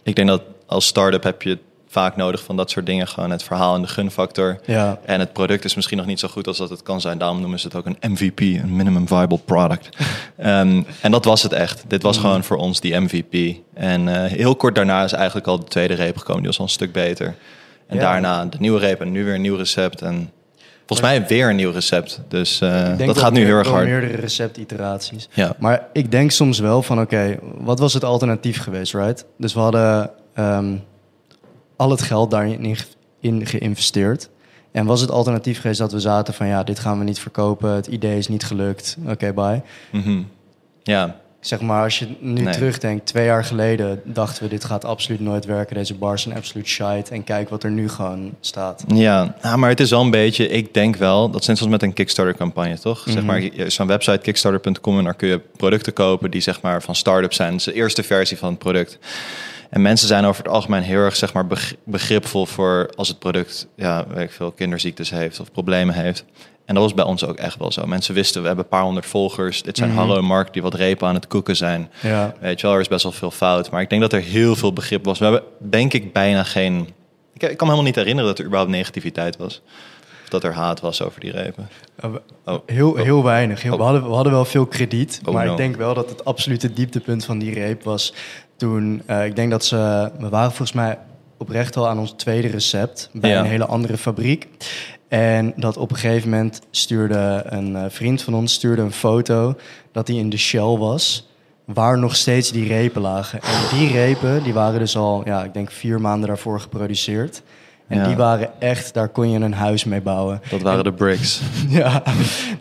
ik 0.04 0.16
denk 0.16 0.28
dat 0.28 0.42
als 0.66 0.86
start-up 0.86 1.24
heb 1.24 1.42
je 1.42 1.58
vaak 1.94 2.16
nodig 2.16 2.44
van 2.44 2.58
dat 2.58 2.70
soort 2.72 2.86
dingen. 2.86 3.08
Gewoon 3.08 3.32
het 3.32 3.44
verhaal 3.44 3.76
en 3.76 3.82
de 3.82 3.88
gunfactor. 3.88 4.60
Ja, 4.66 5.00
En 5.06 5.20
het 5.20 5.34
product 5.34 5.66
is 5.66 5.76
misschien 5.76 5.98
nog 5.98 6.06
niet 6.06 6.20
zo 6.20 6.28
goed 6.28 6.48
als 6.48 6.58
dat 6.58 6.70
het 6.70 6.84
kan 6.84 7.02
zijn. 7.02 7.18
Daarom 7.18 7.40
noemen 7.40 7.60
ze 7.60 7.68
het 7.68 7.76
ook 7.76 7.86
een 7.86 8.12
MVP, 8.12 8.40
een 8.40 8.76
minimum 8.76 9.08
viable 9.08 9.40
product. 9.46 9.90
Ehm, 10.38 10.82
en 11.02 11.12
dat 11.12 11.26
was 11.26 11.44
het 11.44 11.52
echt. 11.54 11.84
Dit 11.88 12.04
was 12.04 12.18
gewoon 12.18 12.44
voor 12.44 12.58
ons 12.58 12.80
die 12.80 13.00
MVP. 13.00 13.58
En 13.74 14.08
eh, 14.24 14.32
heel 14.32 14.56
kort 14.56 14.76
daarna 14.76 15.04
is 15.04 15.12
eigenlijk 15.14 15.48
al 15.48 15.60
de 15.60 15.66
tweede 15.66 15.94
reep 15.94 16.18
gekomen. 16.18 16.42
Die 16.42 16.50
was 16.50 16.60
al 16.60 16.66
een 16.66 16.72
stuk 16.72 16.92
beter. 16.92 17.36
En 17.88 17.96
Ja. 17.96 18.02
daarna 18.02 18.46
de 18.46 18.58
nieuwe 18.60 18.80
reep 18.80 19.02
en 19.02 19.12
nu 19.12 19.24
weer 19.26 19.34
een 19.36 19.42
nieuw 19.42 19.56
recept. 19.56 20.02
En 20.02 20.32
volgens 20.86 21.10
mij 21.10 21.28
weer 21.28 21.50
een 21.50 21.56
nieuw 21.56 21.72
recept. 21.72 22.22
Dus 22.28 22.62
eh, 22.62 22.98
dat 22.98 23.18
gaat 23.18 23.34
nu 23.34 23.46
heel 23.46 23.56
erg 23.58 23.68
hard. 23.68 23.86
meerdere 23.86 24.16
receptiteraties. 24.16 25.30
Ja. 25.34 25.56
Maar 25.60 25.88
ik 25.94 26.12
denk 26.12 26.32
soms 26.32 26.60
wel 26.60 26.82
van, 26.82 27.00
oké, 27.02 27.38
wat 27.58 27.80
was 27.80 27.94
het 27.94 28.04
alternatief 28.04 28.62
geweest, 28.62 28.94
right? 28.94 29.26
Dus 29.38 29.54
we 29.54 29.60
hadden 29.60 30.10
ehm, 30.34 30.74
al 31.76 31.90
het 31.90 32.02
geld 32.02 32.32
daarin 32.32 32.64
in, 32.64 32.76
ge- 32.76 32.86
in 33.20 33.46
geïnvesteerd. 33.46 34.30
En 34.72 34.86
was 34.86 35.02
het 35.02 35.12
alternatief 35.12 35.62
geweest 35.62 35.80
dat 35.80 35.92
we 35.92 36.00
zaten 36.00 36.34
van, 36.34 36.48
ja, 36.48 36.64
dit 36.64 36.80
gaan 36.80 36.98
we 36.98 37.04
niet 37.04 37.20
verkopen. 37.20 37.70
Het 37.70 37.88
idee 37.88 38.18
is 38.18 38.28
niet 38.28 38.44
gelukt. 38.44 38.98
Oké, 39.08 39.34
bye. 39.34 39.62
Mhm. 39.92 40.22
Ja, 40.84 41.22
Zeg 41.40 41.62
maar, 41.62 41.84
als 41.84 42.00
je 42.00 42.08
nu 42.20 42.42
Nee. 42.42 42.54
terugdenkt, 42.54 43.06
twee 43.06 43.26
jaar 43.26 43.44
geleden 43.46 44.02
dachten 44.06 44.44
we, 44.44 44.50
dit 44.50 44.64
gaat 44.64 44.86
absoluut 44.86 45.20
nooit 45.20 45.46
werken. 45.46 45.76
Deze 45.76 45.94
bars 45.96 46.22
zijn 46.22 46.36
absoluut 46.36 46.68
shite. 46.68 47.12
En 47.12 47.24
kijk 47.24 47.50
wat 47.50 47.64
er 47.64 47.72
nu 47.72 47.90
gewoon 47.90 48.34
staat. 48.40 48.84
Ja, 48.88 49.36
nou, 49.42 49.58
maar 49.58 49.70
het 49.70 49.80
is 49.80 49.90
wel 49.90 50.02
een 50.02 50.12
beetje, 50.12 50.48
ik 50.48 50.74
denk 50.74 50.96
wel, 50.96 51.30
dat 51.30 51.48
net 51.48 51.58
zoals 51.58 51.72
met 51.72 51.84
een 51.84 51.94
Kickstarter-campagne, 51.94 52.80
toch? 52.80 53.04
Zeg 53.06 53.16
Mhm. 53.16 53.26
maar, 53.26 53.50
zo'n 53.68 53.88
website 53.88 54.18
kickstarter.com 54.18 54.98
en 54.98 55.04
daar 55.04 55.14
kun 55.14 55.28
je 55.28 55.40
producten 55.58 55.94
kopen 55.94 56.32
die 56.32 56.42
zeg 56.42 56.62
maar 56.62 56.82
van 56.82 56.96
start-up 56.96 57.34
zijn. 57.34 57.50
Dat 57.52 57.60
is 57.60 57.66
de 57.66 57.74
eerste 57.74 58.04
versie 58.04 58.38
van 58.38 58.50
het 58.50 58.60
product. 58.60 58.98
En 59.74 59.82
mensen 59.82 60.08
zijn 60.08 60.26
over 60.26 60.44
het 60.44 60.54
algemeen 60.54 60.82
heel 60.82 61.00
erg 61.00 61.16
zeg 61.16 61.34
maar, 61.34 61.48
beg- 61.48 61.74
begripvol 61.84 62.46
voor 62.46 62.90
als 62.96 63.08
het 63.08 63.20
product 63.20 63.68
ja, 63.76 64.06
weet 64.08 64.24
ik 64.24 64.32
veel, 64.32 64.52
kinderziektes 64.52 65.10
heeft 65.10 65.40
of 65.40 65.52
problemen 65.52 65.96
heeft. 65.96 66.26
En 66.66 66.74
dat 66.76 66.84
was 66.84 66.94
bij 66.94 67.06
ons 67.06 67.26
ook 67.26 67.38
echt 67.38 67.58
wel 67.58 67.72
zo. 67.72 67.86
Mensen 67.86 68.14
wisten, 68.14 68.42
we 68.42 68.48
hebben 68.48 68.64
een 68.66 68.70
paar 68.72 68.84
honderd 68.84 69.06
volgers. 69.06 69.62
Dit 69.64 69.78
zijn 69.78 69.90
Mhm. 69.90 69.98
Hallo 70.00 70.18
en 70.18 70.24
Mark 70.26 70.54
die 70.54 70.62
wat 70.62 70.74
repen 70.74 71.08
aan 71.08 71.14
het 71.16 71.28
koeken 71.28 71.56
zijn. 71.56 71.90
Ja, 72.02 72.34
Weet 72.40 72.60
je 72.60 72.66
wel, 72.66 72.76
er 72.76 72.82
is 72.82 72.88
best 72.88 73.04
wel 73.04 73.12
veel 73.12 73.32
fout. 73.32 73.72
Maar 73.72 73.82
ik 73.82 73.90
denk 73.90 74.02
dat 74.02 74.14
er 74.14 74.22
heel 74.22 74.56
veel 74.56 74.74
begrip 74.74 75.06
was. 75.06 75.20
We 75.20 75.24
hebben 75.26 75.44
denk 75.58 75.94
ik 75.94 76.14
bijna 76.14 76.44
geen... 76.44 76.80
Ik, 77.34 77.42
ik 77.42 77.58
kan 77.58 77.68
me 77.68 77.74
helemaal 77.74 77.84
niet 77.84 77.96
herinneren 77.96 78.30
dat 78.30 78.40
er 78.40 78.46
überhaupt 78.46 78.72
negativiteit 78.74 79.38
was. 79.38 79.62
Of 80.24 80.30
dat 80.30 80.44
er 80.44 80.54
haat 80.54 80.80
was 80.80 81.02
over 81.02 81.20
die 81.20 81.32
repen. 81.32 81.70
Oh, 82.46 82.56
Heel, 82.66 82.96
heel 82.96 83.24
weinig. 83.24 83.62
Heel, 83.62 83.72
Oh. 83.72 83.78
we, 83.78 83.84
hadden, 83.84 84.04
we 84.08 84.14
hadden 84.16 84.34
wel 84.34 84.46
veel 84.46 84.66
krediet. 84.66 85.22
Oh, 85.26 85.34
maar 85.34 85.46
no. 85.46 85.52
ik 85.52 85.58
denk 85.58 85.76
wel 85.76 85.94
dat 85.94 86.10
het 86.10 86.26
absolute 86.26 86.74
dieptepunt 86.74 87.26
van 87.26 87.40
die 87.40 87.54
reep 87.54 87.84
was 87.84 88.14
toen. 88.58 89.02
eh, 89.06 89.26
ik 89.26 89.36
denk 89.36 89.52
dat 89.52 89.66
ze. 89.66 90.12
We 90.20 90.30
waren 90.30 90.50
volgens 90.50 90.74
mij 90.74 90.98
oprecht 91.38 91.78
al 91.78 91.88
aan 91.90 92.00
ons 92.00 92.12
tweede 92.18 92.48
recept. 92.48 93.10
Bij 93.14 93.30
Ja. 93.30 93.40
een 93.40 93.46
hele 93.46 93.66
andere 93.66 93.98
fabriek. 93.98 94.48
En 95.08 95.54
dat 95.56 95.78
op 95.78 95.90
een 95.92 95.98
gegeven 95.98 96.30
moment 96.30 96.62
stuurde 96.72 97.44
een 97.46 97.76
eh, 97.76 97.84
vriend 97.90 98.22
van 98.22 98.34
ons 98.34 98.54
stuurde 98.54 98.82
een 98.82 98.92
foto 98.92 99.56
dat 99.92 100.08
hij 100.08 100.18
in 100.18 100.30
de 100.30 100.38
Shell 100.38 100.78
was. 100.78 101.28
Waar 101.66 101.98
nog 101.98 102.16
steeds 102.16 102.52
die 102.52 102.68
repen 102.68 103.02
lagen. 103.02 103.40
En 103.42 103.78
die 103.78 103.92
repen 103.92 104.44
die 104.44 104.54
waren 104.54 104.80
dus 104.80 104.96
al, 104.98 105.22
ja, 105.26 105.44
ik 105.44 105.54
denk 105.54 105.72
vier 105.72 106.02
maanden 106.02 106.28
daarvoor 106.28 106.60
geproduceerd. 106.60 107.42
En 107.88 107.98
Ja. 107.98 108.08
die 108.08 108.16
waren 108.16 108.50
echt, 108.62 108.94
daar 108.94 109.10
kon 109.10 109.30
je 109.32 109.40
een 109.40 109.54
huis 109.54 109.84
mee 109.84 110.02
bouwen. 110.02 110.42
dat 110.50 110.62
waren 110.62 110.84
de 110.84 110.94
bricks. 110.94 111.42
Ja, 111.70 112.04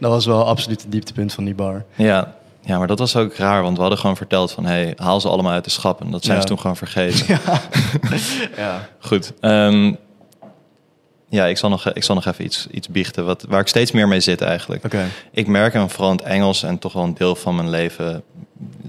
dat 0.01 0.11
was 0.11 0.27
wel 0.27 0.47
absoluut 0.47 0.83
het 0.83 0.93
dieptepunt 0.93 1.33
van 1.33 1.45
die 1.45 1.55
bar. 1.55 1.85
Ja. 1.95 2.35
Ja, 2.65 2.79
maar 2.79 2.87
dat 2.87 2.99
was 2.99 3.17
ook 3.17 3.35
raar. 3.35 3.63
Want 3.63 3.75
we 3.75 3.81
hadden 3.81 3.99
gewoon 4.01 4.17
verteld 4.17 4.53
van... 4.53 4.65
Hey, 4.65 4.93
haal 4.97 5.21
ze 5.21 5.29
allemaal 5.29 5.53
uit 5.53 5.65
de 5.65 5.71
schap. 5.71 6.01
En 6.01 6.11
dat 6.11 6.25
zijn 6.25 6.35
Ja. 6.37 6.43
ze 6.43 6.49
toen 6.49 6.61
gewoon 6.61 6.77
vergeten. 6.77 7.27
Ja. 8.57 8.89
Goed. 8.99 9.33
ehm, 9.41 9.95
ja, 11.29 11.47
ik 11.47 11.59
zal 11.59 11.69
nog, 11.71 11.93
ik 11.93 12.03
zal 12.03 12.15
nog 12.15 12.27
even 12.27 12.45
iets, 12.45 12.67
iets 12.71 12.89
biechten. 12.89 13.25
Wat, 13.25 13.45
waar 13.49 13.61
ik 13.61 13.69
steeds 13.69 13.93
meer 13.93 14.09
mee 14.09 14.21
zit 14.21 14.41
eigenlijk. 14.41 14.85
Oké. 14.85 15.05
Ik 15.31 15.47
merk, 15.47 15.75
en 15.75 15.91
vooral 15.91 16.11
in 16.11 16.17
het 16.17 16.27
Engels 16.27 16.63
en 16.63 16.79
toch 16.79 16.93
wel 16.93 17.03
een 17.03 17.15
deel 17.15 17.35
van 17.35 17.55
mijn 17.57 17.71
leven 17.71 18.23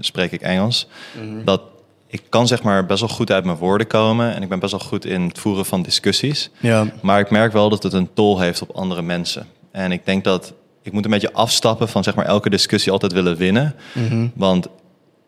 spreek 0.00 0.32
ik 0.32 0.40
Engels, 0.40 0.86
Mhm. 1.20 1.44
dat 1.44 1.60
ik 2.06 2.22
kan 2.28 2.46
zeg 2.46 2.62
maar 2.62 2.86
best 2.86 3.00
wel 3.00 3.08
goed 3.08 3.30
uit 3.32 3.44
mijn 3.44 3.56
woorden 3.56 3.86
komen 3.86 4.34
en 4.34 4.42
ik 4.42 4.48
ben 4.48 4.58
best 4.58 4.72
wel 4.72 4.80
goed 4.80 5.04
in 5.04 5.22
het 5.22 5.38
voeren 5.38 5.64
van 5.64 5.82
discussies. 5.82 6.50
Ja. 6.60 6.86
Maar 7.02 7.20
ik 7.20 7.30
merk 7.30 7.52
wel 7.52 7.68
dat 7.68 7.82
het 7.82 7.92
een 7.92 8.10
tol 8.14 8.40
heeft 8.40 8.62
op 8.62 8.70
andere 8.76 9.02
mensen. 9.02 9.46
En 9.70 9.92
ik 9.92 10.06
denk 10.06 10.24
dat 10.24 10.52
ik 10.84 10.92
moet 10.92 11.04
een 11.04 11.10
beetje 11.10 11.32
afstappen 11.32 11.88
van 11.88 12.02
zeg 12.02 12.14
maar 12.14 12.24
elke 12.24 12.50
discussie 12.50 12.92
altijd 12.92 13.12
willen 13.12 13.36
winnen. 13.36 13.74
Mhm. 13.92 14.28
Want 14.34 14.68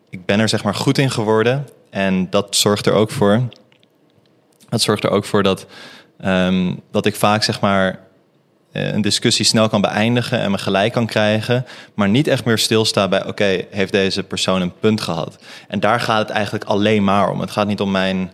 ik 0.09 0.25
ben 0.25 0.39
er 0.39 0.49
zeg 0.49 0.63
maar 0.63 0.75
goed 0.75 0.97
in 0.97 1.11
geworden. 1.11 1.67
En 1.89 2.29
dat 2.29 2.55
zorgt 2.55 2.85
er 2.85 2.93
ook 2.93 3.11
voor. 3.11 3.41
Dat 4.69 4.81
zorgt 4.81 5.03
er 5.03 5.09
ook 5.09 5.25
voor 5.25 5.43
dat, 5.43 5.65
ehm, 6.19 6.73
dat 6.91 7.05
ik 7.05 7.15
vaak 7.15 7.43
zeg 7.43 7.59
maar 7.59 7.99
eh, 8.71 8.93
een 8.93 9.01
discussie 9.01 9.45
snel 9.45 9.69
kan 9.69 9.81
beëindigen 9.81 10.39
en 10.39 10.51
me 10.51 10.57
gelijk 10.57 10.93
kan 10.93 11.05
krijgen. 11.05 11.65
Maar 11.93 12.09
niet 12.09 12.27
echt 12.27 12.45
meer 12.45 12.57
stilsta 12.57 13.07
bij 13.07 13.25
oké, 13.25 13.65
heeft 13.69 13.91
deze 13.91 14.23
persoon 14.23 14.61
een 14.61 14.79
punt 14.79 15.01
gehad? 15.01 15.37
En 15.67 15.79
daar 15.79 15.99
gaat 15.99 16.19
het 16.19 16.29
eigenlijk 16.29 16.65
alleen 16.65 17.03
maar 17.03 17.29
om. 17.29 17.39
Het 17.39 17.51
gaat 17.51 17.67
niet 17.67 17.81
om 17.81 17.91
mijn 17.91 18.31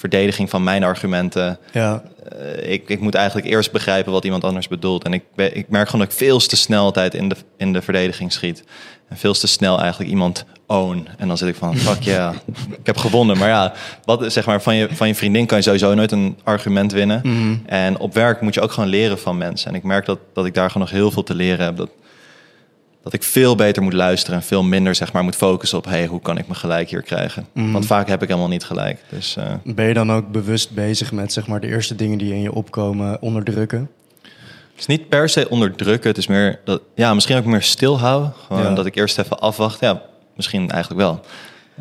verdediging 0.00 0.50
van 0.50 0.62
mijn 0.62 0.84
argumenten. 0.84 1.58
Ja. 1.72 2.02
Eh, 2.28 2.72
ik, 2.72 2.88
ik 2.88 3.00
moet 3.00 3.14
eigenlijk 3.14 3.46
eerst 3.46 3.72
begrijpen 3.72 4.12
wat 4.12 4.24
iemand 4.24 4.44
anders 4.44 4.68
bedoelt. 4.68 5.04
En 5.04 5.12
ik, 5.12 5.22
ik 5.36 5.68
merk 5.68 5.88
gewoon 5.88 6.00
dat 6.06 6.12
ik 6.12 6.18
veel 6.18 6.38
te 6.38 6.56
snel 6.56 6.84
altijd 6.84 7.14
in 7.14 7.28
de, 7.28 7.36
in 7.56 7.72
de 7.72 7.82
verdediging 7.82 8.32
schiet. 8.32 8.64
En 9.08 9.16
veel 9.16 9.32
te 9.32 9.46
snel 9.46 9.80
eigenlijk 9.80 10.10
iemand 10.10 10.44
own. 10.66 11.08
En 11.18 11.28
dan 11.28 11.38
zit 11.38 11.48
ik 11.48 11.54
van, 11.54 11.76
fuck 11.76 12.02
ja, 12.02 12.34
ik 12.80 12.86
heb 12.86 12.96
gewonnen. 12.96 13.38
Maar 13.38 13.48
ja, 13.48 13.72
wat, 14.04 14.32
zeg 14.32 14.46
maar, 14.46 14.62
van, 14.62 14.74
je, 14.74 14.88
van 14.90 15.08
je 15.08 15.14
vriendin 15.14 15.46
kan 15.46 15.56
je 15.56 15.64
sowieso 15.64 15.94
nooit 15.94 16.12
een 16.12 16.38
argument 16.44 16.92
winnen. 16.92 17.20
Mhm. 17.24 17.54
En 17.66 17.98
op 17.98 18.14
werk 18.14 18.40
moet 18.40 18.54
je 18.54 18.60
ook 18.60 18.72
gewoon 18.72 18.88
leren 18.88 19.18
van 19.18 19.38
mensen. 19.38 19.70
En 19.70 19.76
ik 19.76 19.82
merk 19.82 20.06
dat, 20.06 20.18
dat 20.34 20.46
ik 20.46 20.54
daar 20.54 20.70
gewoon 20.70 20.86
nog 20.88 20.96
heel 20.96 21.10
veel 21.10 21.22
te 21.22 21.34
leren 21.34 21.64
heb. 21.64 21.76
Dat, 21.76 21.90
dat 23.02 23.12
ik 23.12 23.22
veel 23.22 23.54
beter 23.54 23.82
moet 23.82 23.92
luisteren 23.92 24.38
en 24.40 24.44
veel 24.46 24.62
minder 24.62 24.94
zeg 24.94 25.12
maar, 25.12 25.24
moet 25.24 25.36
focussen 25.36 25.78
op... 25.78 25.84
hey, 25.84 26.06
hoe 26.06 26.20
kan 26.20 26.38
ik 26.38 26.48
me 26.48 26.54
gelijk 26.54 26.90
hier 26.90 27.02
krijgen? 27.02 27.46
Mhm. 27.52 27.72
Want 27.72 27.86
vaak 27.86 28.08
heb 28.08 28.22
ik 28.22 28.28
helemaal 28.28 28.48
niet 28.48 28.64
gelijk. 28.64 29.00
Dus 29.08 29.36
eh, 29.36 29.44
Ben 29.64 29.86
je 29.86 29.94
dan 29.94 30.12
ook 30.12 30.30
bewust 30.32 30.70
bezig 30.70 31.12
met 31.12 31.32
zeg 31.32 31.46
maar, 31.46 31.60
de 31.60 31.66
eerste 31.66 31.94
dingen 31.94 32.18
die 32.18 32.32
in 32.32 32.42
je 32.42 32.52
opkomen 32.52 33.22
onderdrukken? 33.22 33.90
Het 34.70 34.88
is 34.88 34.96
niet 34.96 35.08
per 35.08 35.28
se 35.28 35.48
onderdrukken. 35.48 36.08
Het 36.08 36.18
is 36.18 36.26
meer 36.26 36.60
dat, 36.64 36.82
ja, 36.94 37.14
misschien 37.14 37.36
ook 37.36 37.44
meer 37.44 37.62
stilhou. 37.62 38.26
Gewoon 38.46 38.62
Ja. 38.62 38.74
dat 38.74 38.86
ik 38.86 38.94
eerst 38.96 39.18
even 39.18 39.38
afwacht. 39.38 39.80
Ja, 39.80 40.02
misschien 40.36 40.70
eigenlijk 40.70 41.00
wel. 41.00 41.20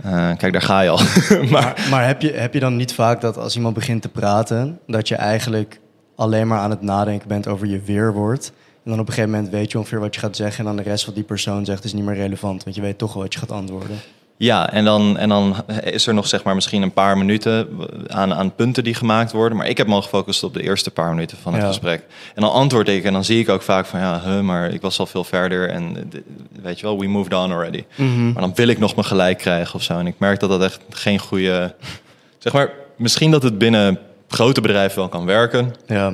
Eh, 0.03 0.29
kijk, 0.37 0.53
daar 0.53 0.61
ga 0.61 0.81
je 0.81 0.89
al. 0.89 0.97
maar 1.29 1.47
Maar, 1.49 1.87
maar 1.89 2.07
heb, 2.07 2.21
je, 2.21 2.31
heb 2.31 2.53
je 2.53 2.59
dan 2.59 2.75
niet 2.75 2.93
vaak 2.93 3.21
dat 3.21 3.37
als 3.37 3.55
iemand 3.55 3.73
begint 3.73 4.01
te 4.01 4.09
praten, 4.09 4.79
dat 4.87 5.07
je 5.07 5.15
eigenlijk 5.15 5.79
alleen 6.15 6.47
maar 6.47 6.59
aan 6.59 6.69
het 6.69 6.81
nadenken 6.81 7.27
bent 7.27 7.47
over 7.47 7.67
je 7.67 7.81
weerwoord? 7.81 8.51
En 8.89 8.95
dan 8.95 9.03
op 9.03 9.07
een 9.07 9.13
gegeven 9.13 9.35
moment 9.35 9.51
weet 9.53 9.71
je 9.71 9.77
ongeveer 9.77 9.99
wat 9.99 10.13
je 10.13 10.19
gaat 10.19 10.35
zeggen. 10.35 10.59
En 10.59 10.65
dan 10.75 10.83
de 10.83 10.89
rest 10.89 11.05
wat 11.05 11.15
die 11.15 11.23
persoon 11.23 11.65
zegt 11.65 11.83
is 11.83 11.93
niet 11.93 12.03
meer 12.03 12.15
relevant. 12.15 12.63
Want 12.63 12.75
je 12.75 12.81
weet 12.81 12.97
toch 12.97 13.13
wel 13.13 13.23
wat 13.23 13.33
je 13.33 13.39
gaat 13.39 13.51
antwoorden. 13.51 13.97
Ja, 14.37 14.71
en 14.71 14.85
dan, 14.85 15.17
en 15.17 15.29
dan 15.29 15.55
is 15.83 16.07
er 16.07 16.13
nog 16.13 16.27
zeg 16.27 16.43
maar 16.43 16.55
misschien 16.55 16.81
een 16.81 16.91
paar 16.91 17.17
minuten 17.17 17.67
aan, 18.07 18.33
aan 18.33 18.55
punten 18.55 18.83
die 18.83 18.93
gemaakt 18.93 19.31
worden. 19.31 19.57
Maar 19.57 19.67
ik 19.67 19.77
heb 19.77 19.87
me 19.87 19.93
al 19.93 20.01
gefocust 20.01 20.43
op 20.43 20.53
de 20.53 20.63
eerste 20.63 20.91
paar 20.91 21.09
minuten 21.09 21.37
van 21.37 21.53
het 21.53 21.61
Ja. 21.61 21.67
gesprek. 21.67 22.03
En 22.35 22.41
dan 22.41 22.51
antwoord 22.51 22.87
ik 22.87 23.03
en 23.03 23.13
dan 23.13 23.23
zie 23.23 23.39
ik 23.39 23.49
ook 23.49 23.61
vaak 23.61 23.85
van 23.85 23.99
ja, 23.99 24.21
huh, 24.25 24.39
maar 24.39 24.69
ik 24.73 24.81
was 24.81 24.99
al 24.99 25.05
veel 25.05 25.23
verder. 25.23 25.69
En 25.69 26.11
weet 26.61 26.79
je 26.79 26.85
wel, 26.85 26.99
we 26.99 27.07
moved 27.07 27.33
on 27.33 27.51
already. 27.51 27.83
Mhm. 27.95 28.31
Maar 28.31 28.41
dan 28.41 28.51
wil 28.55 28.67
ik 28.67 28.79
nog 28.79 28.95
mijn 28.95 29.07
gelijk 29.07 29.37
krijgen 29.37 29.75
of 29.75 29.83
zo. 29.83 29.97
En 29.99 30.07
ik 30.07 30.15
merk 30.17 30.39
dat 30.39 30.49
dat 30.49 30.61
echt 30.63 30.79
geen 30.89 31.19
goede... 31.19 31.75
Zeg 32.37 32.53
maar, 32.53 32.69
misschien 32.97 33.31
dat 33.31 33.43
het 33.43 33.57
binnen 33.57 33.99
grote 34.27 34.61
bedrijven 34.61 34.99
wel 34.99 35.09
kan 35.09 35.25
werken. 35.25 35.73
Ja. 35.87 36.13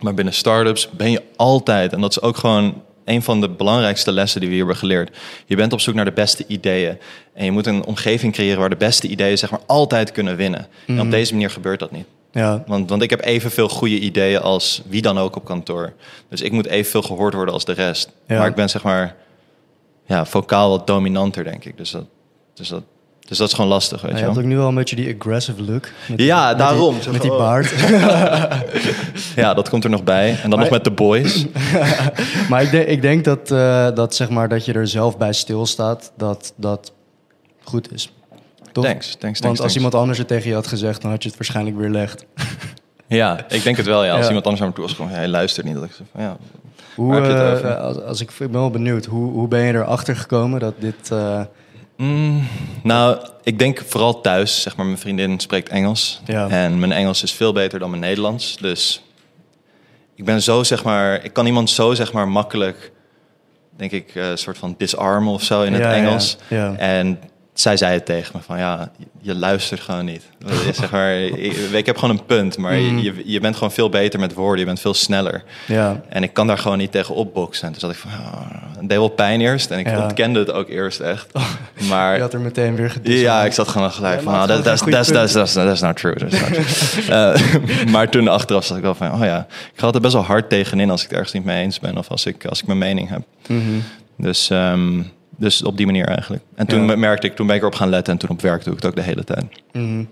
Maar 0.00 0.14
binnen 0.14 0.34
startups 0.34 0.90
ben 0.90 1.10
je 1.10 1.22
altijd, 1.36 1.92
en 1.92 2.00
dat 2.00 2.10
is 2.10 2.20
ook 2.20 2.36
gewoon 2.36 2.82
een 3.04 3.22
van 3.22 3.40
de 3.40 3.48
belangrijkste 3.48 4.12
lessen 4.12 4.40
die 4.40 4.48
we 4.48 4.54
hier 4.54 4.64
hebben 4.64 4.80
geleerd. 4.80 5.16
Je 5.46 5.56
bent 5.56 5.72
op 5.72 5.80
zoek 5.80 5.94
naar 5.94 6.04
de 6.04 6.12
beste 6.12 6.44
ideeën. 6.46 6.98
En 7.34 7.44
je 7.44 7.50
moet 7.50 7.66
een 7.66 7.84
omgeving 7.84 8.32
creëren 8.32 8.58
waar 8.60 8.68
de 8.70 8.76
beste 8.76 9.08
ideeën 9.08 9.38
zeg 9.38 9.50
maar 9.50 9.60
altijd 9.66 10.12
kunnen 10.12 10.36
winnen. 10.36 10.66
En 10.86 10.94
Mhm. 10.94 11.04
op 11.04 11.10
deze 11.10 11.32
manier 11.32 11.50
gebeurt 11.50 11.78
dat 11.78 11.90
niet. 11.90 12.06
Ja. 12.32 12.62
Want, 12.66 12.90
want 12.90 13.02
ik 13.02 13.10
heb 13.10 13.24
evenveel 13.24 13.68
goede 13.68 13.98
ideeën 13.98 14.40
als 14.40 14.82
wie 14.88 15.02
dan 15.02 15.18
ook 15.18 15.36
op 15.36 15.44
kantoor. 15.44 15.92
Dus 16.28 16.40
ik 16.40 16.52
moet 16.52 16.66
evenveel 16.66 17.02
gehoord 17.02 17.34
worden 17.34 17.54
als 17.54 17.64
de 17.64 17.72
rest. 17.72 18.10
Ja. 18.26 18.38
Maar 18.38 18.48
ik 18.48 18.54
ben 18.54 18.68
zeg 18.70 18.82
maar 18.82 19.16
ja, 20.06 20.26
vocaal 20.26 20.70
wat 20.70 20.86
dominanter, 20.86 21.44
denk 21.44 21.64
ik. 21.64 21.76
Dus 21.76 21.90
dat, 21.90 22.04
dus 22.54 22.68
dat, 22.68 22.82
dus 23.30 23.38
dat 23.38 23.48
is 23.48 23.54
gewoon 23.54 23.70
lastig, 23.70 24.00
weet 24.00 24.10
je 24.12 24.16
je 24.18 24.24
hebt 24.24 24.38
ook 24.38 24.44
nu 24.44 24.56
wel 24.56 24.68
een 24.68 24.74
beetje 24.74 24.96
die 24.96 25.16
aggressive 25.18 25.62
look. 25.62 25.88
Met 26.08 26.18
die- 26.18 26.26
Ja, 26.26 26.48
met 26.48 26.58
daarom. 26.58 26.96
Die, 27.00 27.10
met 27.10 27.22
die 27.22 27.32
Oh. 27.32 27.38
baard. 27.38 27.74
Ja, 29.36 29.54
dat 29.54 29.68
komt 29.68 29.84
er 29.84 29.90
nog 29.90 30.04
bij. 30.04 30.28
En 30.30 30.36
dan 30.40 30.50
Maar- 30.50 30.58
nog 30.58 30.70
met 30.70 30.84
de 30.84 30.90
boys. 30.90 31.46
maar 32.50 32.62
ik 32.62 32.70
denk, 32.70 32.86
ik 32.88 33.02
denk 33.02 33.24
dat, 33.24 33.50
eh, 33.50 33.88
dat, 33.94 34.14
zeg 34.14 34.28
maar, 34.30 34.48
dat 34.48 34.64
je 34.64 34.72
er 34.72 34.86
zelf 34.88 35.18
bij 35.18 35.32
stilstaat, 35.32 36.12
dat 36.16 36.52
dat 36.56 36.92
goed 37.62 37.92
is. 37.92 38.12
Toch? 38.72 38.84
Thanks, 38.84 39.06
thanks, 39.06 39.18
thanks. 39.18 39.40
Want 39.40 39.60
als 39.60 39.76
iemand 39.76 39.94
anders 39.94 40.18
het 40.18 40.28
tegen 40.28 40.48
je 40.48 40.54
had 40.54 40.66
gezegd, 40.66 41.02
dan 41.02 41.10
had 41.10 41.22
je 41.22 41.28
het 41.28 41.38
waarschijnlijk 41.38 41.76
weer 41.76 41.90
legd. 41.90 42.24
Ja, 43.06 43.44
ik 43.48 43.62
denk 43.62 43.76
het 43.76 43.86
wel. 43.86 44.04
Ja. 44.04 44.10
Als 44.10 44.20
Ja. 44.20 44.26
iemand 44.26 44.44
anders 44.44 44.60
naar 44.62 44.68
me 44.68 44.74
toe 44.74 44.84
was, 44.84 44.94
gewoon, 44.94 45.10
ja, 45.10 45.16
hij 45.16 45.28
luistert 45.28 45.66
niet. 45.66 45.74
Dat 45.74 45.84
ik 45.84 45.92
zeg 45.96 46.06
van, 46.12 46.22
ja. 46.22 46.36
Hoe, 46.94 47.20
eh, 47.20 47.80
als, 47.80 48.02
als 48.02 48.20
ik, 48.20 48.30
ik 48.30 48.36
ben 48.38 48.50
wel 48.60 48.70
benieuwd, 48.70 49.04
hoe, 49.04 49.32
hoe 49.32 49.48
ben 49.48 49.60
je 49.60 49.72
erachter 49.72 50.16
gekomen 50.16 50.60
dat 50.60 50.74
dit... 50.78 51.10
eh, 51.10 51.40
Mm, 52.00 52.46
nou, 52.82 53.18
ik 53.42 53.58
denk 53.58 53.82
vooral 53.86 54.20
thuis. 54.20 54.62
Zeg 54.62 54.76
maar, 54.76 54.86
mijn 54.86 54.98
vriendin 54.98 55.40
spreekt 55.40 55.68
Engels. 55.68 56.20
Ja. 56.24 56.48
En 56.48 56.78
mijn 56.78 56.92
Engels 56.92 57.22
is 57.22 57.32
veel 57.32 57.52
beter 57.52 57.78
dan 57.78 57.90
mijn 57.90 58.02
Nederlands. 58.02 58.56
Dus 58.60 59.02
ik 60.14 60.24
ben 60.24 60.42
zo, 60.42 60.62
zeg 60.62 60.84
maar... 60.84 61.24
Ik 61.24 61.32
kan 61.32 61.46
iemand 61.46 61.70
zo, 61.70 61.94
zeg 61.94 62.12
maar, 62.12 62.28
makkelijk... 62.28 62.92
Denk 63.76 63.92
ik, 63.92 64.14
eh, 64.14 64.30
een 64.30 64.38
soort 64.38 64.58
van 64.58 64.74
disarmen 64.78 65.32
of 65.32 65.42
zo 65.42 65.62
in 65.62 65.72
het 65.72 65.82
Ja, 65.82 65.92
Engels. 65.94 66.36
ja. 66.48 66.74
En 66.76 67.20
zij 67.54 67.76
zei 67.76 67.92
het 67.94 68.04
tegen 68.06 68.32
me 68.34 68.42
van, 68.42 68.58
ja, 68.58 68.90
je 69.20 69.34
luistert 69.34 69.80
gewoon 69.80 70.04
niet. 70.04 70.22
zeg 70.72 70.90
maar, 70.90 71.14
ik, 71.46 71.52
ik 71.72 71.86
heb 71.86 71.96
gewoon 71.98 72.16
een 72.18 72.24
punt, 72.24 72.58
maar 72.58 72.74
Mm. 72.74 72.98
je, 72.98 73.22
je 73.24 73.40
bent 73.40 73.54
gewoon 73.54 73.72
veel 73.72 73.88
beter 73.88 74.20
met 74.20 74.34
woorden. 74.34 74.58
Je 74.58 74.64
bent 74.64 74.80
veel 74.80 74.94
sneller. 74.94 75.42
ja, 75.66 76.00
En 76.08 76.22
ik 76.22 76.32
kan 76.32 76.46
daar 76.46 76.58
gewoon 76.58 76.78
niet 76.78 76.92
tegen 76.92 77.14
opboksen. 77.14 77.66
En 77.66 77.70
toen 77.72 77.80
zat 77.80 77.90
ik 77.90 77.96
van, 77.96 78.10
ah, 78.10 78.50
het 78.78 78.88
deed 78.88 78.98
wel 78.98 79.08
pijn 79.08 79.40
eerst. 79.40 79.70
En 79.70 79.78
ik 79.78 79.86
Ja. 79.86 79.96
Oh. 79.96 80.02
ontkende 80.02 80.38
het 80.38 80.52
ook 80.52 80.68
eerst 80.68 81.00
echt. 81.00 81.26
Maar 81.88 82.14
je 82.14 82.20
had 82.20 82.32
er 82.32 82.40
meteen 82.40 82.76
weer 82.76 82.90
gedisarmed. 82.90 83.24
ja, 83.26 83.44
ik 83.44 83.52
zat 83.52 83.68
gewoon 83.68 83.92
gelijk 83.92 84.20
van, 84.22 84.32
gewoon 84.32 84.46
dat 84.48 84.66
is 84.66 84.80
not 84.82 85.96
true. 85.96 86.14
That's 86.14 86.40
not 86.40 86.52
true. 86.52 86.64
Eh, 87.08 87.86
maar 87.90 88.08
toen 88.08 88.28
achteraf 88.28 88.64
zat 88.64 88.76
ik 88.76 88.82
wel 88.82 88.94
van, 88.94 89.12
oh 89.12 89.20
ja, 89.24 89.46
ik 89.48 89.78
ga 89.78 89.84
altijd 89.84 90.02
best 90.02 90.14
wel 90.14 90.24
hard 90.24 90.48
tegenin 90.48 90.90
als 90.90 91.00
ik 91.02 91.06
het 91.08 91.16
ergens 91.16 91.34
niet 91.34 91.44
mee 91.44 91.62
eens 91.62 91.78
ben. 91.80 91.98
Of 91.98 92.08
als 92.08 92.26
ik, 92.26 92.44
als 92.46 92.60
ik 92.60 92.66
mijn 92.66 92.78
mening 92.78 93.08
heb. 93.08 93.22
Mhm. 93.48 93.60
Dus, 94.16 94.50
ehm, 94.50 95.02
dus 95.40 95.62
op 95.62 95.76
die 95.76 95.86
manier 95.86 96.06
eigenlijk. 96.06 96.42
En 96.54 96.66
toen 96.66 96.86
Ja. 96.86 96.96
merkte 96.96 97.26
ik, 97.26 97.36
toen 97.36 97.46
ben 97.46 97.56
ik 97.56 97.62
erop 97.62 97.74
gaan 97.74 97.88
letten. 97.88 98.12
En 98.12 98.18
toen 98.18 98.28
op 98.30 98.40
werk 98.40 98.64
doe 98.64 98.72
ik 98.74 98.78
het 98.82 98.88
ook 98.90 98.96
de 98.96 99.02
hele 99.02 99.24
tijd. 99.24 99.44
Mhm. 99.72 100.04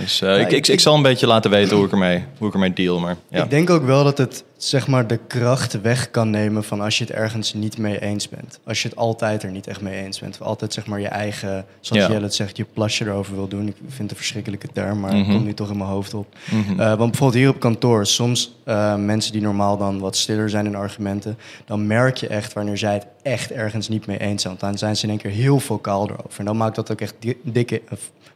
Dus 0.00 0.20
eh, 0.20 0.40
ik, 0.40 0.50
ik, 0.52 0.66
ik 0.68 0.80
zal 0.80 0.94
een 0.94 1.02
beetje 1.02 1.26
laten 1.26 1.50
weten 1.50 1.76
hoe 1.76 1.86
ik 1.86 1.92
ermee, 1.92 2.24
hoe 2.38 2.48
ik 2.48 2.54
ermee 2.54 2.72
deal. 2.72 3.00
Maar 3.00 3.16
ja. 3.28 3.44
Ik 3.44 3.50
denk 3.50 3.70
ook 3.70 3.84
wel 3.84 4.04
dat 4.04 4.18
het 4.18 4.44
zeg 4.56 4.86
maar 4.86 5.06
de 5.06 5.18
kracht 5.26 5.80
weg 5.80 6.10
kan 6.10 6.30
nemen 6.30 6.64
van 6.64 6.80
als 6.80 6.98
je 6.98 7.04
het 7.04 7.12
ergens 7.12 7.54
niet 7.54 7.78
mee 7.78 8.00
eens 8.02 8.28
bent. 8.28 8.58
Als 8.64 8.82
je 8.82 8.88
het 8.88 8.96
altijd 8.96 9.42
er 9.42 9.50
niet 9.50 9.66
echt 9.66 9.80
mee 9.80 10.02
eens 10.04 10.18
bent. 10.20 10.40
Altijd 10.40 10.72
zeg 10.72 10.86
maar 10.86 11.00
je 11.00 11.08
eigen, 11.08 11.64
zoals 11.80 12.02
Ja. 12.02 12.08
Jelle 12.10 12.24
het 12.24 12.34
zegt, 12.34 12.56
je 12.56 12.64
plasje 12.72 13.04
erover 13.04 13.34
wil 13.34 13.48
doen. 13.48 13.68
Ik 13.68 13.76
vind 13.86 13.98
het 13.98 14.10
een 14.10 14.16
verschrikkelijke 14.16 14.68
term, 14.72 15.00
maar 15.00 15.10
het 15.12 15.20
Mhm. 15.22 15.30
komt 15.32 15.44
nu 15.44 15.54
toch 15.54 15.70
in 15.70 15.76
mijn 15.76 15.88
hoofd 15.90 16.14
op. 16.14 16.26
Mhm. 16.50 16.80
Eh, 16.80 16.86
want 16.86 16.98
bijvoorbeeld 17.10 17.34
hier 17.42 17.48
op 17.48 17.60
kantoor, 17.60 18.06
soms 18.06 18.56
eh, 18.64 18.94
mensen 18.96 19.32
die 19.32 19.42
normaal 19.42 19.76
dan 19.76 19.98
wat 19.98 20.16
stiller 20.16 20.50
zijn 20.50 20.66
in 20.66 20.74
argumenten, 20.74 21.38
dan 21.66 21.86
merk 21.86 22.16
je 22.16 22.26
echt 22.28 22.52
wanneer 22.52 22.78
zij 22.78 22.94
het 22.94 23.06
echt 23.22 23.52
ergens 23.52 23.88
niet 23.88 24.06
mee 24.06 24.18
eens 24.20 24.42
zijn. 24.42 24.56
Want 24.58 24.70
dan 24.70 24.78
zijn 24.78 24.96
ze 24.96 25.04
in 25.04 25.10
één 25.10 25.18
keer 25.18 25.30
heel 25.30 25.60
vocaal 25.60 26.04
erover. 26.10 26.38
En 26.38 26.44
dan 26.44 26.56
maakt 26.56 26.76
dat 26.76 26.92
ook 26.92 27.00
echt 27.00 27.14
di- 27.18 27.36
dikke, 27.42 27.82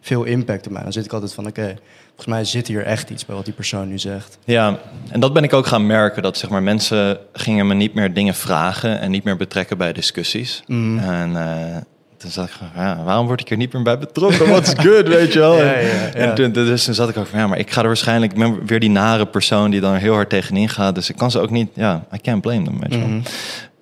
veel 0.05 0.25
impact 0.25 0.67
op 0.67 0.73
mij. 0.73 0.83
Dan 0.83 0.93
zit 0.93 1.05
ik 1.05 1.13
altijd 1.13 1.35
van, 1.35 1.47
oké, 1.47 1.75
volgens 2.07 2.27
mij 2.27 2.45
zit 2.45 2.67
hier 2.67 2.85
echt 2.85 3.11
iets 3.11 3.27
bij 3.27 3.37
wat 3.37 3.45
die 3.45 3.55
persoon 3.55 3.89
nu 3.89 3.99
zegt. 3.99 4.39
Ja, 4.45 4.79
en 5.11 5.21
dat 5.21 5.33
ben 5.33 5.43
ik 5.45 5.53
ook 5.53 5.67
gaan 5.67 5.87
merken. 5.87 6.23
Dat 6.23 6.37
zeg 6.39 6.51
maar, 6.51 6.63
mensen 6.63 7.19
gingen 7.33 7.67
me 7.67 7.75
niet 7.75 7.95
meer 7.95 8.15
dingen 8.15 8.35
vragen 8.35 9.01
en 9.01 9.11
niet 9.11 9.25
meer 9.25 9.37
betrekken 9.37 9.79
bij 9.79 9.93
discussies. 9.93 10.63
Mhm. 10.67 10.99
En 10.99 11.37
eh, 11.37 11.77
toen 12.17 12.31
zat 12.31 12.47
ik 12.47 12.53
van, 12.53 12.69
ja, 12.75 13.03
waarom 13.05 13.27
word 13.27 13.41
ik 13.41 13.51
er 13.51 13.57
niet 13.57 13.73
meer 13.73 13.83
bij 13.83 13.99
betrokken? 13.99 14.49
What's 14.49 14.73
good, 14.77 15.09
weet 15.09 15.33
je 15.33 15.39
wel? 15.39 15.57
Ja, 15.63 15.73
En- 15.73 15.87
ja, 15.87 15.93
ja. 15.93 16.13
En 16.13 16.35
toen, 16.35 16.53
dus 16.53 16.85
toen 16.85 16.95
zat 16.95 17.09
ik 17.09 17.17
ook 17.17 17.27
van, 17.27 17.39
ja, 17.39 17.47
maar 17.47 17.59
ik 17.59 17.71
ga 17.71 17.81
er 17.81 17.87
waarschijnlijk... 17.87 18.33
Ik 18.33 18.39
ben 18.39 18.67
weer 18.67 18.81
die 18.81 18.91
nare 18.91 19.27
persoon 19.27 19.71
die 19.71 19.81
dan 19.81 19.95
heel 19.95 20.15
hard 20.15 20.29
tegenin 20.29 20.69
gaat. 20.69 20.95
Dus 20.95 21.11
ik 21.11 21.17
kan 21.17 21.31
ze 21.31 21.41
ook 21.41 21.51
niet, 21.51 21.69
ja, 21.75 22.05
I 22.15 22.19
can't 22.21 22.41
blame 22.41 22.63
them, 22.65 22.81
weet 22.81 22.93
je 22.93 22.99
wel. 22.99 23.09
Mhm. 23.09 23.21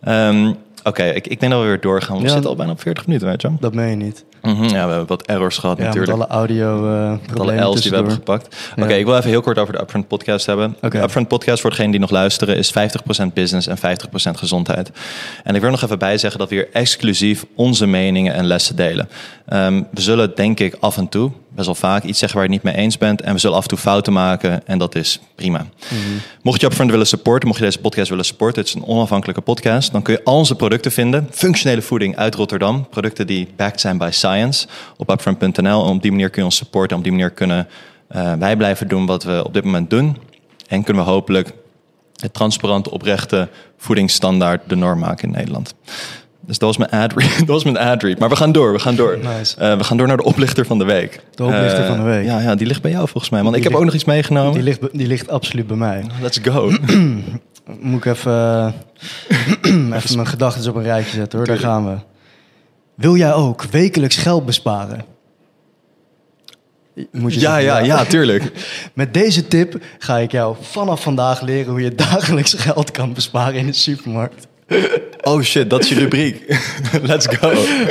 Ehm, 0.01 0.53
Oké, 0.91 1.05
ik, 1.05 1.27
ik 1.27 1.41
denk 1.41 1.53
dat 1.53 1.61
we 1.61 1.67
weer 1.67 1.81
doorgaan. 1.81 2.17
We 2.17 2.23
Ja. 2.23 2.29
zitten 2.29 2.51
al 2.51 2.57
bijna 2.57 2.73
op 2.73 2.81
40 2.81 3.07
minuten, 3.07 3.29
weet 3.29 3.43
je. 3.43 3.51
Dat 3.61 3.75
meen 3.75 3.91
je 3.91 3.97
niet. 3.97 4.25
Mhm, 4.43 4.63
Ja, 4.63 4.69
we 4.71 4.77
hebben 4.77 5.07
wat 5.07 5.27
errors 5.27 5.59
gehad 5.59 5.77
Ja, 5.79 5.85
met 5.85 5.95
natuurlijk. 5.95 6.23
alle 6.23 6.39
audio 6.39 6.93
eh 6.93 7.11
Met 7.31 7.41
alle 7.41 7.55
L's 7.71 7.81
die 7.81 7.91
we 7.91 7.97
hebben 7.97 8.15
gepakt. 8.15 8.57
Oké, 8.77 8.93
ik 8.95 9.05
wil 9.05 9.17
even 9.17 9.31
heel 9.31 9.41
kort 9.41 9.59
over 9.59 9.73
de 9.73 9.81
Upfront 9.81 10.09
podcast 10.09 10.47
hebben. 10.47 10.77
De 10.81 10.99
Upfront 11.03 11.29
podcast, 11.29 11.61
voor 11.61 11.71
degenen 11.71 11.91
die 11.91 12.01
nog 12.01 12.11
luisteren, 12.11 12.57
is 12.57 12.71
50% 12.71 13.35
business 13.35 13.67
en 13.67 13.79
50% 13.79 14.39
gezondheid. 14.39 14.91
En 15.45 15.55
ik 15.55 15.61
wil 15.61 15.71
nog 15.71 15.83
even 15.83 15.99
bij 15.99 16.19
zeggen 16.19 16.39
dat 16.41 16.49
we 16.49 16.55
hier 16.55 16.69
exclusief 16.73 17.45
onze 17.55 17.87
meningen 17.87 18.35
en 18.35 18.45
lessen 18.47 18.77
delen. 18.77 19.09
Ehm, 19.47 19.83
we 19.93 20.01
zullen 20.01 20.33
denk 20.35 20.61
ik 20.61 20.77
af 20.81 20.97
en 20.97 21.09
toe, 21.09 21.31
best 21.67 21.81
wel 21.81 21.91
vaak, 21.91 22.03
iets 22.03 22.19
zeggen 22.19 22.39
waar 22.39 22.49
je 22.49 22.55
het 22.55 22.65
niet 22.65 22.75
mee 22.75 22.83
eens 22.83 22.99
bent. 22.99 23.21
En 23.21 23.33
we 23.33 23.39
zullen 23.39 23.57
af 23.57 23.63
en 23.63 23.69
toe 23.69 23.79
fouten 23.79 24.13
maken 24.13 24.67
en 24.67 24.79
dat 24.79 24.95
is 24.95 25.21
prima. 25.35 25.67
Mhm. 25.89 25.99
Mocht 26.43 26.61
je 26.61 26.67
Upfront 26.67 26.91
willen 26.91 27.07
supporten, 27.07 27.49
mocht 27.49 27.61
je 27.61 27.65
deze 27.65 27.79
podcast 27.79 28.09
willen 28.09 28.25
supporten, 28.25 28.61
het 28.61 28.69
is 28.69 28.75
een 28.75 28.87
onafhankelijke 28.87 29.41
podcast, 29.41 29.93
dan 29.93 30.03
kun 30.03 30.15
je 30.15 30.25
al 30.25 30.37
onze 30.37 30.55
producten 30.55 30.93
vinden. 30.93 31.29
Functionele 31.31 31.83
voeding 31.83 32.17
uit 32.17 32.35
Rotterdam. 32.35 32.89
Producten 32.89 33.27
die 33.27 33.49
backed 33.57 33.81
zijn 33.81 33.99
bij 33.99 34.13
Science 34.13 34.67
op 34.97 35.11
upfront.nl. 35.11 35.85
En 35.85 35.91
op 35.91 36.03
die 36.03 36.11
manier 36.11 36.31
kun 36.31 36.39
je 36.39 36.45
ons 36.45 36.57
supporten. 36.57 36.91
En 36.91 36.97
op 36.97 37.03
die 37.03 37.13
manier 37.13 37.31
kunnen 37.31 37.69
eh, 38.09 38.33
wij 38.33 38.57
blijven 38.57 38.89
doen 38.89 39.07
wat 39.07 39.23
we 39.23 39.45
op 39.45 39.55
dit 39.55 39.65
moment 39.65 39.91
doen. 39.91 40.17
En 40.69 40.83
kunnen 40.83 41.05
we 41.05 41.11
hopelijk 41.11 41.53
het 42.21 42.35
transparante, 42.35 42.91
oprechte 42.91 43.49
voedingsstandaard 43.77 44.69
de 44.69 44.77
norm 44.77 44.99
maken 44.99 45.29
in 45.29 45.35
Nederland. 45.35 45.75
Dus 46.47 46.59
dat 46.59 46.77
was 46.77 46.89
mijn 46.89 47.03
ad 47.03 47.13
read. 47.13 47.39
dat 47.39 47.47
was 47.47 47.65
mijn 47.65 47.77
ad 47.79 48.03
read. 48.03 48.19
Maar 48.19 48.29
we 48.29 48.37
gaan 48.37 48.53
door, 48.53 48.73
we 48.73 48.79
gaan 48.79 48.97
door. 48.97 49.19
Nice. 49.19 49.57
Eh, 49.57 49.77
we 49.77 49.85
gaan 49.85 49.97
door 49.97 50.07
naar 50.07 50.17
de 50.17 50.23
oplichter 50.23 50.67
van 50.67 50.79
de 50.79 50.85
week. 50.85 51.21
De 51.35 51.45
oplichter 51.45 51.81
Eh, 51.81 51.87
van 51.87 51.97
de 51.97 52.03
week. 52.03 52.25
Ja, 52.25 52.41
ja, 52.41 52.55
die 52.55 52.67
ligt 52.67 52.83
bij 52.83 52.91
jou 52.91 53.09
volgens 53.09 53.33
mij. 53.33 53.43
Want 53.43 53.57
ik 53.57 53.63
heb 53.63 53.75
ook 53.75 53.85
nog 53.85 53.95
iets 53.95 54.05
meegenomen. 54.05 54.53
Die 54.53 54.63
ligt, 54.63 54.81
die 54.93 55.07
ligt 55.07 55.29
absoluut 55.29 55.67
bij 55.67 55.77
mij. 55.77 56.05
Let's 56.21 56.39
go. 56.43 56.71
Moet 57.81 58.05
ik 58.05 58.05
even, 58.05 58.33
eh, 58.33 59.93
even 59.97 60.15
mijn 60.17 60.27
gedachten 60.27 60.71
op 60.71 60.77
een 60.77 60.83
rijtje 60.83 61.17
zetten 61.17 61.39
hoor. 61.39 61.47
Daar 61.47 61.59
gaan 61.59 61.87
we. 61.87 61.97
Wil 62.95 63.17
jij 63.17 63.33
ook 63.33 63.63
wekelijks 63.63 64.17
geld 64.17 64.47
besparen? 64.47 65.05
Moet 67.13 67.35
je 67.35 67.41
ja, 67.41 67.55
zeggen, 67.55 67.63
ja, 67.63 67.79
ja, 67.79 68.05
tuurlijk. 68.05 68.53
Met 68.95 69.15
deze 69.15 69.49
tip 69.49 69.77
ga 69.99 70.19
ik 70.19 70.33
jou 70.33 70.57
vanaf 70.61 71.03
vandaag 71.03 71.41
leren 71.41 71.71
hoe 71.71 71.81
je 71.83 71.95
dagelijks 71.95 72.55
geld 72.55 72.91
kan 72.91 73.13
besparen 73.13 73.55
in 73.55 73.67
de 73.67 73.73
supermarkt. 73.73 74.47
Oh 75.23 75.43
shit, 75.43 75.71
dat 75.71 75.81
is 75.83 75.89
je 75.89 75.95
rubriek. 75.95 76.57
Let's 77.03 77.27
go. 77.27 77.49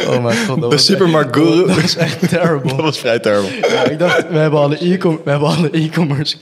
Oh 0.07 0.23
mijn 0.23 0.37
god. 0.37 0.47
dat 0.61 0.69
De 0.69 0.75
was 0.75 0.85
supermarkt 0.85 1.35
echt- 1.35 1.45
guru. 1.45 1.65
Dat 1.73 1.77
is 1.77 1.95
echt 1.95 2.29
terrible. 2.29 2.69
Dat 2.75 2.81
was 2.81 2.99
vrij 2.99 3.19
terrible. 3.19 3.69
Ja, 3.69 3.83
ik 3.83 3.99
dacht, 3.99 4.29
we 4.29 4.37
hebben 4.37 4.59
alle 4.59 4.91
e-com- 4.93 5.19
we 5.23 5.29
hebben 5.29 5.47
alle 5.49 5.69
e-commerce 5.71 6.37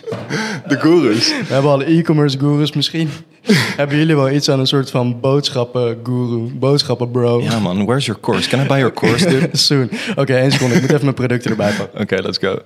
De 0.68 0.80
gurus. 0.80 1.28
We 1.48 1.54
hebben 1.54 1.72
alle 1.72 1.84
e-commerce 1.86 2.40
gurus. 2.40 2.72
Misschien 2.74 3.10
hebben 3.76 3.98
jullie 3.98 4.16
wel 4.16 4.30
iets 4.30 4.50
aan 4.50 4.60
een 4.60 4.68
soort 4.68 4.90
van 4.90 5.20
boodschappen 5.20 6.00
guru, 6.04 6.38
boodschappen 6.54 7.12
bro. 7.12 7.42
Ja 7.42 7.60
man, 7.60 7.86
where's 7.86 8.06
your 8.06 8.22
course? 8.22 8.50
Can 8.50 8.60
I 8.60 8.66
buy 8.68 8.78
your 8.78 8.94
course, 8.94 9.30
dude? 9.30 9.46
Oké, 9.46 9.58
Soon. 9.68 9.90
Oké, 10.16 10.34
één 10.36 10.52
seconde. 10.52 10.76
Ik 10.76 10.82
moet 10.82 10.90
even 10.92 11.04
mijn 11.04 11.16
producten 11.16 11.52
erbij 11.52 11.72
pakken. 11.94 12.24
let's 12.24 12.38
go. 12.38 12.60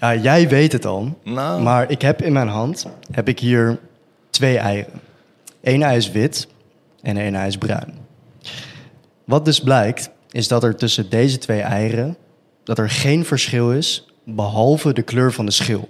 Ja, 0.00 0.14
jij 0.14 0.48
weet 0.48 0.72
het 0.72 0.86
al. 0.86 1.18
Nou. 1.24 1.62
Maar 1.62 1.90
ik 1.90 2.02
heb 2.02 2.22
in 2.22 2.32
mijn 2.32 2.48
hand 2.48 2.86
heb 3.12 3.28
ik 3.28 3.38
hier 3.38 3.78
twee 4.40 4.58
eieren. 4.58 5.00
Eén 5.62 5.82
ei 5.82 5.96
is 5.96 6.10
wit 6.10 6.46
en 7.02 7.16
één 7.16 7.34
ei 7.34 7.46
is 7.46 7.58
bruin. 7.58 7.94
Wat 9.24 9.44
dus 9.44 9.60
blijkt, 9.60 10.10
is 10.30 10.48
dat 10.48 10.64
er 10.64 10.76
tussen 10.76 11.10
deze 11.10 11.38
twee 11.38 11.60
eieren... 11.60 12.16
dat 12.64 12.78
er 12.78 12.90
geen 12.90 13.24
verschil 13.24 13.72
is, 13.72 14.06
behalve 14.24 14.92
de 14.92 15.02
kleur 15.02 15.32
van 15.32 15.46
de 15.46 15.52
schil. 15.52 15.88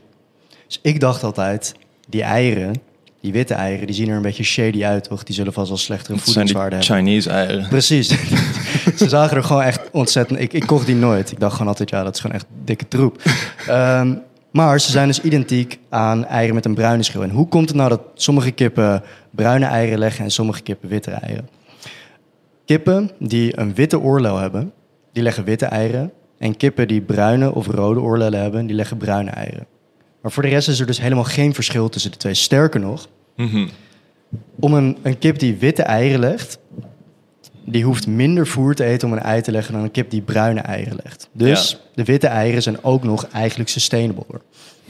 Dus 0.66 0.78
ik 0.82 1.01
dacht 1.01 1.22
altijd, 1.22 1.74
die 2.09 2.22
eieren, 2.22 2.74
die 3.20 3.32
witte 3.32 3.55
eieren, 3.55 3.86
die 3.86 3.94
zien 3.94 4.09
er 4.09 4.16
een 4.16 4.22
beetje 4.22 4.44
shady 4.44 4.84
uit, 4.84 5.05
toch? 5.05 5.22
Die 5.22 5.34
zullen 5.34 5.53
vast 5.53 5.68
wel 5.68 5.76
slechtere 5.76 6.14
Het 6.14 6.28
zijn 6.28 6.46
die 6.46 6.55
voedingswaarde 6.55 6.94
hebben. 6.94 7.12
Chinese 7.12 7.30
eieren. 7.30 7.68
Precies. 7.68 8.09
Ze 9.01 9.09
zagen 9.09 9.36
er 9.36 9.44
gewoon 9.44 9.62
echt 9.62 9.90
ontzettend... 9.90 10.40
Ik, 10.40 10.53
ik 10.53 10.66
kocht 10.66 10.86
die 10.86 10.94
nooit. 10.94 11.30
Ik 11.30 11.40
dacht 11.40 11.53
gewoon 11.53 11.68
altijd, 11.68 11.90
ja, 11.90 12.03
dat 12.03 12.14
is 12.14 12.20
gewoon 12.20 12.36
echt 12.36 12.46
dikke 12.64 12.88
troep. 12.88 13.22
maar 14.53 14.80
ze 14.80 14.90
zijn 14.90 15.07
dus 15.07 15.20
identiek 15.20 15.78
aan 15.88 16.24
eieren 16.26 16.55
met 16.55 16.64
een 16.64 16.74
bruine 16.74 17.03
schil. 17.03 17.22
En 17.22 17.30
hoe 17.30 17.48
komt 17.48 17.68
het 17.68 17.76
nou 17.76 17.88
dat 17.88 18.01
sommige 18.14 18.51
kippen 18.51 19.03
bruine 19.30 19.66
eieren 19.66 19.98
leggen 19.98 20.24
en 20.24 20.30
sommige 20.30 20.62
kippen 20.62 20.88
witte 20.88 21.11
eieren? 21.11 21.48
Kippen 22.64 23.11
die 23.18 23.59
een 23.59 23.74
witte 23.74 24.01
oorlel 24.01 24.36
hebben, 24.38 24.72
die 25.12 25.22
leggen 25.22 25.44
witte 25.44 25.66
eieren. 25.66 26.12
En 26.38 26.57
kippen 26.57 26.88
die 26.88 27.01
bruine 27.01 27.55
of 27.55 27.66
rode 27.66 28.01
oorlellen 28.01 28.40
hebben, 28.40 28.66
die 28.66 28.76
leggen 28.76 28.96
bruine 28.96 29.30
eieren. 29.30 29.66
Maar 30.22 30.32
voor 30.32 30.42
de 30.42 30.48
rest 30.48 30.68
is 30.68 30.80
er 30.80 30.86
dus 30.86 31.01
helemaal 31.01 31.24
geen 31.24 31.55
verschil 31.55 31.88
tussen 31.88 32.11
de 32.11 32.16
twee. 32.16 32.34
Sterker 32.34 32.80
nog, 32.80 33.09
Mhm. 33.36 33.68
om 34.61 34.74
een, 34.74 34.96
een 35.03 35.18
kip 35.18 35.38
die 35.38 35.57
witte 35.57 35.82
eieren 35.82 36.20
legt, 36.20 36.59
die 37.64 37.84
hoeft 37.84 38.06
minder 38.06 38.46
voer 38.46 38.74
te 38.74 38.84
eten 38.84 39.08
om 39.08 39.14
een 39.14 39.22
ei 39.22 39.40
te 39.40 39.50
leggen 39.52 39.74
dan 39.74 39.82
een 39.82 39.90
kip 39.90 40.11
die 40.11 40.20
bruine 40.20 40.61
eieren 40.61 40.98
legt. 41.04 41.28
Dus 41.32 41.70
Ja. 41.70 41.76
de 41.94 42.04
witte 42.04 42.26
eieren 42.26 42.62
zijn 42.62 42.84
ook 42.84 43.02
nog 43.04 43.26
eigenlijk 43.32 43.70
sustainabler. 43.70 44.40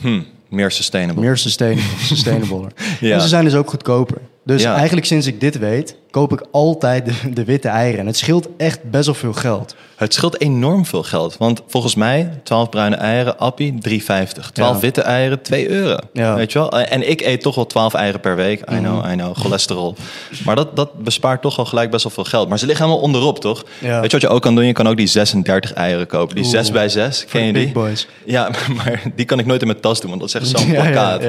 Hm, 0.00 0.20
meer 0.48 0.70
sustainable. 0.70 1.22
Meer 1.22 1.36
sustainable, 1.36 1.98
sustainabler. 2.02 2.72
Ja. 3.00 3.14
En 3.14 3.20
ze 3.20 3.28
zijn 3.28 3.44
dus 3.44 3.54
ook 3.54 3.70
goedkoper. 3.70 4.18
Dus 4.44 4.62
Ja. 4.62 4.74
eigenlijk 4.76 5.06
sinds 5.06 5.26
ik 5.26 5.40
dit 5.40 5.58
weet, 5.58 5.96
koop 6.10 6.32
ik 6.32 6.42
altijd 6.50 7.04
de, 7.04 7.32
de 7.32 7.44
witte 7.44 7.68
eieren. 7.68 8.00
En 8.00 8.06
het 8.06 8.16
scheelt 8.16 8.48
echt 8.56 8.90
best 8.90 9.06
wel 9.06 9.14
veel 9.14 9.32
geld. 9.32 9.74
Het 9.96 10.14
scheelt 10.14 10.40
enorm 10.40 10.86
veel 10.86 11.02
geld. 11.02 11.36
Want 11.38 11.62
volgens 11.66 11.94
mij, 11.94 12.30
12 12.42 12.68
bruine 12.68 12.96
eieren, 12.96 13.38
appie, 13.38 13.74
3,50. 13.88 14.50
12 14.52 14.74
Ja. 14.74 14.78
witte 14.80 15.00
eieren, 15.02 15.42
2 15.42 15.68
euro. 15.70 15.96
Ja. 16.12 16.34
Weet 16.34 16.52
je 16.52 16.58
wel? 16.58 16.70
En 16.80 17.10
ik 17.10 17.20
eet 17.20 17.40
toch 17.40 17.54
wel 17.54 17.66
12 17.66 17.94
eieren 17.94 18.20
per 18.20 18.36
week. 18.36 18.60
I 18.60 18.76
know, 18.76 18.98
Mhm. 19.04 19.10
I 19.10 19.14
know, 19.16 19.36
cholesterol. 19.36 19.94
Maar 20.44 20.56
dat, 20.56 20.76
dat 20.76 21.02
bespaart 21.04 21.42
toch 21.42 21.56
wel 21.56 21.64
gelijk 21.64 21.90
best 21.90 22.02
wel 22.02 22.12
veel 22.12 22.24
geld. 22.24 22.48
Maar 22.48 22.58
ze 22.58 22.66
liggen 22.66 22.84
helemaal 22.84 23.04
onderop, 23.04 23.40
toch? 23.40 23.64
Ja. 23.78 24.00
Weet 24.00 24.10
je 24.10 24.18
wat 24.18 24.28
je 24.28 24.34
ook 24.36 24.42
kan 24.42 24.54
doen? 24.54 24.64
Je 24.66 24.72
kan 24.72 24.88
ook 24.88 24.96
die 24.96 25.06
36 25.06 25.72
eieren 25.72 26.06
kopen. 26.06 26.34
Die 26.34 26.44
Oeh. 26.44 26.52
6 26.54 26.70
bij 26.70 26.88
6. 26.88 27.18
Voor 27.20 27.30
Ken 27.30 27.44
je 27.46 27.52
die? 27.52 27.64
big 27.64 27.72
boys. 27.72 28.06
Ja, 28.24 28.50
maar 28.76 29.02
die 29.14 29.24
kan 29.24 29.38
ik 29.38 29.46
nooit 29.46 29.60
in 29.60 29.66
mijn 29.66 29.80
tas 29.80 30.00
doen, 30.00 30.10
want 30.10 30.20
dat 30.20 30.28
is 30.42 30.50
echt 30.50 30.58
zo'n 30.60 30.72
plakkaat. 30.80 31.22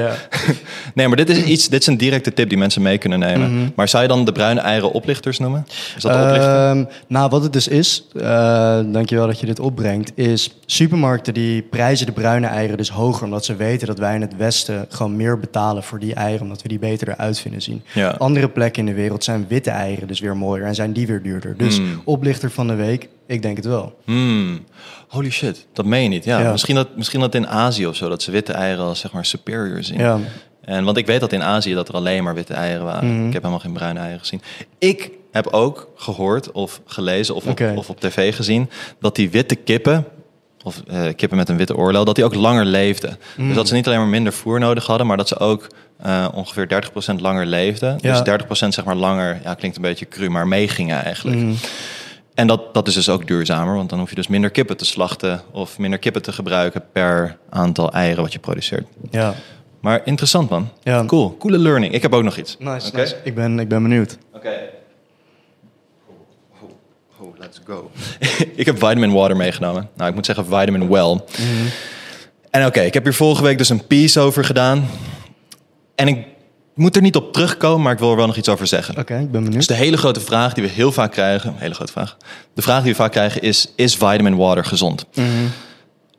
Nee, 0.94 1.08
maar 1.08 1.16
dit 1.16 1.28
is 1.30 1.42
iets, 1.42 1.68
dit 1.68 1.80
is 1.80 1.86
een 1.86 1.96
directe 1.96 2.32
tip 2.32 2.48
die 2.48 2.58
mensen 2.58 2.82
mee 2.82 2.98
kunnen 2.98 3.18
nemen. 3.18 3.54
Mhm. 3.56 3.68
Maar 3.76 3.88
zou 3.88 4.02
je 4.02 4.08
dan 4.08 4.24
de 4.24 4.32
bruine 4.32 4.60
eieren 4.60 4.70
oplichters 4.80 5.38
noemen? 5.38 5.66
Is 5.96 6.02
dat? 6.02 6.12
Ehm, 6.36 6.84
nou, 7.06 7.28
wat 7.30 7.42
het 7.42 7.52
dus 7.52 7.68
is, 7.68 8.04
eh 8.16 8.80
dankjewel 8.86 9.26
dat 9.26 9.40
je 9.40 9.46
dit 9.46 9.60
opbrengt, 9.60 10.12
is 10.14 10.50
supermarkten 10.66 11.34
die 11.34 11.62
prijzen 11.62 12.06
de 12.06 12.12
bruine 12.12 12.46
eieren 12.46 12.76
dus 12.76 12.90
hoger, 12.90 13.24
omdat 13.24 13.44
ze 13.44 13.56
weten 13.56 13.86
dat 13.86 13.98
wij 13.98 14.14
in 14.14 14.20
het 14.20 14.36
Westen 14.36 14.86
gewoon 14.88 15.16
meer 15.16 15.38
betalen 15.38 15.82
voor 15.82 15.98
die 15.98 16.14
eieren, 16.14 16.42
omdat 16.42 16.62
we 16.62 16.68
die 16.68 16.78
beter 16.78 17.08
eruit 17.08 17.38
vinden 17.38 17.62
zien. 17.62 17.82
Ja. 17.94 18.08
Andere 18.18 18.48
plekken 18.48 18.80
in 18.86 18.94
de 18.94 19.00
wereld 19.00 19.24
zijn 19.24 19.44
witte 19.48 19.70
eieren 19.70 20.08
dus 20.08 20.20
weer 20.20 20.36
mooier 20.36 20.66
en 20.66 20.74
zijn 20.74 20.92
die 20.92 21.06
weer 21.06 21.22
duurder. 21.22 21.56
Dus 21.56 21.76
Hmm. 21.76 22.00
oplichter 22.04 22.50
van 22.50 22.66
de 22.66 22.74
week, 22.74 23.08
ik 23.26 23.42
denk 23.42 23.56
het 23.56 23.66
wel. 23.66 23.98
Hmm. 24.04 24.64
Holy 25.08 25.30
shit, 25.30 25.66
dat 25.72 25.84
meen 25.84 26.02
je 26.02 26.08
niet. 26.08 26.24
Ja, 26.24 26.38
Ja. 26.40 26.50
Misschien, 26.50 26.74
dat, 26.74 26.96
misschien 26.96 27.20
dat 27.20 27.34
in 27.34 27.48
Azië 27.48 27.86
of 27.86 27.96
zo, 27.96 28.08
dat 28.08 28.22
ze 28.22 28.30
witte 28.30 28.52
eieren 28.52 28.84
als 28.84 29.00
zeg 29.00 29.12
maar 29.12 29.24
superior 29.24 29.82
zien. 29.82 29.98
Ja. 29.98 30.18
En, 30.64 30.84
want 30.84 30.96
ik 30.96 31.06
weet 31.06 31.20
dat 31.20 31.32
in 31.32 31.42
Azië 31.42 31.74
dat 31.74 31.88
er 31.88 31.94
alleen 31.94 32.24
maar 32.24 32.34
witte 32.34 32.54
eieren 32.54 32.84
waren. 32.84 33.14
Mhm. 33.14 33.26
Ik 33.26 33.32
heb 33.32 33.42
helemaal 33.42 33.64
geen 33.64 33.72
bruine 33.72 33.98
eieren 33.98 34.20
gezien. 34.20 34.42
Ik 34.78 35.10
heb 35.32 35.46
ook 35.46 35.88
gehoord 35.96 36.52
of 36.52 36.80
gelezen 36.86 37.34
of 37.34 37.46
op, 37.46 37.60
of 37.76 37.90
op 37.90 38.00
tv 38.00 38.34
gezien... 38.34 38.70
dat 39.00 39.16
die 39.16 39.30
witte 39.30 39.54
kippen, 39.54 40.04
of 40.62 40.82
eh, 40.86 41.02
kippen 41.16 41.38
met 41.38 41.48
een 41.48 41.56
witte 41.56 41.76
oorlel... 41.76 42.04
dat 42.04 42.14
die 42.14 42.24
ook 42.24 42.34
langer 42.34 42.64
leefden. 42.64 43.18
Mhm. 43.36 43.46
Dus 43.46 43.56
dat 43.56 43.68
ze 43.68 43.74
niet 43.74 43.86
alleen 43.86 43.98
maar 43.98 44.08
minder 44.08 44.32
voer 44.32 44.60
nodig 44.60 44.86
hadden... 44.86 45.06
maar 45.06 45.16
dat 45.16 45.28
ze 45.28 45.38
ook 45.38 45.66
eh, 46.02 46.28
ongeveer 46.34 46.82
30% 47.14 47.20
langer 47.20 47.46
leefden. 47.46 47.98
Ja. 48.00 48.20
Dus 48.20 48.40
30% 48.66 48.68
zeg 48.68 48.84
maar 48.84 48.96
langer, 48.96 49.40
ja 49.44 49.54
klinkt 49.54 49.76
een 49.76 49.82
beetje 49.82 50.08
cru... 50.08 50.28
maar 50.28 50.48
meegingen 50.48 51.04
eigenlijk. 51.04 51.38
Mhm. 51.38 51.54
En 52.34 52.46
dat, 52.46 52.74
dat 52.74 52.88
is 52.88 52.94
dus 52.94 53.08
ook 53.08 53.26
duurzamer, 53.26 53.74
want 53.74 53.90
dan 53.90 53.98
hoef 53.98 54.08
je 54.08 54.14
dus 54.14 54.28
minder 54.28 54.50
kippen 54.50 54.76
te 54.76 54.84
slachten 54.84 55.42
of 55.50 55.78
minder 55.78 55.98
kippen 55.98 56.22
te 56.22 56.32
gebruiken 56.32 56.82
per 56.92 57.36
aantal 57.48 57.92
eieren 57.92 58.22
wat 58.22 58.32
je 58.32 58.38
produceert. 58.38 58.86
Ja. 59.10 59.34
Maar 59.82 60.00
interessant 60.04 60.50
man. 60.50 60.68
Ja. 60.82 61.04
Cool, 61.04 61.36
coole 61.38 61.58
learning. 61.58 61.94
Ik 61.94 62.02
heb 62.02 62.12
ook 62.12 62.22
nog 62.22 62.36
iets. 62.36 62.56
Nice. 62.58 63.16
Ik, 63.24 63.34
ben, 63.34 63.58
ik 63.58 63.68
ben 63.68 63.82
benieuwd. 63.82 64.18
Oké. 64.32 64.54
Oh, 66.08 66.62
oh, 66.62 67.26
oh, 67.26 67.38
let's 67.38 67.60
go. 67.64 67.90
ik 68.60 68.66
heb 68.66 68.78
vitamin 68.78 69.12
water 69.12 69.36
meegenomen. 69.36 69.88
Nou, 69.96 70.08
ik 70.08 70.14
moet 70.14 70.26
zeggen 70.26 70.44
vitamin 70.44 70.88
well. 70.88 71.20
En 72.50 72.66
oké, 72.66 72.80
ik 72.80 72.94
heb 72.94 73.04
hier 73.04 73.14
vorige 73.14 73.42
week 73.42 73.58
dus 73.58 73.68
een 73.68 73.86
piece 73.86 74.20
over 74.20 74.44
gedaan. 74.44 74.88
En 75.94 76.08
ik 76.08 76.26
moet 76.74 76.96
er 76.96 77.02
niet 77.02 77.16
op 77.16 77.32
terugkomen, 77.32 77.82
maar 77.82 77.92
ik 77.92 77.98
wil 77.98 78.10
er 78.10 78.16
wel 78.16 78.26
nog 78.26 78.36
iets 78.36 78.48
over 78.48 78.66
zeggen. 78.66 78.98
Oké, 78.98 79.14
ik 79.14 79.30
ben 79.30 79.42
benieuwd. 79.42 79.52
Dus 79.52 79.66
de 79.66 79.74
hele 79.74 79.96
grote 79.96 80.20
vraag 80.20 80.54
die 80.54 80.64
we 80.64 80.70
heel 80.70 80.92
vaak 80.92 81.12
krijgen, 81.12 81.54
hele 81.56 81.74
grote 81.74 81.92
vraag. 81.92 82.16
De 82.54 82.62
vraag 82.62 82.82
die 82.82 82.90
we 82.90 82.96
vaak 82.96 83.12
krijgen 83.12 83.42
is: 83.42 83.72
is 83.76 83.94
vitamin 83.94 84.36
water 84.36 84.64
gezond? 84.64 85.06
Mhm. 85.14 85.26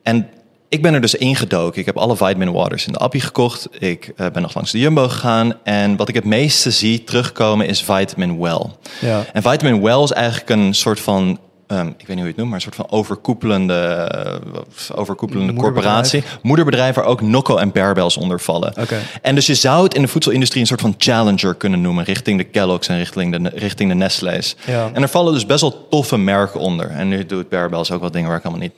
En 0.01 0.29
ik 0.73 0.81
ben 0.81 0.93
er 0.93 1.01
dus 1.01 1.15
ingedoken. 1.15 1.79
Ik 1.79 1.85
heb 1.85 1.97
alle 1.97 2.15
vitamin 2.15 2.51
waters 2.51 2.85
in 2.85 2.91
de 2.93 2.99
appie 2.99 3.21
gekocht. 3.21 3.67
Ik 3.79 4.11
eh, 4.15 4.27
ben 4.33 4.41
nog 4.41 4.55
langs 4.55 4.71
de 4.71 4.79
Jumbo 4.79 5.07
gegaan. 5.07 5.53
En 5.63 5.95
wat 5.95 6.09
ik 6.09 6.15
het 6.15 6.25
meeste 6.25 6.71
zie 6.71 7.03
terugkomen 7.03 7.67
is 7.67 7.83
vitamin 7.83 8.39
well. 8.39 8.65
Ja. 9.01 9.23
En 9.33 9.41
vitamin 9.41 9.81
well 9.81 10.03
is 10.03 10.11
eigenlijk 10.11 10.49
een 10.49 10.73
soort 10.73 10.99
van. 10.99 11.39
ehm, 11.67 11.87
ik 11.87 11.93
weet 11.97 12.07
niet 12.07 12.17
hoe 12.17 12.17
je 12.17 12.27
het 12.27 12.35
noemt, 12.35 12.47
maar 12.49 12.55
een 12.55 12.61
soort 12.63 12.75
van 12.75 12.89
overkoepelende, 12.89 13.73
eh, 13.73 14.97
overkoepelende 14.99 15.53
Moederbedrijf. 15.53 16.11
corporatie. 16.11 16.23
Moederbedrijf 16.41 16.95
waar 16.95 17.05
ook 17.05 17.21
Nocco 17.21 17.57
en 17.57 17.71
Bearbells 17.71 18.17
onder 18.17 18.39
vallen. 18.39 18.73
En 19.21 19.35
dus 19.35 19.45
je 19.45 19.55
zou 19.55 19.83
het 19.83 19.93
in 19.93 20.01
de 20.01 20.07
voedselindustrie 20.07 20.61
een 20.61 20.67
soort 20.67 20.81
van 20.81 20.95
challenger 20.97 21.55
kunnen 21.55 21.81
noemen, 21.81 22.03
richting 22.03 22.37
de 22.37 22.43
Kellogg's 22.43 22.87
en 22.87 22.97
richting 22.97 23.43
de, 23.43 23.51
richting 23.55 23.89
de 23.89 23.95
Nestlé's. 23.95 24.55
Ja. 24.65 24.89
En 24.93 25.01
er 25.01 25.09
vallen 25.09 25.33
dus 25.33 25.45
best 25.45 25.61
wel 25.61 25.87
toffe 25.89 26.17
merken 26.17 26.59
onder. 26.59 26.89
En 26.89 27.07
nu 27.07 27.25
doet 27.25 27.49
Bearbells 27.49 27.91
ook 27.91 28.01
wat 28.01 28.13
dingen 28.13 28.29
waar 28.29 28.37
ik 28.37 28.43
allemaal 28.43 28.61
niet 28.63 28.73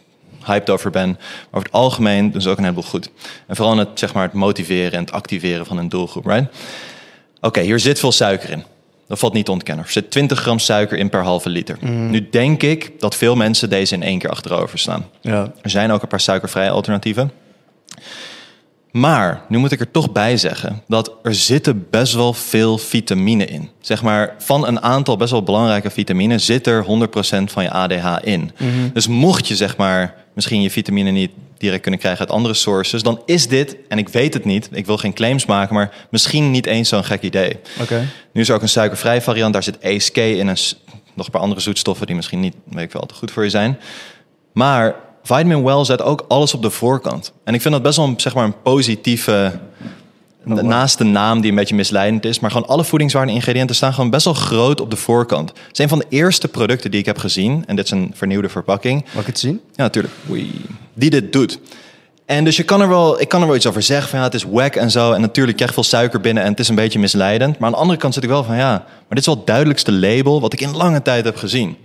hyped 0.45 0.69
over 0.69 0.91
ben. 0.91 1.09
Maar 1.09 1.47
over 1.51 1.67
het 1.67 1.71
algemeen 1.71 2.31
doen 2.31 2.41
ze 2.41 2.49
ook 2.49 2.57
een 2.57 2.63
heleboel 2.63 2.83
goed. 2.83 3.09
En 3.47 3.55
vooral 3.55 3.73
in 3.73 3.79
het, 3.79 3.89
zeg 3.93 4.13
maar, 4.13 4.23
het 4.23 4.33
motiveren 4.33 4.91
en 4.91 4.99
het 4.99 5.11
activeren 5.11 5.65
van 5.65 5.77
een 5.77 5.89
doelgroep, 5.89 6.25
right? 6.25 6.55
Oké, 7.41 7.61
hier 7.61 7.79
zit 7.79 7.99
veel 7.99 8.11
suiker 8.11 8.49
in. 8.49 8.63
Dat 9.07 9.19
valt 9.19 9.33
niet 9.33 9.45
te 9.45 9.51
ontkennen. 9.51 9.85
Er 9.85 9.91
zit 9.91 10.11
20 10.11 10.39
gram 10.39 10.59
suiker 10.59 10.97
in 10.97 11.09
per 11.09 11.23
halve 11.23 11.49
liter. 11.49 11.77
Nu 11.89 12.29
denk 12.29 12.63
ik 12.63 12.99
dat 12.99 13.15
veel 13.15 13.35
mensen 13.35 13.69
deze 13.69 13.93
in 13.93 14.03
één 14.03 14.19
keer 14.19 14.29
achterover 14.29 14.79
slaan. 14.79 15.05
Ja. 15.21 15.51
Er 15.61 15.69
zijn 15.69 15.91
ook 15.91 16.01
een 16.01 16.07
paar 16.07 16.19
suikervrije 16.19 16.69
alternatieven. 16.69 17.31
Maar 18.91 19.41
nu 19.47 19.57
moet 19.57 19.71
ik 19.71 19.79
er 19.79 19.91
toch 19.91 20.11
bij 20.11 20.37
zeggen 20.37 20.83
dat 20.87 21.15
er 21.23 21.35
zitten 21.35 21.87
best 21.89 22.13
wel 22.13 22.33
veel 22.33 22.77
vitamine 22.77 23.45
in. 23.45 23.69
Zeg 23.79 24.01
maar, 24.01 24.35
van 24.37 24.67
een 24.67 24.81
aantal 24.81 25.17
best 25.17 25.31
wel 25.31 25.43
belangrijke 25.43 25.89
vitamine 25.89 26.37
zit 26.37 26.67
er 26.67 26.83
100% 26.83 26.87
van 27.45 27.63
je 27.63 27.71
ADH 27.71 28.15
in. 28.21 28.51
Dus 28.93 29.07
mocht 29.07 29.47
je 29.47 29.55
zeg 29.55 29.77
maar 29.77 30.24
misschien 30.35 30.61
je 30.61 30.71
vitamine 30.71 31.11
niet 31.11 31.31
direct 31.57 31.81
kunnen 31.81 31.99
krijgen 31.99 32.21
uit 32.21 32.31
andere 32.31 32.53
sources, 32.53 33.03
dan 33.03 33.21
is 33.25 33.47
dit, 33.47 33.77
en 33.87 33.97
ik 33.97 34.09
weet 34.09 34.33
het 34.33 34.45
niet, 34.45 34.69
ik 34.71 34.85
wil 34.85 34.97
geen 34.97 35.13
claims 35.13 35.45
maken, 35.45 35.75
maar 35.75 35.93
misschien 36.09 36.51
niet 36.51 36.65
eens 36.65 36.89
zo'n 36.89 37.03
gek 37.03 37.21
idee. 37.21 37.59
Oké. 37.81 38.07
Nu 38.33 38.41
is 38.41 38.49
er 38.49 38.55
ook 38.55 38.61
een 38.61 38.69
suikervrij 38.69 39.21
variant. 39.21 39.53
Daar 39.53 39.63
zit 39.63 39.83
ASK 39.83 40.17
in 40.17 40.49
en 40.49 40.57
nog 41.13 41.25
een 41.25 41.31
paar 41.31 41.41
andere 41.41 41.61
zoetstoffen 41.61 42.07
die 42.07 42.15
misschien 42.15 42.39
niet, 42.39 42.55
weet 42.69 42.83
ik 42.83 42.91
wel, 42.91 43.05
te 43.05 43.13
goed 43.13 43.31
voor 43.31 43.43
je 43.43 43.49
zijn. 43.49 43.79
Maar 44.53 44.95
Vitamin 45.23 45.63
Well 45.63 45.85
zet 45.85 46.01
ook 46.01 46.25
alles 46.27 46.53
op 46.53 46.61
de 46.61 46.69
voorkant. 46.69 47.33
En 47.43 47.53
ik 47.53 47.61
vind 47.61 47.73
dat 47.73 47.83
best 47.83 47.97
wel 47.97 48.05
een, 48.05 48.19
zeg 48.19 48.35
maar 48.35 48.45
een 48.45 48.61
positieve... 48.61 49.59
wow. 50.45 50.61
Naast 50.61 50.97
de 50.97 51.03
naam 51.03 51.41
die 51.41 51.49
een 51.49 51.55
beetje 51.57 51.75
misleidend 51.75 52.25
is, 52.25 52.39
maar 52.39 52.51
gewoon 52.51 52.67
alle 52.67 52.83
voedingswaarde 52.83 53.31
ingrediënten 53.31 53.75
staan 53.75 53.93
gewoon 53.93 54.09
best 54.09 54.25
wel 54.25 54.33
groot 54.33 54.81
op 54.81 54.89
de 54.89 54.95
voorkant. 54.95 55.49
Het 55.49 55.59
is 55.71 55.79
een 55.79 55.89
van 55.89 55.99
de 55.99 56.05
eerste 56.09 56.47
producten 56.47 56.91
die 56.91 56.99
ik 56.99 57.05
heb 57.05 57.17
gezien, 57.17 57.63
en 57.67 57.75
dit 57.75 57.85
is 57.85 57.91
een 57.91 58.11
vernieuwde 58.15 58.49
verpakking, 58.49 59.05
Mag 59.11 59.21
ik 59.21 59.27
het 59.27 59.39
zien? 59.39 59.61
ja, 59.75 59.83
natuurlijk. 59.83 60.13
Oei. 60.29 60.61
Die 60.93 61.09
dit 61.09 61.33
doet. 61.33 61.59
En 62.25 62.43
dus 62.43 62.57
je 62.57 62.63
kan 62.63 62.81
er 62.81 62.87
wel, 62.87 63.21
ik 63.21 63.27
kan 63.29 63.41
er 63.41 63.47
wel 63.47 63.55
iets 63.55 63.67
over 63.67 63.81
zeggen 63.81 64.09
van 64.09 64.19
ja, 64.19 64.25
het 64.25 64.33
is 64.33 64.43
wack 64.43 64.75
en 64.75 64.91
zo. 64.91 65.11
En 65.11 65.21
natuurlijk 65.21 65.57
krijg 65.57 65.69
je 65.69 65.81
veel 65.81 65.89
suiker 65.89 66.21
binnen 66.21 66.43
en 66.43 66.49
het 66.49 66.59
is 66.59 66.67
een 66.69 66.75
beetje 66.75 66.99
misleidend. 66.99 67.57
Maar 67.59 67.67
aan 67.67 67.73
de 67.73 67.79
andere 67.79 67.99
kant 67.99 68.13
zit 68.13 68.23
ik 68.23 68.29
wel 68.29 68.43
van 68.43 68.55
ja, 68.55 68.71
maar 68.71 69.05
dit 69.09 69.17
is 69.19 69.25
wel 69.25 69.35
het 69.35 69.47
duidelijkste 69.47 69.91
label 69.91 70.41
wat 70.41 70.53
ik 70.53 70.61
in 70.61 70.75
lange 70.75 71.01
tijd 71.01 71.25
heb 71.25 71.37
gezien. 71.37 71.77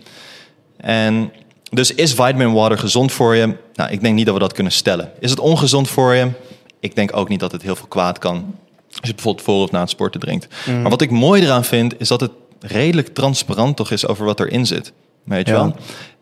En 0.77 1.33
dus 1.71 1.95
is 1.95 2.11
vitamin 2.11 2.53
water 2.53 2.79
gezond 2.79 3.13
voor 3.13 3.37
je? 3.37 3.57
Nou, 3.75 3.91
ik 3.91 4.01
denk 4.01 4.15
niet 4.15 4.25
dat 4.25 4.35
we 4.35 4.41
dat 4.41 4.53
kunnen 4.53 4.73
stellen. 4.73 5.11
Is 5.19 5.31
het 5.31 5.41
ongezond 5.41 5.89
voor 5.89 6.15
je? 6.15 6.29
Ik 6.81 6.95
denk 6.95 7.17
ook 7.17 7.29
niet 7.29 7.41
dat 7.41 7.53
het 7.53 7.63
heel 7.63 7.77
veel 7.77 7.87
kwaad 7.89 8.19
kan. 8.19 8.55
Als 9.01 9.09
je 9.09 9.15
bijvoorbeeld 9.15 9.45
voor 9.45 9.63
of 9.63 9.71
na 9.71 9.81
het 9.81 9.91
sporten 9.91 10.21
drinkt. 10.21 10.49
Maar 10.67 10.91
wat 10.91 11.01
ik 11.03 11.11
mooi 11.11 11.43
eraan 11.43 11.65
vind, 11.65 12.01
is 12.01 12.09
dat 12.09 12.21
het 12.21 12.31
redelijk 12.61 13.09
transparant 13.09 13.77
toch 13.77 13.91
is 13.91 14.07
over 14.07 14.25
wat 14.25 14.41
erin 14.41 14.67
zit. 14.67 14.93
Weet 15.25 15.47
je 15.47 15.53
Ja. 15.53 15.59
wel? 15.61 15.75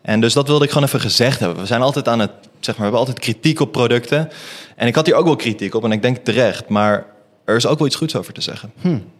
En 0.02 0.20
dus 0.20 0.32
dat 0.32 0.46
wilde 0.48 0.64
ik 0.64 0.70
gewoon 0.70 0.86
even 0.86 1.00
gezegd 1.00 1.38
hebben. 1.40 1.58
We 1.58 1.66
zijn 1.66 1.82
altijd 1.82 2.08
aan 2.08 2.18
het, 2.18 2.30
zeg 2.40 2.66
maar, 2.66 2.74
we 2.76 2.82
hebben 2.82 2.98
altijd 3.00 3.18
kritiek 3.18 3.60
op 3.60 3.72
producten. 3.72 4.28
En 4.76 4.86
ik 4.86 4.94
had 4.94 5.06
hier 5.06 5.14
ook 5.14 5.24
wel 5.24 5.36
kritiek 5.36 5.74
op 5.74 5.84
en 5.84 5.92
ik 5.92 6.02
denk 6.02 6.16
terecht. 6.16 6.68
Maar 6.68 7.06
er 7.44 7.56
is 7.56 7.66
ook 7.66 7.78
wel 7.78 7.86
iets 7.86 7.96
goeds 7.96 8.16
over 8.16 8.32
te 8.32 8.40
zeggen. 8.40 8.72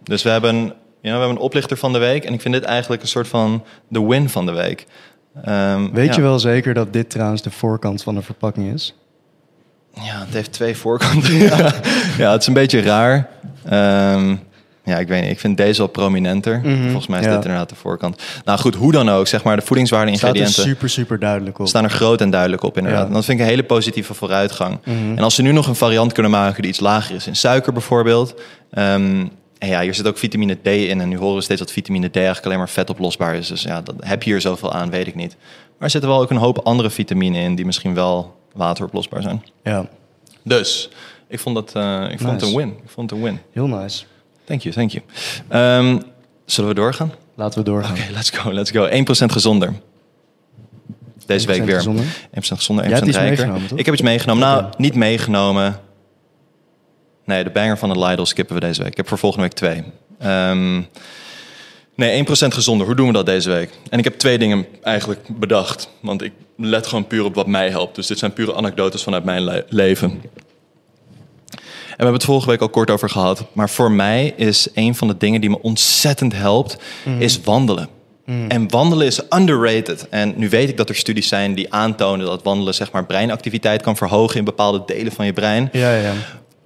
Dus 0.03 0.23
we 0.23 0.29
hebben, 0.29 0.55
ja, 0.65 0.73
we 1.01 1.09
hebben 1.09 1.29
een 1.29 1.37
oplichter 1.37 1.77
van 1.77 1.93
de 1.93 1.99
week. 1.99 2.23
En 2.25 2.33
ik 2.33 2.41
vind 2.41 2.53
dit 2.53 2.63
eigenlijk 2.63 3.01
een 3.01 3.07
soort 3.07 3.27
van 3.27 3.63
de 3.87 4.05
win 4.05 4.29
van 4.29 4.45
de 4.45 4.51
week. 4.51 4.85
Ehm, 5.43 5.91
Weet 5.91 6.07
ja. 6.07 6.15
je 6.15 6.21
wel 6.21 6.39
zeker 6.39 6.73
dat 6.73 6.93
dit 6.93 7.09
trouwens 7.09 7.41
de 7.41 7.51
voorkant 7.51 8.03
van 8.03 8.15
de 8.15 8.21
verpakking 8.21 8.73
is? 8.73 8.95
Ja, 9.93 10.19
het 10.25 10.33
heeft 10.33 10.51
twee 10.51 10.75
voorkanten. 10.77 11.33
ja. 11.35 11.57
ja, 12.17 12.31
het 12.31 12.41
is 12.41 12.47
een 12.47 12.53
beetje 12.53 12.81
raar. 12.81 13.29
Ehm, 13.65 14.35
Ja, 14.83 14.97
ik 14.97 15.07
weet 15.07 15.21
niet. 15.21 15.31
Ik 15.31 15.39
vind 15.39 15.57
deze 15.57 15.77
wel 15.77 15.87
prominenter. 15.87 16.59
Mhm, 16.63 16.83
Volgens 16.83 17.07
mij 17.07 17.19
is 17.19 17.25
ja. 17.25 17.31
dit 17.35 17.41
inderdaad 17.43 17.69
de 17.69 17.75
voorkant. 17.75 18.21
Nou 18.45 18.59
goed, 18.59 18.75
hoe 18.75 18.91
dan 18.91 19.09
ook, 19.09 19.27
zeg 19.27 19.43
maar, 19.43 19.55
de 19.55 19.65
voedingswaarde 19.65 20.07
Staat 20.17 20.21
er 20.21 20.27
ingrediënten 20.35 20.63
super, 20.63 20.89
super 20.89 21.19
duidelijk 21.19 21.59
op. 21.59 21.67
staan 21.67 21.83
er 21.83 21.89
groot 21.89 22.21
en 22.21 22.29
duidelijk 22.29 22.63
op 22.63 22.77
inderdaad. 22.77 23.01
Ja. 23.01 23.07
En 23.07 23.13
dat 23.13 23.25
vind 23.25 23.39
ik 23.39 23.43
een 23.45 23.49
hele 23.51 23.63
positieve 23.63 24.13
vooruitgang. 24.13 24.77
Mhm. 24.85 24.97
En 25.17 25.23
als 25.23 25.35
ze 25.35 25.41
nu 25.41 25.51
nog 25.51 25.67
een 25.67 25.75
variant 25.75 26.13
kunnen 26.13 26.31
maken 26.31 26.61
die 26.61 26.71
iets 26.71 26.79
lager 26.79 27.15
is 27.15 27.27
in 27.27 27.35
suiker 27.35 27.73
bijvoorbeeld. 27.73 28.35
en 28.69 29.31
ja, 29.59 29.81
hier 29.81 29.93
zit 29.93 30.07
ook 30.07 30.17
vitamine 30.17 30.57
D 30.63 30.67
in. 30.67 31.01
En 31.01 31.09
nu 31.09 31.17
horen 31.17 31.35
we 31.35 31.41
steeds 31.41 31.59
dat 31.59 31.71
vitamine 31.71 32.07
D 32.09 32.15
eigenlijk 32.15 32.45
alleen 32.45 32.57
maar 32.57 32.69
vetoplosbaar 32.69 33.35
is. 33.35 33.47
Dus 33.47 33.61
ja, 33.61 33.81
dat, 33.81 33.95
heb 33.99 34.23
je 34.23 34.29
hier 34.29 34.41
zoveel 34.41 34.73
aan, 34.73 34.89
weet 34.89 35.07
ik 35.07 35.15
niet. 35.15 35.35
Maar 35.39 35.87
er 35.87 35.89
zitten 35.89 36.09
wel 36.09 36.21
ook 36.21 36.29
een 36.29 36.37
hoop 36.37 36.57
andere 36.57 36.89
vitamine 36.89 37.39
in 37.39 37.55
die 37.55 37.65
misschien 37.65 37.93
wel 37.93 38.38
wateroplosbaar 38.59 39.21
zijn. 39.21 39.43
Ja, 39.63 39.85
Dus 40.43 40.89
ik 41.27 41.39
vond, 41.39 41.55
dat, 41.55 41.75
eh, 41.75 42.11
ik 42.11 42.19
vond 42.19 42.31
het 42.41 42.49
een 42.49 42.55
win. 42.55 42.69
Ik 42.69 42.89
vond 42.89 43.09
het 43.09 43.19
een 43.19 43.25
win. 43.25 43.39
heel 43.53 43.67
nice. 43.67 44.05
Thank 44.45 44.61
you, 44.61 44.75
thank 44.75 44.91
you. 44.91 45.03
Ehm, 45.47 46.01
zullen 46.45 46.69
we 46.69 46.75
doorgaan? 46.75 47.11
Laten 47.35 47.59
we 47.59 47.65
doorgaan. 47.65 47.91
Oké, 47.91 48.03
let's 48.11 48.29
go, 48.29 48.53
let's 48.53 48.71
go. 48.71 48.85
1% 48.85 49.31
gezonder. 49.31 49.73
Deze 51.25 51.47
week 51.47 51.61
1% 51.61 51.65
weer. 51.65 51.75
gezonder? 51.75 52.05
1% 52.31 52.57
gezonder, 52.57 52.85
1% 52.85 52.87
Jij 52.87 52.97
hebt 52.97 53.07
iets 53.07 53.17
rijker. 53.17 53.77
Ik 53.79 53.85
heb 53.85 53.93
iets 53.93 54.03
meegenomen. 54.03 54.47
Nou, 54.47 54.65
niet 54.77 54.95
meegenomen. 54.95 55.79
Nee, 57.25 57.43
de 57.43 57.49
banger 57.49 57.77
van 57.77 57.89
de 57.89 57.99
Lidl 57.99 58.23
skippen 58.23 58.55
we 58.55 58.61
deze 58.61 58.81
week. 58.81 58.91
Ik 58.91 58.97
heb 58.97 59.07
voor 59.07 59.17
volgende 59.17 59.45
week 59.45 59.55
twee. 59.55 59.83
Ehm, 60.19 60.81
nee, 61.99 62.25
1% 62.25 62.29
gezonder. 62.31 62.85
Hoe 62.87 62.95
doen 62.95 63.07
we 63.07 63.13
dat 63.13 63.25
deze 63.25 63.49
week? 63.49 63.69
En 63.89 63.97
ik 63.97 64.03
heb 64.03 64.17
twee 64.17 64.37
dingen 64.37 64.65
eigenlijk 64.83 65.19
bedacht. 65.39 65.89
Want 66.01 66.21
ik 66.23 66.31
let 66.57 66.87
gewoon 66.87 67.07
puur 67.07 67.23
op 67.23 67.35
wat 67.35 67.47
mij 67.47 67.69
helpt. 67.69 67.95
Dus 67.95 68.07
dit 68.07 68.19
zijn 68.19 68.33
pure 68.33 68.55
anekdotes 68.55 69.03
vanuit 69.03 69.23
mijn 69.23 69.41
le- 69.43 69.65
leven. 69.69 70.09
En 70.09 72.05
we 72.05 72.05
hebben 72.05 72.13
het 72.13 72.23
vorige 72.23 72.49
week 72.49 72.61
al 72.61 72.69
kort 72.69 72.89
over 72.91 73.09
gehad. 73.09 73.45
Maar 73.53 73.69
voor 73.69 73.91
mij 73.91 74.33
is 74.37 74.67
een 74.73 74.95
van 74.95 75.07
de 75.07 75.17
dingen 75.17 75.41
die 75.41 75.49
me 75.49 75.61
ontzettend 75.61 76.33
helpt, 76.35 76.77
is 77.19 77.41
wandelen. 77.41 77.87
En 78.47 78.69
wandelen 78.69 79.05
is 79.07 79.21
underrated. 79.29 80.07
En 80.09 80.33
nu 80.37 80.49
weet 80.49 80.69
ik 80.69 80.77
dat 80.77 80.89
er 80.89 80.95
studies 80.95 81.27
zijn 81.27 81.53
die 81.53 81.73
aantonen 81.73 82.25
dat 82.25 82.43
wandelen 82.43 82.73
zeg 82.73 82.91
maar, 82.91 83.05
breinactiviteit 83.05 83.81
kan 83.81 83.97
verhogen 83.97 84.37
in 84.37 84.43
bepaalde 84.43 84.83
delen 84.85 85.11
van 85.11 85.25
je 85.25 85.33
brein. 85.33 85.69
Ja, 85.71 85.93
ja. 85.95 86.13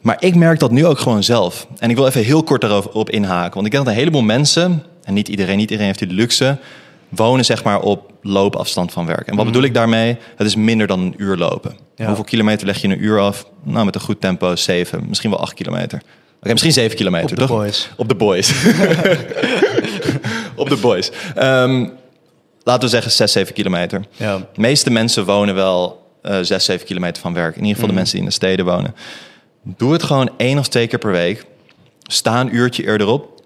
Maar 0.01 0.15
ik 0.19 0.35
merk 0.35 0.59
dat 0.59 0.71
nu 0.71 0.85
ook 0.85 0.99
gewoon 0.99 1.23
zelf. 1.23 1.67
En 1.79 1.89
ik 1.89 1.95
wil 1.95 2.07
even 2.07 2.23
heel 2.23 2.43
kort 2.43 2.61
daarover 2.61 2.91
op 2.91 3.09
inhaken. 3.09 3.53
Want 3.53 3.65
ik 3.65 3.71
denk 3.71 3.83
dat 3.85 3.93
een 3.93 3.99
heleboel 3.99 4.21
mensen, 4.21 4.83
en 5.03 5.13
niet 5.13 5.27
iedereen, 5.27 5.57
niet 5.57 5.69
iedereen 5.69 5.85
heeft 5.93 5.99
die 5.99 6.17
luxe, 6.17 6.57
wonen 7.09 7.45
zeg 7.45 7.63
maar 7.63 7.79
op 7.81 8.11
loopafstand 8.21 8.91
van 8.91 9.05
werk. 9.05 9.27
En 9.27 9.35
wat 9.35 9.45
bedoel 9.45 9.63
ik 9.63 9.73
daarmee? 9.73 10.17
Het 10.35 10.47
is 10.47 10.55
minder 10.55 10.87
dan 10.87 10.99
een 10.99 11.13
uur 11.17 11.37
lopen. 11.37 11.77
Ja. 11.95 12.05
Hoeveel 12.05 12.23
kilometer 12.23 12.65
leg 12.67 12.77
je 12.77 12.83
in 12.87 12.91
een 12.91 13.03
uur 13.03 13.19
af? 13.19 13.45
Nou, 13.63 13.85
met 13.85 13.95
een 13.95 14.01
goed 14.01 14.21
tempo 14.21 14.55
zeven, 14.55 15.05
misschien 15.07 15.29
wel 15.29 15.39
acht 15.39 15.53
kilometer. 15.53 16.01
Oké, 16.39 16.51
misschien 16.51 16.73
zeven 16.73 16.97
kilometer, 16.97 17.29
Op 17.29 17.35
de 17.35 17.45
toch? 17.45 17.57
boys. 17.57 17.89
Op 17.97 18.09
de 18.09 18.15
boys. 18.15 18.53
op 20.55 20.69
de 20.69 20.77
boys. 20.81 21.11
Ehm, 21.35 21.87
laten 22.63 22.83
we 22.83 22.87
zeggen 22.87 23.11
6, 23.11 23.31
7 23.31 23.53
kilometer. 23.53 24.01
Ja. 24.15 24.37
De 24.37 24.61
meeste 24.61 24.89
mensen 24.91 25.25
wonen 25.25 25.55
wel 25.55 26.01
eh 26.21 26.37
6, 26.41 26.65
7 26.65 26.85
kilometer 26.85 27.21
van 27.21 27.33
werk. 27.33 27.53
In 27.55 27.61
ieder 27.61 27.73
geval 27.73 27.89
de 27.89 27.95
mensen 27.95 28.13
die 28.13 28.23
in 28.23 28.29
de 28.29 28.35
steden 28.35 28.65
wonen. 28.65 28.95
Doe 29.63 29.93
het 29.93 30.03
gewoon 30.03 30.29
één 30.37 30.57
of 30.59 30.67
twee 30.67 30.87
keer 30.87 30.99
per 30.99 31.11
week. 31.11 31.45
Sta 32.03 32.39
een 32.41 32.55
uurtje 32.55 32.85
eerder 32.85 33.07
op. 33.07 33.41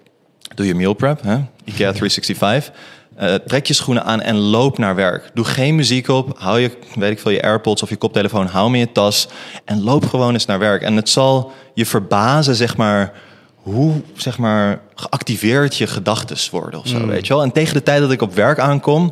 Doe 0.56 0.66
je 0.66 0.76
meal 0.76 0.94
prep, 0.94 1.22
hè? 1.22 1.38
IKEA 1.64 1.92
365. 1.92 2.74
Eh, 3.16 3.34
trek 3.34 3.66
je 3.66 3.74
schoenen 3.74 4.04
aan 4.04 4.22
en 4.22 4.36
loop 4.36 4.78
naar 4.78 4.96
werk. 4.96 5.30
Doe 5.34 5.46
geen 5.46 5.76
muziek 5.76 6.08
op. 6.08 6.40
Hou 6.40 6.60
je, 6.60 6.72
weet 6.96 7.12
ik 7.12 7.20
veel, 7.20 7.32
je 7.32 7.42
AirPods 7.42 7.84
of 7.84 7.90
je 7.90 7.96
koptelefoon. 7.96 8.46
Hou 8.46 8.66
hem 8.66 8.74
in 8.74 8.80
je 8.80 8.92
tas. 8.92 9.28
En 9.66 9.84
loop 9.84 10.06
gewoon 10.06 10.34
eens 10.34 10.46
naar 10.46 10.60
werk. 10.60 10.82
En 10.82 10.96
het 10.96 11.10
zal 11.10 11.52
je 11.74 11.86
verbazen, 11.86 12.56
zeg 12.56 12.78
maar, 12.78 13.14
hoe 13.56 14.02
zeg 14.16 14.38
maar, 14.38 14.80
geactiveerd 14.96 15.78
je 15.78 15.88
gedachten 15.88 16.38
worden 16.52 16.80
of 16.80 16.88
zo, 16.88 17.08
weet 17.08 17.28
je 17.28 17.34
wel. 17.34 17.44
En 17.44 17.52
tegen 17.52 17.74
de 17.74 17.84
tijd 17.84 18.00
dat 18.00 18.12
ik 18.12 18.22
op 18.22 18.36
werk 18.36 18.60
aankom, 18.60 19.12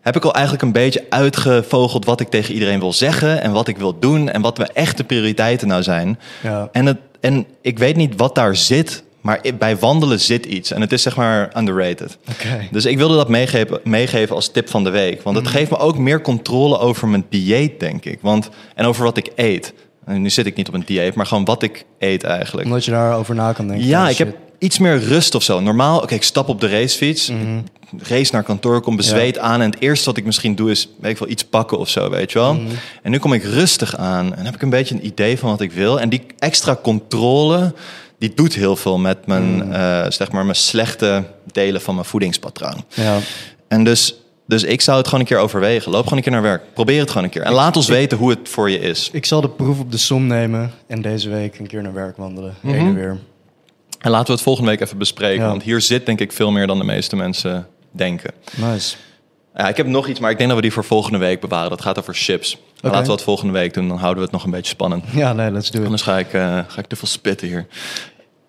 heb 0.00 0.16
ik 0.16 0.24
al 0.24 0.34
eigenlijk 0.34 0.64
een 0.64 0.72
beetje 0.72 1.06
uitgevogeld 1.08 2.04
wat 2.04 2.20
ik 2.20 2.28
tegen 2.28 2.54
iedereen 2.54 2.80
wil 2.80 2.92
zeggen 2.92 3.42
en 3.42 3.52
wat 3.52 3.68
ik 3.68 3.76
wil 3.76 3.98
doen 3.98 4.28
en 4.28 4.40
wat 4.40 4.58
mijn 4.58 4.70
echte 4.72 5.04
prioriteiten 5.04 5.68
nou 5.68 5.82
zijn. 5.82 6.18
Ja. 6.42 6.68
En, 6.72 6.86
het, 6.86 6.98
en 7.20 7.46
ik 7.60 7.78
weet 7.78 7.96
niet 7.96 8.16
wat 8.16 8.34
daar 8.34 8.56
zit, 8.56 9.02
maar 9.22 9.40
bij 9.58 9.76
wandelen 9.76 10.20
zit 10.20 10.46
iets. 10.46 10.70
En 10.70 10.80
het 10.80 10.92
is 10.92 11.02
zeg 11.02 11.16
maar 11.16 11.52
underrated. 11.56 12.18
Dus 12.70 12.84
ik 12.84 12.96
wilde 12.96 13.16
dat 13.16 13.28
meegeven, 13.28 13.80
meegeven 13.84 14.34
als 14.34 14.50
tip 14.50 14.68
van 14.70 14.84
de 14.84 14.90
week. 14.90 15.22
Want 15.22 15.36
het 15.36 15.48
geeft 15.48 15.70
me 15.70 15.78
ook 15.78 15.98
meer 15.98 16.20
controle 16.20 16.78
over 16.78 17.08
mijn 17.08 17.24
dieet, 17.28 17.80
denk 17.80 18.04
ik. 18.04 18.18
Want, 18.20 18.48
en 18.74 18.84
over 18.86 19.04
wat 19.04 19.16
ik 19.16 19.30
eet. 19.36 19.72
En 20.04 20.22
nu 20.22 20.30
zit 20.30 20.46
ik 20.46 20.56
niet 20.56 20.68
op 20.68 20.74
een 20.74 20.82
dieet, 20.86 21.14
maar 21.14 21.26
gewoon 21.26 21.44
wat 21.44 21.62
ik 21.62 21.84
eet 21.98 22.22
eigenlijk. 22.22 22.66
Omdat 22.66 22.84
je 22.84 22.90
daarover 22.90 23.34
na 23.34 23.52
kan 23.52 23.68
denken. 23.68 23.86
Ja, 23.86 24.04
Oh, 24.04 24.10
ik 24.10 24.18
heb 24.18 24.36
iets 24.58 24.78
meer 24.78 24.98
rust 24.98 25.34
of 25.34 25.42
zo. 25.42 25.60
Normaal, 25.60 26.00
oké, 26.00 26.14
ik 26.14 26.22
stap 26.22 26.48
op 26.48 26.60
de 26.60 26.68
racefiets, 26.68 27.32
race 28.02 28.32
naar 28.32 28.42
kantoor, 28.42 28.80
kom 28.80 28.96
bezweet 28.96 29.38
aan. 29.38 29.60
En 29.60 29.70
het 29.70 29.80
eerste 29.80 30.04
wat 30.06 30.16
ik 30.16 30.24
misschien 30.24 30.54
doe 30.54 30.70
is, 30.70 30.88
weet 31.00 31.10
ik 31.12 31.18
wel, 31.18 31.28
iets 31.28 31.44
pakken 31.44 31.78
of 31.78 31.88
zo, 31.88 32.10
weet 32.10 32.32
je 32.32 32.38
wel. 32.38 32.60
En 33.02 33.10
nu 33.10 33.18
kom 33.18 33.32
ik 33.32 33.42
rustig 33.42 33.96
aan 33.96 34.34
en 34.34 34.44
heb 34.44 34.54
ik 34.54 34.62
een 34.62 34.70
beetje 34.70 34.94
een 34.94 35.06
idee 35.06 35.38
van 35.38 35.50
wat 35.50 35.60
ik 35.60 35.72
wil. 35.72 36.00
En 36.00 36.08
die 36.08 36.22
extra 36.38 36.78
controle, 36.82 37.74
die 38.22 38.34
doet 38.34 38.54
heel 38.54 38.76
veel 38.76 38.98
met 38.98 39.26
mijn, 39.26 39.72
eh, 39.72 40.04
zeg 40.08 40.32
maar, 40.32 40.44
mijn 40.44 40.56
slechte 40.56 41.24
delen 41.52 41.80
van 41.80 41.94
mijn 41.94 42.06
voedingspatroon. 42.06 42.84
Ja. 42.88 43.18
En 43.68 43.84
dus, 43.84 44.14
dus 44.46 44.62
ik 44.62 44.80
zou 44.80 44.96
het 44.96 45.06
gewoon 45.06 45.20
een 45.20 45.26
keer 45.26 45.38
overwegen. 45.38 45.92
Loop 45.92 46.02
gewoon 46.02 46.18
een 46.18 46.24
keer 46.24 46.32
naar 46.32 46.42
werk. 46.42 46.62
Probeer 46.74 47.00
het 47.00 47.08
gewoon 47.08 47.24
een 47.24 47.30
keer. 47.30 47.42
En 47.42 47.52
laat 47.52 47.76
ons 47.76 47.88
weten 47.88 48.18
hoe 48.18 48.30
het 48.30 48.48
voor 48.48 48.70
je 48.70 48.78
is. 48.78 49.08
Ik 49.12 49.26
zal 49.26 49.40
de 49.40 49.48
proef 49.48 49.78
op 49.78 49.90
de 49.90 49.96
som 49.96 50.26
nemen 50.26 50.72
en 50.86 51.02
deze 51.02 51.28
week 51.28 51.58
een 51.58 51.66
keer 51.66 51.82
naar 51.82 51.92
werk 51.92 52.16
wandelen. 52.16 52.54
Heen 52.60 52.74
en 52.74 52.94
weer. 52.94 53.18
En 53.98 54.10
laten 54.10 54.26
we 54.26 54.32
het 54.32 54.42
volgende 54.42 54.70
week 54.70 54.80
even 54.80 54.98
bespreken. 54.98 55.42
Ja. 55.42 55.48
Want 55.48 55.62
hier 55.62 55.80
zit 55.80 56.06
denk 56.06 56.20
ik 56.20 56.32
veel 56.32 56.50
meer 56.50 56.66
dan 56.66 56.78
de 56.78 56.84
meeste 56.84 57.16
mensen 57.16 57.66
denken. 57.90 58.32
Nice. 58.56 58.96
Ja, 59.54 59.68
ik 59.68 59.76
heb 59.76 59.86
nog 59.86 60.08
iets, 60.08 60.20
maar 60.20 60.30
ik 60.30 60.36
denk 60.36 60.48
dat 60.48 60.58
we 60.58 60.64
die 60.64 60.72
voor 60.72 60.84
volgende 60.84 61.18
week 61.18 61.40
bewaren. 61.40 61.70
Dat 61.70 61.80
gaat 61.82 61.98
over 61.98 62.14
chips. 62.14 62.58
Laten 62.80 63.04
we 63.04 63.12
het 63.12 63.22
volgende 63.22 63.52
week 63.52 63.74
doen, 63.74 63.88
dan 63.88 63.96
houden 63.96 64.18
we 64.18 64.24
het 64.24 64.32
nog 64.32 64.44
een 64.44 64.50
beetje 64.50 64.70
spannend. 64.70 65.04
Ja, 65.12 65.32
nee, 65.32 65.50
let's 65.50 65.70
do 65.70 65.78
it. 65.78 65.84
Anders 65.84 66.02
ga 66.02 66.18
ik, 66.18 66.32
eh, 66.32 66.58
ga 66.66 66.78
ik 66.78 66.86
te 66.86 66.96
veel 66.96 67.08
spitten 67.08 67.48
hier. 67.48 67.66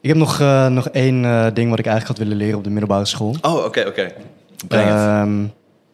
Ik 0.01 0.10
heb 0.10 0.18
nog, 0.18 0.39
eh, 0.39 0.68
nog 0.68 0.89
één 0.89 1.26
eh, 1.26 1.47
ding 1.54 1.70
wat 1.70 1.80
ik 1.80 1.86
eigenlijk 1.86 2.18
had 2.18 2.28
willen 2.28 2.38
leren 2.38 2.58
op 2.58 2.64
de 2.64 2.70
middelbare 2.70 3.06
school. 3.06 3.36
Oh, 3.41 3.66
oké, 3.66 3.84
oké. 3.88 4.14
Breng 4.68 4.89
het. 4.89 4.97
Ehm, 4.97 5.45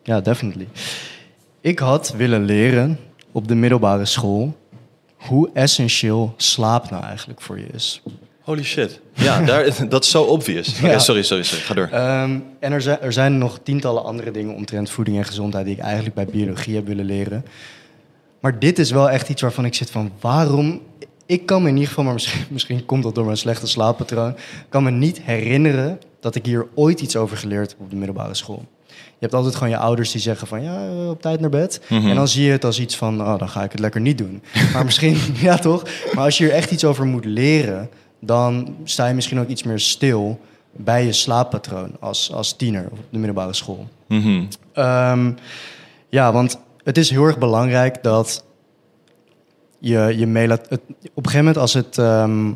ja, 0.03 0.21
definitely. 0.21 0.67
Ik 1.61 1.79
had 1.79 2.13
willen 2.17 2.43
leren 2.43 2.99
op 3.31 3.47
de 3.47 3.55
middelbare 3.55 4.05
school 4.05 4.57
hoe 5.17 5.49
essentieel 5.53 6.33
slaap 6.37 6.89
nou 6.89 7.03
eigenlijk 7.03 7.41
voor 7.41 7.59
je 7.59 7.67
is. 7.73 8.01
Holy 8.49 8.63
shit. 8.63 8.99
Ja, 9.13 9.41
daar, 9.41 9.65
dat 9.89 10.03
is 10.03 10.09
zo 10.09 10.23
obvious. 10.23 10.79
Ja. 10.79 10.99
sorry, 10.99 11.21
sorry, 11.21 11.43
sorry. 11.43 11.63
Ga 11.63 11.73
door. 11.73 11.87
Ehm, 11.91 12.39
en 12.59 12.71
er 12.71 12.81
zijn, 12.81 13.01
er 13.01 13.13
zijn 13.13 13.37
nog 13.37 13.59
tientallen 13.63 14.03
andere 14.03 14.31
dingen 14.31 14.55
omtrent 14.55 14.89
voeding 14.89 15.17
en 15.17 15.25
gezondheid 15.25 15.65
die 15.65 15.75
ik 15.75 15.81
eigenlijk 15.81 16.15
bij 16.15 16.25
biologie 16.25 16.75
heb 16.75 16.87
willen 16.87 17.05
leren. 17.05 17.45
Maar 18.39 18.59
dit 18.59 18.79
is 18.79 18.91
wel 18.91 19.09
echt 19.09 19.29
iets 19.29 19.41
waarvan 19.41 19.65
ik 19.65 19.73
zit 19.73 19.91
van 19.91 20.11
waarom. 20.19 20.81
Ik 21.25 21.45
kan 21.45 21.61
me 21.61 21.67
in 21.67 21.73
ieder 21.73 21.87
geval, 21.87 22.03
maar 22.03 22.13
misschien, 22.13 22.45
misschien 22.55 22.85
komt 22.85 23.03
dat 23.03 23.15
door 23.15 23.25
mijn 23.25 23.37
slechte 23.37 23.67
slaappatroon, 23.67 24.35
kan 24.69 24.83
me 24.83 24.91
niet 24.91 25.21
herinneren 25.21 25.99
dat 26.19 26.35
ik 26.35 26.45
hier 26.45 26.67
ooit 26.75 27.01
iets 27.01 27.15
over 27.15 27.37
geleerd 27.37 27.69
heb 27.69 27.79
op 27.79 27.89
de 27.89 27.95
middelbare 27.95 28.35
school. 28.35 28.65
Je 28.87 29.25
hebt 29.25 29.33
altijd 29.33 29.55
gewoon 29.55 29.69
je 29.69 29.77
ouders 29.77 30.11
die 30.11 30.21
zeggen 30.21 30.47
van 30.47 30.63
ja, 30.63 30.87
eh, 30.87 31.09
op 31.09 31.21
tijd 31.21 31.39
naar 31.39 31.49
bed. 31.49 31.81
Mhm. 31.89 32.09
En 32.09 32.15
dan 32.15 32.27
zie 32.27 32.45
je 32.45 32.51
het 32.51 32.65
als 32.65 32.79
iets 32.79 32.95
van, 32.95 33.21
oh, 33.21 33.39
dan 33.39 33.49
ga 33.49 33.63
ik 33.63 33.71
het 33.71 33.79
lekker 33.79 34.01
niet 34.01 34.17
doen. 34.17 34.41
Maar 34.73 34.85
misschien, 34.85 35.17
ja 35.33 35.57
toch? 35.57 35.83
Maar 36.13 36.23
als 36.23 36.37
je 36.37 36.43
hier 36.43 36.53
echt 36.53 36.71
iets 36.71 36.85
over 36.85 37.05
moet 37.05 37.25
leren, 37.25 37.89
dan 38.19 38.75
sta 38.83 39.07
je 39.07 39.13
misschien 39.13 39.39
ook 39.39 39.47
iets 39.47 39.63
meer 39.63 39.79
stil 39.79 40.39
bij 40.71 41.05
je 41.05 41.13
slaappatroon 41.13 41.91
als, 41.99 42.33
als 42.33 42.55
tiener 42.55 42.87
op 42.91 42.97
de 43.09 43.17
middelbare 43.17 43.53
school. 43.53 43.87
Mhm. 44.07 44.43
Ehm, 44.73 45.31
ja, 46.09 46.31
want 46.31 46.59
het 46.83 46.97
is 46.97 47.09
heel 47.09 47.25
erg 47.25 47.37
belangrijk 47.37 48.03
dat 48.03 48.43
je, 49.79 50.13
je 50.17 50.27
melat 50.27 50.69
het, 50.69 50.81
op 50.89 51.25
een 51.25 51.31
gegeven 51.31 51.37
moment 51.37 51.57
als 51.57 51.73
het, 51.73 51.97
ehm, 51.97 52.51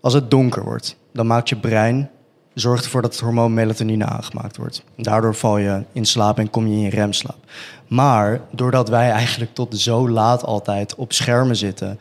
als 0.00 0.12
het 0.12 0.30
donker 0.30 0.64
wordt, 0.64 0.96
dan 1.12 1.26
maakt 1.26 1.48
je 1.48 1.56
brein 1.56 2.10
zorgt 2.60 2.84
ervoor 2.84 3.02
dat 3.02 3.12
het 3.12 3.20
hormoon 3.20 3.54
melatonine 3.54 4.04
aangemaakt 4.04 4.56
wordt. 4.56 4.82
Daardoor 4.96 5.34
val 5.34 5.58
je 5.58 5.82
in 5.92 6.04
slaap 6.04 6.38
en 6.38 6.50
kom 6.50 6.66
je 6.66 6.84
in 6.84 6.88
remslaap. 6.88 7.38
Maar 7.86 8.40
doordat 8.50 8.88
wij 8.88 9.10
eigenlijk 9.10 9.54
tot 9.54 9.78
zo 9.78 10.08
laat 10.08 10.44
altijd 10.44 10.94
op 10.94 11.12
schermen 11.12 11.56
zitten, 11.56 11.98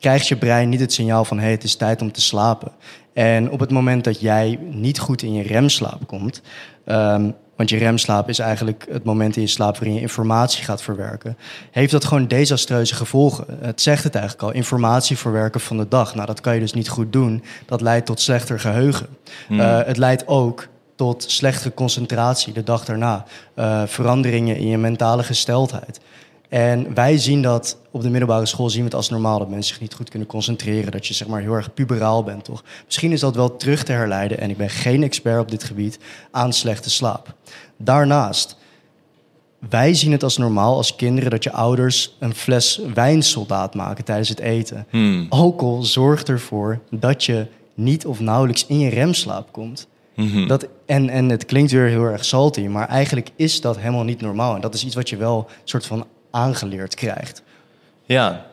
krijgt 0.00 0.28
je 0.28 0.36
brein 0.36 0.68
niet 0.68 0.80
het 0.80 0.92
signaal 0.92 1.24
van 1.24 1.38
hey, 1.38 1.50
het 1.50 1.64
is 1.64 1.76
tijd 1.76 2.02
om 2.02 2.12
te 2.12 2.20
slapen. 2.20 2.72
En 3.12 3.50
op 3.50 3.60
het 3.60 3.70
moment 3.70 4.04
dat 4.04 4.20
jij 4.20 4.58
niet 4.70 4.98
goed 4.98 5.22
in 5.22 5.32
je 5.32 5.42
remslaap 5.42 6.06
komt, 6.06 6.42
ehm, 6.84 7.30
want 7.56 7.70
je 7.70 7.76
remslaap 7.76 8.28
is 8.28 8.38
eigenlijk 8.38 8.86
het 8.90 9.04
moment 9.04 9.36
in 9.36 9.42
je 9.42 9.48
slaap 9.48 9.78
waarin 9.78 9.94
je 9.94 10.00
informatie 10.00 10.64
gaat 10.64 10.82
verwerken, 10.82 11.38
heeft 11.70 11.92
dat 11.92 12.04
gewoon 12.04 12.28
desastreuze 12.28 12.94
gevolgen. 12.94 13.44
Het 13.60 13.80
zegt 13.80 14.04
het 14.04 14.14
eigenlijk 14.14 14.44
al, 14.44 14.52
informatie 14.52 15.18
verwerken 15.18 15.60
van 15.60 15.76
de 15.76 15.88
dag. 15.88 16.14
Nou, 16.14 16.26
dat 16.26 16.40
kan 16.40 16.54
je 16.54 16.60
dus 16.60 16.72
niet 16.72 16.88
goed 16.88 17.12
doen. 17.12 17.42
Dat 17.66 17.80
leidt 17.80 18.06
tot 18.06 18.20
slechter 18.20 18.60
geheugen. 18.60 19.06
Eh, 19.48 19.80
het 19.84 19.96
leidt 19.96 20.26
ook 20.26 20.68
tot 20.94 21.24
slechte 21.26 21.74
concentratie 21.74 22.52
de 22.52 22.62
dag 22.62 22.84
daarna. 22.84 23.24
Eh, 23.54 23.82
veranderingen 23.86 24.56
in 24.56 24.68
je 24.68 24.78
mentale 24.78 25.22
gesteldheid. 25.22 26.00
En 26.48 26.94
wij 26.94 27.18
zien 27.18 27.42
dat 27.42 27.78
op 27.90 28.02
de 28.02 28.10
middelbare 28.10 28.46
school 28.46 28.70
zien 28.70 28.80
we 28.80 28.86
het 28.86 28.94
als 28.94 29.08
normaal 29.10 29.38
dat 29.38 29.48
mensen 29.48 29.72
zich 29.72 29.80
niet 29.80 29.94
goed 29.94 30.10
kunnen 30.10 30.28
concentreren, 30.28 30.92
dat 30.92 31.06
je 31.06 31.14
zeg 31.14 31.28
maar 31.28 31.40
heel 31.40 31.54
erg 31.54 31.74
puberaal 31.74 32.24
bent, 32.24 32.44
toch? 32.44 32.64
Misschien 32.84 33.12
is 33.12 33.20
dat 33.20 33.34
wel 33.34 33.56
terug 33.56 33.84
te 33.84 33.92
herleiden 33.92 34.38
en 34.38 34.50
ik 34.50 34.56
ben 34.56 34.70
geen 34.70 35.02
expert 35.02 35.40
op 35.40 35.50
dit 35.50 35.64
gebied 35.64 35.98
aan 36.30 36.52
slechte 36.52 36.90
slaap. 36.90 37.34
Daarnaast 37.76 38.56
wij 39.68 39.94
zien 39.94 40.12
het 40.12 40.22
als 40.22 40.36
normaal 40.36 40.76
als 40.76 40.96
kinderen 40.96 41.30
dat 41.30 41.44
je 41.44 41.52
ouders 41.52 42.16
een 42.18 42.34
fles 42.34 42.80
wijnsoldaat 42.94 43.74
maken 43.74 44.04
tijdens 44.04 44.28
het 44.28 44.40
eten. 44.40 44.86
Hmm. 44.90 45.26
Alcohol 45.28 45.82
zorgt 45.82 46.28
ervoor 46.28 46.80
dat 46.90 47.24
je 47.24 47.46
niet 47.74 48.06
of 48.06 48.20
nauwelijks 48.20 48.66
in 48.66 48.78
je 48.78 48.90
remslaap 48.90 49.52
komt. 49.52 49.88
Mhm. 50.14 50.46
Dat, 50.46 50.68
en, 50.86 51.08
en 51.08 51.28
het 51.28 51.44
klinkt 51.44 51.70
weer 51.70 51.86
heel 51.86 52.04
erg 52.04 52.24
salty, 52.24 52.66
maar 52.66 52.88
eigenlijk 52.88 53.30
is 53.36 53.60
dat 53.60 53.78
helemaal 53.78 54.04
niet 54.04 54.20
normaal. 54.20 54.54
En 54.54 54.60
dat 54.60 54.74
is 54.74 54.84
iets 54.84 54.94
wat 54.94 55.08
je 55.08 55.16
wel 55.16 55.48
soort 55.64 55.86
van 55.86 56.06
aangeleerd 56.30 56.94
krijgt. 56.94 57.42
Ja. 58.04 58.46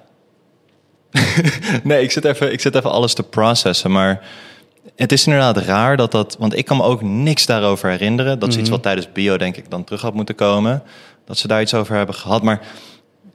nee, 1.84 2.03
ik 2.03 2.11
zit, 2.11 2.26
even, 2.26 2.51
ik 2.51 2.61
zit 2.61 2.76
even 2.76 2.91
alles 2.91 3.13
te 3.13 3.23
processen. 3.23 3.91
Maar 3.91 4.21
het 4.95 5.11
is 5.11 5.26
inderdaad 5.26 5.57
raar 5.57 5.97
dat 5.97 6.11
dat... 6.11 6.36
Want 6.39 6.57
ik 6.57 6.65
kan 6.65 6.78
me 6.78 6.84
ook 6.84 7.01
niks 7.01 7.45
daarover 7.45 7.89
herinneren. 7.89 8.39
Dat 8.39 8.49
is 8.49 8.55
iets 8.55 8.63
Mhm. 8.63 8.71
wat 8.73 8.84
tijdens 8.84 9.11
bio 9.11 9.38
denk 9.38 9.57
ik 9.57 9.69
dan 9.69 9.84
terug 9.84 10.01
had 10.01 10.13
moeten 10.13 10.36
komen. 10.36 10.84
Dat 11.26 11.38
ze 11.38 11.47
daar 11.47 11.61
iets 11.61 11.73
over 11.73 11.95
hebben 11.95 12.15
gehad. 12.15 12.43
Maar 12.43 12.61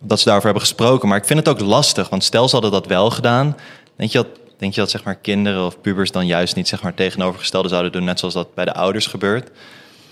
dat 0.00 0.18
ze 0.18 0.24
daarover 0.24 0.50
hebben 0.50 0.68
gesproken. 0.68 1.08
Maar 1.08 1.18
ik 1.18 1.24
vind 1.24 1.38
het 1.38 1.48
ook 1.48 1.60
lastig. 1.60 2.08
Want 2.08 2.24
stel 2.24 2.46
ze 2.48 2.52
hadden 2.52 2.72
dat 2.72 2.86
wel 2.86 3.10
gedaan. 3.10 3.56
Denk 3.96 4.10
je 4.10 4.18
dat, 4.18 4.26
denk 4.58 4.74
je 4.74 4.80
dat 4.80 4.90
zeg 4.90 5.04
maar, 5.04 5.16
kinderen 5.16 5.66
of 5.66 5.80
pubers 5.80 6.10
dan 6.10 6.26
juist 6.26 6.56
niet 6.56 6.68
zeg 6.68 6.82
maar, 6.82 6.94
tegenovergestelde 6.94 7.68
zouden 7.68 7.92
doen? 7.92 8.04
Net 8.04 8.18
zoals 8.18 8.34
dat 8.34 8.54
bij 8.54 8.64
de 8.64 8.74
ouders 8.74 9.06
gebeurt. 9.06 9.50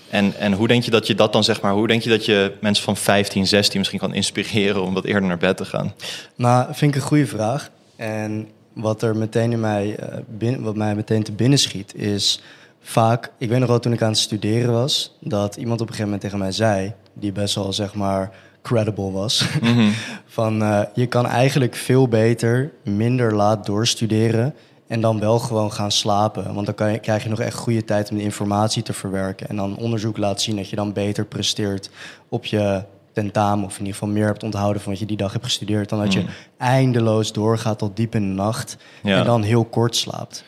En, 0.09 0.33
en 0.39 0.53
hoe 0.53 0.67
denk 0.67 0.83
je 0.83 0.91
dat 0.91 1.07
je 1.07 1.15
dat 1.15 1.33
dan 1.33 1.43
zeg 1.43 1.61
maar... 1.61 1.73
Hoe 1.73 1.87
denk 1.87 2.01
je 2.01 2.09
dat 2.09 2.25
je 2.25 2.53
mensen 2.61 2.83
van 2.83 2.97
15, 2.97 3.47
16 3.47 3.77
misschien 3.77 3.99
kan 3.99 4.13
inspireren... 4.13 4.83
om 4.83 4.93
wat 4.93 5.05
eerder 5.05 5.27
naar 5.27 5.37
bed 5.37 5.57
te 5.57 5.65
gaan? 5.65 5.93
Nou, 6.35 6.65
vind 6.73 6.95
ik 6.95 7.01
een 7.01 7.07
goede 7.07 7.27
vraag. 7.27 7.69
En 7.95 8.47
wat 8.73 9.01
er 9.01 9.17
meteen 9.17 9.51
in 9.51 9.59
mij, 9.59 9.95
eh, 9.95 10.17
binnen, 10.27 10.61
wat 10.61 10.75
mij 10.75 10.95
meteen 10.95 11.23
te 11.23 11.31
binnen 11.31 11.59
schiet, 11.59 11.95
is 11.95 12.41
vaak. 12.81 13.31
Ik 13.37 13.49
weet 13.49 13.59
nog 13.59 13.69
wel 13.69 13.79
toen 13.79 13.93
ik 13.93 14.01
aan 14.01 14.09
het 14.09 14.17
studeren 14.17 14.73
was, 14.73 15.17
dat 15.19 15.55
iemand 15.55 15.81
op 15.81 15.87
een 15.87 15.93
gegeven 15.93 16.03
moment 16.03 16.21
tegen 16.21 16.39
mij 16.39 16.51
zei, 16.51 16.93
die 17.13 17.31
best 17.31 17.55
wel 17.55 17.73
zeg 17.73 17.93
maar 17.93 18.31
credible 18.61 19.11
was, 19.11 19.45
van 20.25 20.61
eh, 20.61 20.81
je 20.93 21.05
kan 21.05 21.25
eigenlijk 21.25 21.75
veel 21.75 22.07
beter 22.07 22.71
minder 22.83 23.35
laat 23.35 23.65
doorstuderen. 23.65 24.53
En 24.89 25.01
dan 25.01 25.19
wel 25.19 25.39
gewoon 25.39 25.71
gaan 25.71 25.91
slapen. 25.91 26.53
Want 26.53 26.65
dan 26.65 26.75
kan 26.75 26.91
je, 26.91 26.99
krijg 26.99 27.23
je 27.23 27.29
nog 27.29 27.39
echt 27.39 27.55
goede 27.57 27.83
tijd 27.83 28.11
om 28.11 28.17
de 28.17 28.23
informatie 28.23 28.83
te 28.83 28.93
verwerken. 28.93 29.47
En 29.49 29.55
dan 29.55 29.77
onderzoek 29.77 30.17
laat 30.17 30.41
zien 30.41 30.55
dat 30.55 30.69
je 30.69 30.75
dan 30.75 30.93
beter 30.93 31.25
presteert 31.25 31.89
op 32.29 32.45
je 32.45 32.83
tentamen. 33.13 33.65
Of 33.65 33.73
in 33.73 33.79
ieder 33.79 33.93
geval 33.93 34.09
meer 34.09 34.25
hebt 34.25 34.43
onthouden 34.43 34.81
van 34.81 34.91
wat 34.91 35.01
je 35.01 35.05
die 35.07 35.17
dag 35.17 35.31
hebt 35.31 35.43
gestudeerd. 35.45 35.89
Dan 35.89 35.99
dat 35.99 36.13
je 36.13 36.19
Mm. 36.19 36.27
eindeloos 36.57 37.31
doorgaat 37.33 37.77
tot 37.77 37.95
diep 37.95 38.15
in 38.15 38.21
de 38.21 38.33
nacht. 38.41 38.77
Ja. 39.03 39.17
En 39.19 39.25
dan 39.25 39.41
heel 39.43 39.65
kort 39.65 39.95
slaapt. 39.95 40.43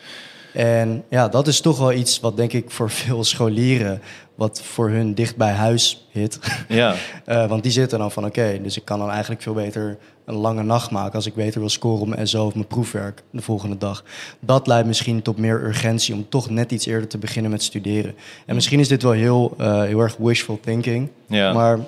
En 0.52 1.04
ja, 1.08 1.28
dat 1.28 1.46
is 1.46 1.60
toch 1.60 1.78
wel 1.78 1.92
iets 1.92 2.20
wat 2.20 2.36
denk 2.36 2.52
ik 2.52 2.70
voor 2.70 2.90
veel 3.00 3.24
scholieren... 3.24 4.02
wat 4.34 4.62
voor 4.62 4.88
hun 4.90 5.14
dicht 5.14 5.36
bij 5.36 5.52
huis 5.52 6.06
hit. 6.10 6.38
Ja, 6.68 6.94
Eh, 7.24 7.46
want 7.48 7.62
die 7.62 7.72
zitten 7.72 7.98
dan 7.98 8.10
van 8.12 8.24
oké, 8.24 8.58
dus 8.62 8.76
ik 8.76 8.84
kan 8.84 8.98
dan 8.98 9.10
eigenlijk 9.10 9.42
veel 9.42 9.54
beter 9.54 9.98
een 10.24 10.34
lange 10.34 10.62
nacht 10.62 10.90
maken 10.90 11.14
als 11.14 11.26
ik 11.26 11.34
beter 11.34 11.60
wil 11.60 11.68
scoren 11.68 12.00
op 12.00 12.08
mijn 12.08 12.28
SO 12.28 12.46
of 12.46 12.54
mijn 12.54 12.66
proefwerk 12.66 13.22
de 13.30 13.42
volgende 13.42 13.78
dag. 13.78 14.04
Dat 14.40 14.66
leidt 14.66 14.86
misschien 14.86 15.22
tot 15.22 15.38
meer 15.38 15.64
urgentie 15.64 16.14
om 16.14 16.28
toch 16.28 16.50
net 16.50 16.72
iets 16.72 16.86
eerder 16.86 17.08
te 17.08 17.18
beginnen 17.18 17.50
met 17.50 17.62
studeren. 17.62 18.14
En 18.46 18.54
misschien 18.54 18.80
is 18.80 18.88
dit 18.88 19.02
wel 19.02 19.12
heel, 19.12 19.54
eh, 19.58 19.82
heel 19.82 20.00
erg 20.00 20.16
wishful 20.16 20.60
thinking, 20.60 21.08
ja. 21.26 21.52
maar 21.52 21.78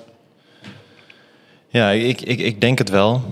ja 1.68 1.90
ik, 1.90 2.20
ik, 2.20 2.38
ik 2.38 2.60
denk 2.60 2.78
het 2.78 2.90
wel. 2.90 3.22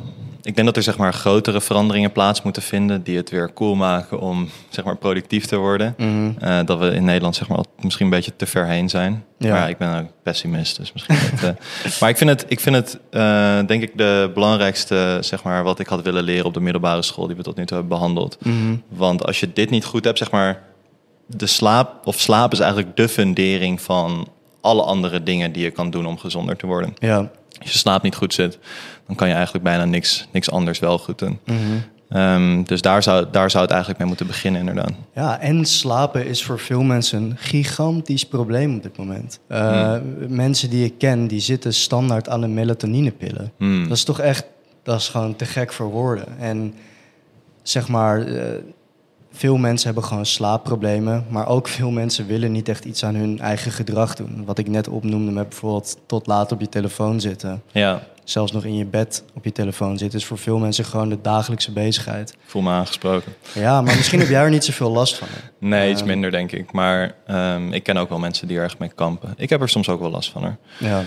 Ik 0.43 0.55
denk 0.55 0.67
dat 0.67 0.77
er 0.77 0.83
zeg 0.83 0.97
maar, 0.97 1.15
grotere 1.15 1.61
veranderingen 1.61 2.13
plaats 2.13 2.43
moeten 2.43 2.63
vinden... 2.63 3.03
die 3.03 3.17
het 3.17 3.31
weer 3.31 3.53
cool 3.53 3.75
maken 3.75 4.21
om 4.21 4.49
zeg 4.69 4.85
maar, 4.85 4.97
productief 4.97 5.47
te 5.47 5.57
worden. 5.57 5.95
mhm, 5.99 6.31
Eh, 6.39 6.59
dat 6.65 6.79
we 6.79 6.91
in 6.91 7.05
Nederland 7.05 7.37
zeg 7.37 7.49
maar, 7.49 7.59
misschien 7.81 8.05
een 8.05 8.11
beetje 8.13 8.37
te 8.37 8.47
ver 8.47 8.67
heen 8.67 8.89
zijn. 8.89 9.25
Ja. 9.39 9.49
Maar 9.51 9.59
ja, 9.61 9.69
ik 9.69 9.79
ben 9.79 9.99
ook 10.01 10.07
pessimist, 10.23 10.77
dus 10.77 10.93
misschien 10.93 11.17
niet. 11.31 11.43
eh. 11.43 11.51
maar 12.01 12.09
ik 12.11 12.17
vind 12.17 12.31
het, 12.31 12.45
ik 12.49 12.61
vind 12.61 12.77
het 12.77 12.99
eh, 13.11 13.59
denk 13.67 13.83
ik, 13.83 13.99
de 13.99 14.31
belangrijkste 14.35 15.19
zeg 15.21 15.43
maar, 15.43 15.63
wat 15.63 15.79
ik 15.79 15.87
had 15.87 16.03
willen 16.03 16.23
leren 16.23 16.47
op 16.47 16.55
de 16.55 16.61
middelbare 16.61 17.03
school... 17.03 17.27
die 17.27 17.37
we 17.37 17.43
tot 17.43 17.57
nu 17.57 17.65
toe 17.67 17.77
hebben 17.79 17.97
behandeld. 17.99 18.37
mhm, 18.45 18.77
Want 18.89 19.27
als 19.27 19.41
je 19.41 19.53
dit 19.53 19.71
niet 19.71 19.85
goed 19.85 20.05
hebt, 20.05 20.19
zeg 20.19 20.31
maar, 20.31 20.63
de 21.27 21.47
slaap 21.47 22.07
of 22.07 22.21
slaap 22.21 22.53
is 22.53 22.59
eigenlijk 22.61 22.97
de 22.97 23.09
fundering 23.09 23.81
van 23.81 24.29
alle 24.63 24.83
andere 24.83 25.23
dingen 25.23 25.53
die 25.53 25.63
je 25.63 25.71
kan 25.71 25.91
doen 25.91 26.07
om 26.07 26.19
gezonder 26.19 26.57
te 26.57 26.67
worden. 26.67 26.95
ja. 26.99 27.31
Als 27.61 27.73
je 27.73 27.79
slaap 27.79 28.03
niet 28.03 28.15
goed 28.15 28.35
zit, 28.35 28.59
dan 29.07 29.17
kan 29.17 29.29
je 29.29 29.35
eigenlijk 29.35 29.65
bijna 29.65 29.85
niks, 29.85 30.27
niks 30.33 30.51
anders 30.51 30.79
wel 30.79 30.99
goed 30.99 31.19
doen. 31.19 31.39
mhm. 31.45 31.59
Ehm, 32.09 32.63
dus 32.63 32.81
daar 32.83 33.03
zou, 33.03 33.27
daar 33.31 33.51
zou 33.51 33.63
het 33.63 33.71
eigenlijk 33.71 34.01
mee 34.01 34.09
moeten 34.09 34.27
beginnen, 34.27 34.61
inderdaad. 34.61 34.93
Ja, 35.15 35.41
en 35.41 35.65
slapen 35.65 36.27
is 36.27 36.45
voor 36.45 36.59
veel 36.59 36.83
mensen 36.83 37.23
een 37.23 37.37
gigantisch 37.37 38.27
probleem 38.27 38.77
op 38.77 38.83
dit 38.83 38.97
moment. 38.97 39.41
Eh, 39.47 39.97
Mensen 40.29 40.71
die 40.71 40.85
ik 40.85 40.99
ken, 40.99 41.27
die 41.27 41.41
zitten 41.41 41.75
standaard 41.75 42.29
aan 42.29 42.41
de 42.41 42.47
melatonинepillen. 42.49 43.53
Hmm. 43.59 43.89
Dat 43.89 43.97
is 43.97 44.05
toch 44.05 44.21
echt, 44.21 44.45
dat 44.83 45.01
is 45.01 45.09
gewoon 45.09 45.37
te 45.37 45.45
gek 45.45 45.73
voor 45.73 45.91
woorden. 45.91 46.39
En 46.39 46.75
zeg 47.63 47.89
maar, 47.89 48.27
eh, 48.27 48.45
veel 49.33 49.57
mensen 49.57 49.87
hebben 49.87 50.05
gewoon 50.05 50.27
slaapproblemen, 50.27 51.25
maar 51.29 51.49
ook 51.49 51.69
veel 51.69 51.91
mensen 51.91 52.27
willen 52.27 52.53
niet 52.53 52.69
echt 52.69 52.85
iets 52.85 53.05
aan 53.05 53.15
hun 53.15 53.41
eigen 53.41 53.73
gedrag 53.73 54.15
doen. 54.15 54.43
Wat 54.45 54.59
ik 54.59 54.69
net 54.69 54.89
opnoemde 54.89 55.31
met 55.33 55.49
bijvoorbeeld 55.49 55.97
tot 56.07 56.27
laat 56.27 56.53
op 56.53 56.61
je 56.61 56.69
telefoon 56.69 57.21
zitten. 57.21 57.63
Ja, 57.73 58.03
Zelfs 58.25 58.53
nog 58.53 58.65
in 58.65 58.77
je 58.77 58.85
bed 58.85 59.25
op 59.35 59.45
je 59.45 59.53
telefoon 59.53 59.99
zitten 59.99 60.19
is 60.19 60.25
voor 60.25 60.39
veel 60.39 60.59
mensen 60.59 60.85
gewoon 60.85 61.09
de 61.09 61.19
dagelijkse 61.23 61.73
bezigheid. 61.73 62.31
ik 62.31 62.37
voel 62.47 62.63
me 62.63 62.71
aangesproken. 62.71 63.33
Ja, 63.55 63.81
maar 63.81 63.97
misschien 63.97 64.19
heb 64.19 64.29
jij 64.29 64.43
er 64.43 64.51
niet 64.51 64.65
zoveel 64.65 64.91
last 64.91 65.17
van. 65.17 65.29
hè? 65.31 65.41
Nee, 65.69 65.91
iets 65.91 66.03
minder 66.03 66.31
denk 66.31 66.53
ik. 66.53 66.73
Maar 66.73 67.15
ehm, 67.27 67.73
ik 67.73 67.83
ken 67.83 67.97
ook 67.97 68.09
wel 68.09 68.19
mensen 68.19 68.49
die 68.49 68.59
er 68.59 68.65
echt 68.65 68.79
mee 68.79 68.89
kampen. 68.95 69.35
Ik 69.37 69.51
heb 69.51 69.61
er 69.61 69.69
soms 69.69 69.89
ook 69.89 70.01
wel 70.01 70.11
last 70.11 70.31
van. 70.31 70.43
Hoor. 70.43 70.57
Ja, 70.79 71.03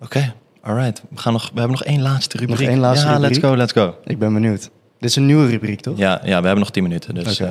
Oké, 0.00 0.34
alright. 0.62 1.02
We, 1.10 1.16
gaan 1.18 1.32
nog, 1.32 1.42
we 1.42 1.58
hebben 1.60 1.78
nog 1.78 1.84
één 1.84 2.02
laatste 2.02 2.36
rubriek. 2.36 2.68
één 2.68 2.78
laatste 2.78 3.06
ja, 3.06 3.12
rubriek? 3.12 3.30
let's 3.30 3.44
go, 3.46 3.56
let's 3.56 3.72
go. 3.72 3.94
ik 4.04 4.18
ben 4.18 4.32
benieuwd. 4.32 4.70
Dit 4.98 5.10
is 5.10 5.16
een 5.16 5.26
nieuwe 5.26 5.48
rubriek, 5.48 5.80
toch? 5.80 5.98
Ja, 5.98 6.20
ja, 6.22 6.26
we 6.26 6.32
hebben 6.32 6.58
nog 6.58 6.70
10 6.70 6.82
minuten. 6.82 7.14
Dus, 7.14 7.40
eh, 7.40 7.50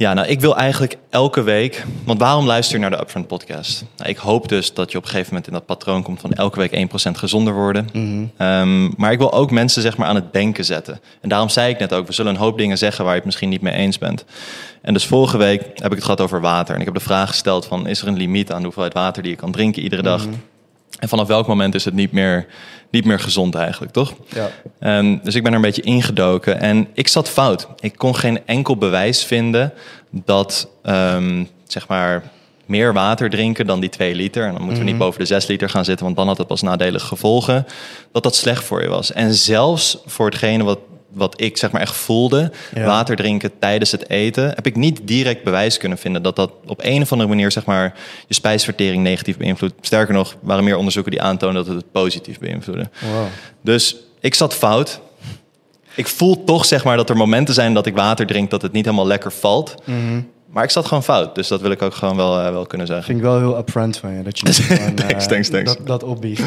ja, 0.00 0.14
nou, 0.14 0.28
ik 0.28 0.40
wil 0.40 0.56
eigenlijk 0.56 0.96
elke 1.10 1.42
week. 1.42 1.84
Want 2.04 2.18
waarom 2.18 2.46
luister 2.46 2.74
je 2.74 2.80
naar 2.80 2.90
de 2.90 3.00
Upfront 3.00 3.26
podcast? 3.26 3.84
Nou, 3.96 4.10
ik 4.10 4.16
hoop 4.16 4.48
dus 4.48 4.74
dat 4.74 4.92
je 4.92 4.98
op 4.98 5.02
een 5.02 5.10
gegeven 5.10 5.28
moment 5.28 5.46
in 5.46 5.52
dat 5.52 5.66
patroon 5.66 6.02
komt 6.02 6.20
van 6.20 6.32
elke 6.32 6.58
week 6.58 6.72
1% 6.72 7.18
gezonder 7.18 7.54
worden. 7.54 7.88
Mhm. 7.92 8.24
Ehm, 8.36 8.90
maar 8.96 9.12
ik 9.12 9.18
wil 9.18 9.32
ook 9.32 9.50
mensen 9.50 9.82
zeg 9.82 9.96
maar, 9.96 10.08
aan 10.08 10.14
het 10.14 10.32
denken 10.32 10.64
zetten. 10.64 11.00
En 11.20 11.28
daarom 11.28 11.48
zei 11.48 11.72
ik 11.72 11.78
net 11.78 11.92
ook, 11.92 12.06
we 12.06 12.12
zullen 12.12 12.34
een 12.34 12.40
hoop 12.40 12.58
dingen 12.58 12.78
zeggen 12.78 13.02
waar 13.02 13.12
je 13.12 13.18
het 13.18 13.26
misschien 13.26 13.48
niet 13.48 13.62
mee 13.62 13.74
eens 13.74 13.98
bent. 13.98 14.24
En 14.82 14.92
dus 14.92 15.06
vorige 15.06 15.36
week 15.36 15.62
heb 15.74 15.90
ik 15.90 15.96
het 15.96 16.04
gehad 16.04 16.20
over 16.20 16.40
water. 16.40 16.74
En 16.74 16.80
ik 16.80 16.86
heb 16.86 16.94
de 16.94 17.00
vraag 17.00 17.28
gesteld 17.28 17.66
van, 17.66 17.86
is 17.86 18.02
er 18.02 18.08
een 18.08 18.16
limiet 18.16 18.52
aan 18.52 18.58
de 18.58 18.64
hoeveelheid 18.64 18.94
water 18.94 19.22
die 19.22 19.30
je 19.30 19.36
kan 19.36 19.52
drinken 19.52 19.82
iedere 19.82 20.02
dag? 20.02 20.26
Mhm. 20.26 20.34
En 20.98 21.08
vanaf 21.08 21.26
welk 21.26 21.46
moment 21.46 21.74
is 21.74 21.84
het 21.84 21.94
niet 21.94 22.12
meer, 22.12 22.46
niet 22.90 23.04
meer 23.04 23.20
gezond 23.20 23.54
eigenlijk, 23.54 23.92
toch? 23.92 24.14
Ja. 24.28 24.50
Ehm, 24.78 25.16
dus 25.22 25.34
ik 25.34 25.42
ben 25.42 25.50
er 25.52 25.56
een 25.56 25.64
beetje 25.64 25.82
ingedoken 25.82 26.60
en 26.60 26.88
ik 26.94 27.08
zat 27.08 27.28
fout. 27.28 27.68
Ik 27.80 27.96
kon 27.96 28.16
geen 28.16 28.46
enkel 28.46 28.76
bewijs 28.76 29.24
vinden 29.24 29.72
dat 30.10 30.68
ehm, 30.82 31.44
zeg 31.66 31.88
maar 31.88 32.22
meer 32.66 32.92
water 32.92 33.30
drinken 33.30 33.66
dan 33.66 33.80
die 33.80 33.88
2 33.88 34.14
liter. 34.14 34.46
En 34.46 34.52
dan 34.52 34.60
moeten 34.62 34.78
we 34.78 34.84
niet 34.84 34.94
Mhm. 34.94 35.02
boven 35.04 35.20
de 35.20 35.26
6 35.26 35.46
liter 35.46 35.68
gaan 35.70 35.84
zitten, 35.84 36.04
want 36.04 36.16
dan 36.16 36.26
had 36.26 36.38
het 36.38 36.46
pas 36.46 36.62
nadelige 36.62 37.06
gevolgen. 37.06 37.66
Dat 38.12 38.22
dat 38.22 38.34
slecht 38.36 38.64
voor 38.64 38.82
je 38.82 38.88
was. 38.88 39.12
En 39.12 39.34
zelfs 39.34 39.98
voor 40.06 40.26
hetgene 40.26 40.64
wat, 40.64 40.78
wat 41.12 41.40
ik 41.40 41.56
zeg 41.56 41.70
maar 41.70 41.80
echt 41.80 41.96
voelde, 41.96 42.52
Ja. 42.74 42.84
water 42.84 43.16
drinken 43.16 43.50
tijdens 43.58 43.90
het 43.92 44.08
eten, 44.10 44.44
heb 44.54 44.66
ik 44.66 44.76
niet 44.76 45.00
direct 45.04 45.44
bewijs 45.44 45.76
kunnen 45.78 45.98
vinden 45.98 46.22
dat 46.22 46.36
dat 46.36 46.52
op 46.66 46.80
een 46.84 47.02
of 47.02 47.12
andere 47.12 47.28
manier 47.30 47.52
zeg 47.52 47.64
maar 47.64 47.94
je 48.26 48.34
spijsvertering 48.34 49.02
negatief 49.02 49.36
beïnvloedt. 49.36 49.74
Sterker 49.80 50.14
nog, 50.14 50.36
waren 50.40 50.64
meer 50.64 50.76
onderzoeken 50.76 51.12
die 51.12 51.22
aantonen 51.22 51.54
dat 51.54 51.66
het 51.66 51.76
het 51.76 51.92
positief 51.92 52.38
beïnvloedde. 52.38 52.88
Wow. 53.12 53.26
Dus 53.62 53.96
ik 54.20 54.34
zat 54.34 54.54
fout. 54.54 55.00
Ik 55.94 56.06
voel 56.06 56.44
toch 56.44 56.64
zeg 56.64 56.84
maar 56.84 56.96
dat 56.96 57.10
er 57.10 57.16
momenten 57.16 57.54
zijn 57.54 57.74
dat 57.74 57.86
ik 57.86 57.94
water 57.94 58.26
drink 58.26 58.50
dat 58.50 58.62
het 58.62 58.72
niet 58.72 58.84
helemaal 58.84 59.06
lekker 59.06 59.32
valt. 59.32 59.74
Mhm. 59.84 60.20
Maar 60.50 60.64
ik 60.64 60.70
zat 60.70 60.86
gewoon 60.86 61.02
fout. 61.02 61.34
Dus 61.34 61.48
dat 61.48 61.60
wil 61.60 61.70
ik 61.70 61.82
ook 61.82 61.94
gewoon 61.94 62.16
wel, 62.16 62.40
eh, 62.40 62.50
wel 62.50 62.66
kunnen 62.66 62.86
zeggen. 62.86 63.06
Vind 63.06 63.18
ik 63.18 63.24
wel 63.24 63.38
heel 63.38 63.58
upfront 63.58 63.96
van 63.96 64.12
je, 64.16 64.22
dat 64.22 64.38
je 64.38 64.52
gewoon, 64.52 64.88
eh, 64.88 64.94
Thanks, 64.94 65.26
thanks, 65.26 65.48
thanks. 65.48 65.76
Dat, 65.76 65.86
dat 65.86 66.02
opbiecht. 66.02 66.42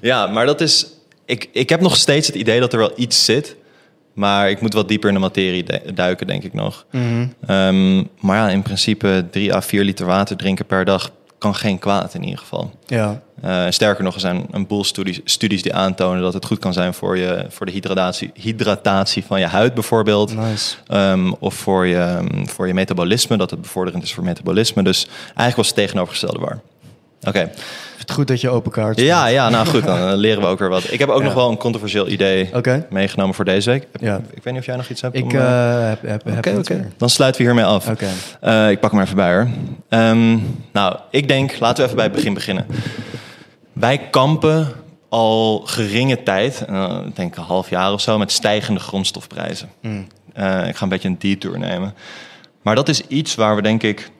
Ja, 0.00 0.26
maar 0.26 0.46
dat 0.46 0.60
is. 0.60 0.86
Ik, 1.24 1.48
ik 1.52 1.68
heb 1.68 1.80
nog 1.80 1.96
steeds 1.96 2.26
het 2.26 2.36
idee 2.36 2.60
dat 2.60 2.72
er 2.72 2.78
wel 2.78 2.92
iets 2.96 3.24
zit. 3.24 3.56
Maar 4.20 4.50
ik 4.50 4.60
moet 4.60 4.72
wat 4.74 4.88
dieper 4.88 5.08
in 5.08 5.14
de 5.14 5.20
materie 5.20 5.64
du- 5.64 5.92
duiken, 5.94 6.26
denk 6.26 6.42
ik 6.42 6.54
nog. 6.54 6.84
Mhm. 6.90 7.26
Ehm, 7.46 7.96
maar 8.20 8.36
ja, 8.36 8.48
in 8.48 8.62
principe 8.62 9.26
3 9.30 9.54
à 9.54 9.60
4 9.60 9.84
liter 9.84 10.06
water 10.06 10.36
drinken 10.36 10.66
per 10.66 10.84
dag 10.84 11.10
kan 11.38 11.54
geen 11.54 11.78
kwaad 11.78 12.14
in 12.14 12.22
ieder 12.22 12.38
geval. 12.38 12.70
Ja, 12.86 13.22
Eh, 13.42 13.66
sterker 13.68 14.04
nog, 14.04 14.14
er 14.14 14.20
zijn 14.20 14.46
een 14.50 14.66
boel 14.66 14.84
studies, 14.84 15.20
studies 15.24 15.62
die 15.62 15.74
aantonen 15.74 16.22
dat 16.22 16.32
het 16.34 16.44
goed 16.44 16.58
kan 16.58 16.72
zijn 16.72 16.94
voor, 16.94 17.16
je, 17.18 17.46
voor 17.48 17.66
de 17.66 17.72
hydratatie, 17.72 18.30
hydratatie 18.34 19.24
van 19.24 19.40
je 19.40 19.46
huid 19.46 19.74
bijvoorbeeld. 19.74 20.34
nice. 20.36 20.74
Ehm, 20.86 21.32
of 21.38 21.54
voor 21.54 21.86
je, 21.86 22.18
voor 22.44 22.66
je 22.66 22.74
metabolisme, 22.74 23.36
dat 23.36 23.50
het 23.50 23.60
bevorderend 23.62 24.02
is 24.02 24.12
voor 24.14 24.24
metabolisme. 24.24 24.82
Dus 24.82 25.06
eigenlijk 25.24 25.56
was 25.56 25.66
het 25.66 25.76
tegenovergestelde 25.76 26.38
waar. 26.38 26.60
Oké. 27.22 27.50
Het 28.10 28.18
goed 28.18 28.28
dat 28.28 28.40
je 28.40 28.48
open 28.48 28.70
kaart 28.72 28.92
speelt. 28.92 29.08
Ja, 29.08 29.26
ja, 29.26 29.48
nou 29.48 29.66
goed, 29.66 29.84
dan 29.92 29.98
eh, 29.98 30.12
leren 30.14 30.42
we 30.42 30.46
ook 30.48 30.58
weer 30.58 30.68
wat. 30.68 30.92
Ik 30.92 30.98
heb 30.98 31.08
ook 31.08 31.18
Ja. 31.18 31.24
nog 31.24 31.34
wel 31.34 31.50
een 31.50 31.56
controversieel 31.56 32.08
idee 32.08 32.50
meegenomen 32.90 33.34
voor 33.34 33.44
deze 33.44 33.70
week. 33.70 33.86
Ja. 34.00 34.16
Ik 34.16 34.42
weet 34.42 34.52
niet 34.52 34.62
of 34.62 34.66
jij 34.66 34.76
nog 34.76 34.88
iets 34.88 35.00
hebt. 35.00 35.16
Ik 35.16 35.22
om, 35.24 35.30
eh, 35.30 35.92
eh, 35.92 35.98
heb, 36.08 36.24
heb. 36.24 36.84
Dan 36.96 37.10
sluiten 37.10 37.40
we 37.40 37.46
hiermee 37.46 37.64
af. 37.64 37.88
Ik 38.70 38.80
pak 38.80 38.90
hem 38.90 39.00
even 39.00 39.16
bij 39.16 39.32
hoor. 39.32 39.48
Ehm, 39.88 40.38
nou, 40.72 40.96
ik 41.10 41.28
denk, 41.28 41.58
laten 41.58 41.76
we 41.76 41.82
even 41.82 41.96
bij 41.96 42.04
het 42.04 42.14
begin 42.14 42.34
beginnen. 42.34 42.66
Wij 43.72 43.98
kampen 43.98 44.68
al 45.08 45.62
geringe 45.64 46.22
tijd, 46.22 46.64
ik 47.06 47.16
denk 47.16 47.36
een 47.36 47.42
half 47.42 47.70
jaar 47.70 47.92
of 47.92 48.00
zo, 48.00 48.18
met 48.18 48.32
stijgende 48.32 48.80
grondstofprijzen. 48.80 49.68
Eh, 50.32 50.68
ik 50.68 50.76
ga 50.76 50.82
een 50.82 50.88
beetje 50.88 51.08
een 51.08 51.18
detour 51.18 51.58
nemen. 51.58 51.94
Maar 52.62 52.74
dat 52.74 52.88
is 52.88 53.06
iets 53.06 53.34
waar 53.34 53.56
we 53.56 53.62
denk 53.62 53.82
ik, 53.82 54.10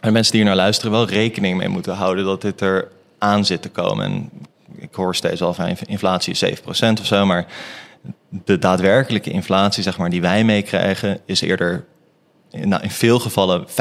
en 0.00 0.12
mensen 0.12 0.32
die 0.32 0.40
hier 0.40 0.50
naar 0.50 0.60
luisteren, 0.60 0.92
wel 0.92 1.08
rekening 1.08 1.56
mee 1.56 1.68
moeten 1.68 1.94
houden 1.94 2.24
dat 2.24 2.40
dit 2.40 2.60
er 2.60 2.88
aan 3.18 3.44
zit 3.44 3.62
te 3.62 3.68
komen. 3.68 4.04
En 4.04 4.30
ik 4.76 4.94
hoor 4.94 5.14
steeds 5.14 5.42
al 5.42 5.54
van 5.54 5.76
inflatie 5.86 6.32
is 6.32 6.44
7% 6.44 7.00
of 7.00 7.06
zo, 7.06 7.26
maar 7.26 7.46
de 8.28 8.58
daadwerkelijke 8.58 9.30
inflatie 9.30 9.82
zeg 9.82 9.98
maar, 9.98 10.10
die 10.10 10.20
wij 10.20 10.44
meekrijgen 10.44 11.20
is 11.26 11.40
eerder 11.40 11.84
in, 12.50 12.68
nou, 12.68 12.82
in 12.82 12.90
veel 12.90 13.18
gevallen 13.18 13.66
50% 13.68 13.72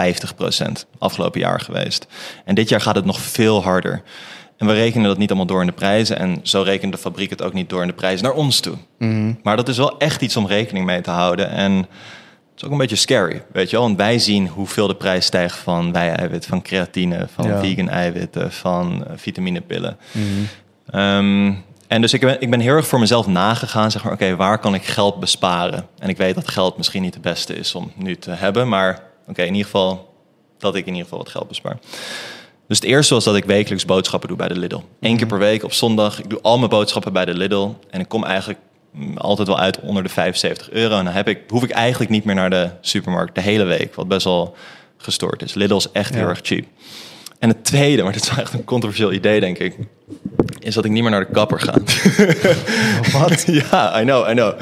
afgelopen 0.97 1.39
jaar 1.39 1.59
geweest. 1.59 2.07
En 2.45 2.55
dit 2.55 2.70
jaar 2.70 2.82
gaat 2.82 2.95
het 2.95 3.05
nog 3.05 3.20
veel 3.20 3.63
harder. 3.63 4.01
En 4.57 4.68
we 4.68 4.74
rekenen 4.74 5.07
dat 5.07 5.18
niet 5.18 5.30
allemaal 5.30 5.47
door 5.47 5.61
in 5.61 5.68
de 5.68 5.74
prijzen. 5.74 6.20
En 6.20 6.39
zo 6.43 6.61
rekent 6.61 6.91
de 6.91 6.97
fabriek 6.97 7.30
het 7.30 7.41
ook 7.41 7.53
niet 7.53 7.70
door 7.70 7.82
in 7.82 7.88
de 7.88 7.93
prijzen 7.93 8.26
naar 8.26 8.36
ons 8.36 8.59
toe. 8.59 8.76
Mhm. 8.97 9.34
Maar 9.43 9.55
dat 9.55 9.68
is 9.68 9.78
wel 9.78 9.97
echt 9.97 10.22
iets 10.22 10.36
om 10.36 10.47
rekening 10.47 10.86
mee 10.86 11.01
te 11.01 11.09
houden. 11.09 11.49
En 11.49 11.88
is 12.58 12.64
ook 12.64 12.72
een 12.72 12.78
beetje 12.78 12.95
scary, 12.95 13.43
weet 13.51 13.70
je 13.70 13.76
wel. 13.76 13.86
Want 13.86 13.97
wij 13.97 14.20
zien 14.20 14.47
hoeveel 14.47 14.88
de 14.88 14.95
prijs 14.95 15.26
stijgt 15.26 15.58
van 15.58 15.91
wij-eiwit, 15.91 16.45
van 16.45 16.62
creatine, 16.62 17.28
van 17.34 17.47
Ja. 17.47 17.60
vegan 17.60 17.89
eiwitten, 17.89 18.51
van 18.51 19.05
eh, 19.08 19.14
vitaminepillen. 19.16 19.97
Mhm. 20.12 20.24
Ehm, 20.89 21.53
en 21.88 22.01
dus 22.01 22.14
ik 22.14 22.22
ben, 22.22 22.41
ik 22.41 22.49
ben 22.49 22.60
heel 22.60 22.76
erg 22.76 22.88
voor 22.88 22.99
mezelf 22.99 23.28
nagegaan, 23.28 23.91
zeg 23.91 24.03
maar, 24.03 24.14
oké, 24.14 24.36
waar 24.36 24.60
kan 24.60 24.74
ik 24.74 24.84
geld 24.84 25.20
besparen? 25.20 25.88
En 25.99 26.10
ik 26.10 26.18
weet 26.18 26.36
dat 26.36 26.47
geld 26.47 26.78
misschien 26.78 27.01
niet 27.01 27.14
het 27.14 27.24
beste 27.24 27.55
is 27.55 27.76
om 27.76 27.91
nu 27.95 28.16
te 28.16 28.32
hebben, 28.32 28.68
maar 28.68 29.01
oké, 29.28 29.41
in 29.41 29.47
ieder 29.53 29.66
geval 29.66 30.14
dat 30.58 30.76
ik 30.76 30.82
in 30.82 30.91
ieder 30.91 31.03
geval 31.03 31.18
wat 31.20 31.30
geld 31.30 31.47
bespaar. 31.47 31.78
Dus 32.68 32.78
het 32.78 32.86
eerste 32.86 33.14
was 33.14 33.24
dat 33.24 33.36
ik 33.36 33.45
wekelijks 33.45 33.86
boodschappen 33.86 34.28
doe 34.30 34.38
bij 34.38 34.47
de 34.47 34.58
Lidl. 34.60 34.80
Eén 34.99 35.18
keer 35.18 35.28
per 35.28 35.39
week 35.39 35.64
op 35.64 35.74
zondag. 35.74 36.20
Ik 36.20 36.30
doe 36.30 36.41
al 36.41 36.58
mijn 36.58 36.70
boodschappen 36.70 37.14
bij 37.14 37.26
de 37.26 37.34
Lidl. 37.34 37.70
En 37.89 37.99
ik 37.99 38.08
kom 38.08 38.24
eigenlijk 38.24 38.60
mm, 38.60 38.76
altijd 39.15 39.47
wel 39.47 39.59
uit 39.59 39.79
onder 39.79 40.03
de 40.03 40.09
75 40.09 40.69
euro. 40.71 40.97
En 40.97 41.05
dan 41.05 41.13
heb 41.13 41.27
ik, 41.27 41.39
hoef 41.47 41.63
ik 41.63 41.69
eigenlijk 41.71 42.11
niet 42.11 42.23
meer 42.23 42.35
naar 42.35 42.49
de 42.49 42.69
supermarkt 42.81 43.35
de 43.35 43.41
hele 43.41 43.63
week. 43.63 43.95
Wat 43.95 44.07
best 44.07 44.23
wel 44.23 44.55
gestoord 44.97 45.41
is. 45.43 45.53
Lidl 45.53 45.75
is 45.75 45.91
echt 45.91 46.15
heel 46.15 46.27
erg 46.27 46.39
cheap. 46.43 46.65
En 47.39 47.49
het 47.49 47.63
tweede, 47.63 48.03
maar 48.03 48.11
dit 48.13 48.21
is 48.21 48.29
wel 48.29 48.39
echt 48.39 48.53
een 48.53 48.63
controversieel 48.63 49.11
idee, 49.13 49.39
denk 49.39 49.57
ik. 49.57 49.75
Is 50.59 50.73
dat 50.73 50.85
ik 50.85 50.91
niet 50.91 51.01
meer 51.01 51.11
naar 51.11 51.25
de 51.25 51.31
kapper 51.31 51.59
ga. 51.59 51.73
Wat? 53.19 53.43
ja, 53.71 53.99
I 54.01 54.03
know, 54.03 54.29
I 54.29 54.33
know. 54.33 54.53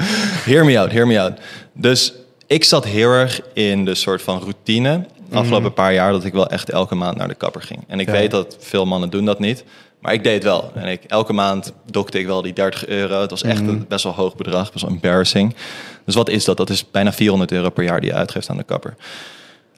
Hear 0.44 0.64
me 0.64 0.78
out, 0.78 0.92
hear 0.92 1.06
me 1.06 1.20
out. 1.20 1.32
Dus 1.72 2.12
ik 2.46 2.64
zat 2.64 2.84
heel 2.84 3.10
erg 3.10 3.40
in 3.54 3.84
de 3.84 3.94
soort 3.94 4.22
van 4.22 4.38
routine 4.40 5.06
afgelopen 5.32 5.72
paar 5.72 5.92
jaar 5.92 6.12
dat 6.12 6.24
ik 6.24 6.32
wel 6.32 6.46
echt 6.48 6.70
elke 6.70 6.94
maand 6.94 7.16
naar 7.16 7.28
de 7.28 7.34
kapper 7.34 7.62
ging. 7.62 7.84
En 7.86 8.00
ik 8.00 8.06
Ja. 8.06 8.12
weet 8.12 8.30
dat 8.30 8.56
veel 8.60 8.84
mannen 8.86 9.10
doen 9.10 9.24
dat 9.24 9.38
niet. 9.38 9.64
Maar 10.00 10.12
ik 10.12 10.22
deed 10.22 10.34
het 10.34 10.42
wel. 10.42 10.70
En 10.74 10.88
ik, 10.88 11.04
elke 11.04 11.32
maand 11.32 11.72
dokte 11.90 12.18
ik 12.18 12.26
wel 12.26 12.42
die 12.42 12.52
30 12.52 12.86
euro. 12.86 13.20
Het 13.20 13.30
was 13.30 13.42
echt 13.42 13.60
een 13.60 13.84
best 13.88 14.04
wel 14.04 14.12
hoog 14.12 14.36
bedrag, 14.36 14.72
best 14.72 14.84
wel 14.84 14.94
embarrassing. 14.94 15.56
Dus 16.04 16.14
wat 16.14 16.28
is 16.28 16.44
dat? 16.44 16.56
Dat 16.56 16.70
is 16.70 16.90
bijna 16.90 17.12
400 17.12 17.52
euro 17.52 17.70
per 17.70 17.84
jaar 17.84 18.00
die 18.00 18.10
je 18.10 18.16
uitgeeft 18.16 18.50
aan 18.50 18.56
de 18.56 18.62
kapper. 18.62 18.96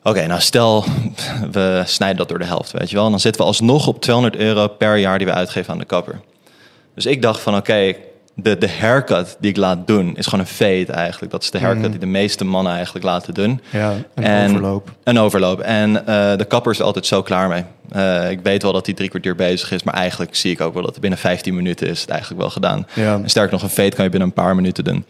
Oké, 0.02 0.26
nou 0.26 0.40
stel 0.40 0.84
we 1.52 1.82
snijden 1.86 2.16
dat 2.16 2.28
door 2.28 2.38
de 2.38 2.44
helft, 2.44 2.72
weet 2.72 2.90
je 2.90 2.96
wel. 2.96 3.10
Dan 3.10 3.20
zitten 3.20 3.40
we 3.40 3.46
alsnog 3.46 3.86
op 3.86 4.00
200 4.00 4.36
euro 4.36 4.68
per 4.68 4.96
jaar 4.96 5.18
die 5.18 5.26
we 5.26 5.32
uitgeven 5.32 5.72
aan 5.72 5.78
de 5.78 5.84
kapper. 5.84 6.20
Dus 6.94 7.06
ik 7.06 7.22
dacht 7.22 7.40
van 7.40 7.56
oké, 7.56 7.94
de, 8.42 8.58
de 8.58 8.70
haircut 8.80 9.36
die 9.40 9.50
ik 9.50 9.56
laat 9.56 9.86
doen 9.86 10.16
is 10.16 10.24
gewoon 10.26 10.40
een 10.40 10.46
fade 10.50 10.92
eigenlijk. 10.92 11.32
Dat 11.32 11.42
is 11.42 11.50
de 11.50 11.58
haircut 11.58 11.90
die 11.90 12.00
de 12.00 12.06
meeste 12.06 12.44
mannen 12.44 12.72
eigenlijk 12.72 13.04
laten 13.04 13.34
doen. 13.34 13.60
Ja, 13.70 13.92
een 14.14 14.24
En- 14.24 14.50
overloop. 14.50 14.90
Een 15.04 15.18
overloop. 15.18 15.60
En 15.60 16.06
eh, 16.06 16.36
de 16.36 16.44
kapper 16.44 16.72
is 16.72 16.80
altijd 16.80 17.06
zo 17.06 17.22
klaar 17.22 17.48
mee. 17.48 17.64
Eh, 17.90 18.30
ik 18.30 18.40
weet 18.42 18.62
wel 18.62 18.72
dat 18.72 18.86
hij 18.86 18.94
drie 18.94 19.08
kwartier 19.08 19.34
bezig 19.34 19.70
is, 19.72 19.82
maar 19.82 19.94
eigenlijk 19.94 20.34
zie 20.36 20.52
ik 20.52 20.60
ook 20.60 20.72
wel 20.72 20.82
dat 20.82 20.90
het 20.90 21.00
binnen 21.00 21.18
15 21.18 21.54
minuten 21.54 21.88
is 21.88 22.00
het 22.00 22.10
eigenlijk 22.10 22.40
wel 22.40 22.50
gedaan. 22.50 22.86
Ja. 22.94 23.14
En 23.14 23.28
sterker 23.30 23.52
nog, 23.52 23.62
een 23.62 23.68
fade 23.68 23.94
kan 23.94 24.04
je 24.04 24.10
binnen 24.10 24.28
een 24.28 24.34
paar 24.34 24.54
minuten 24.54 24.84
doen. 24.84 25.04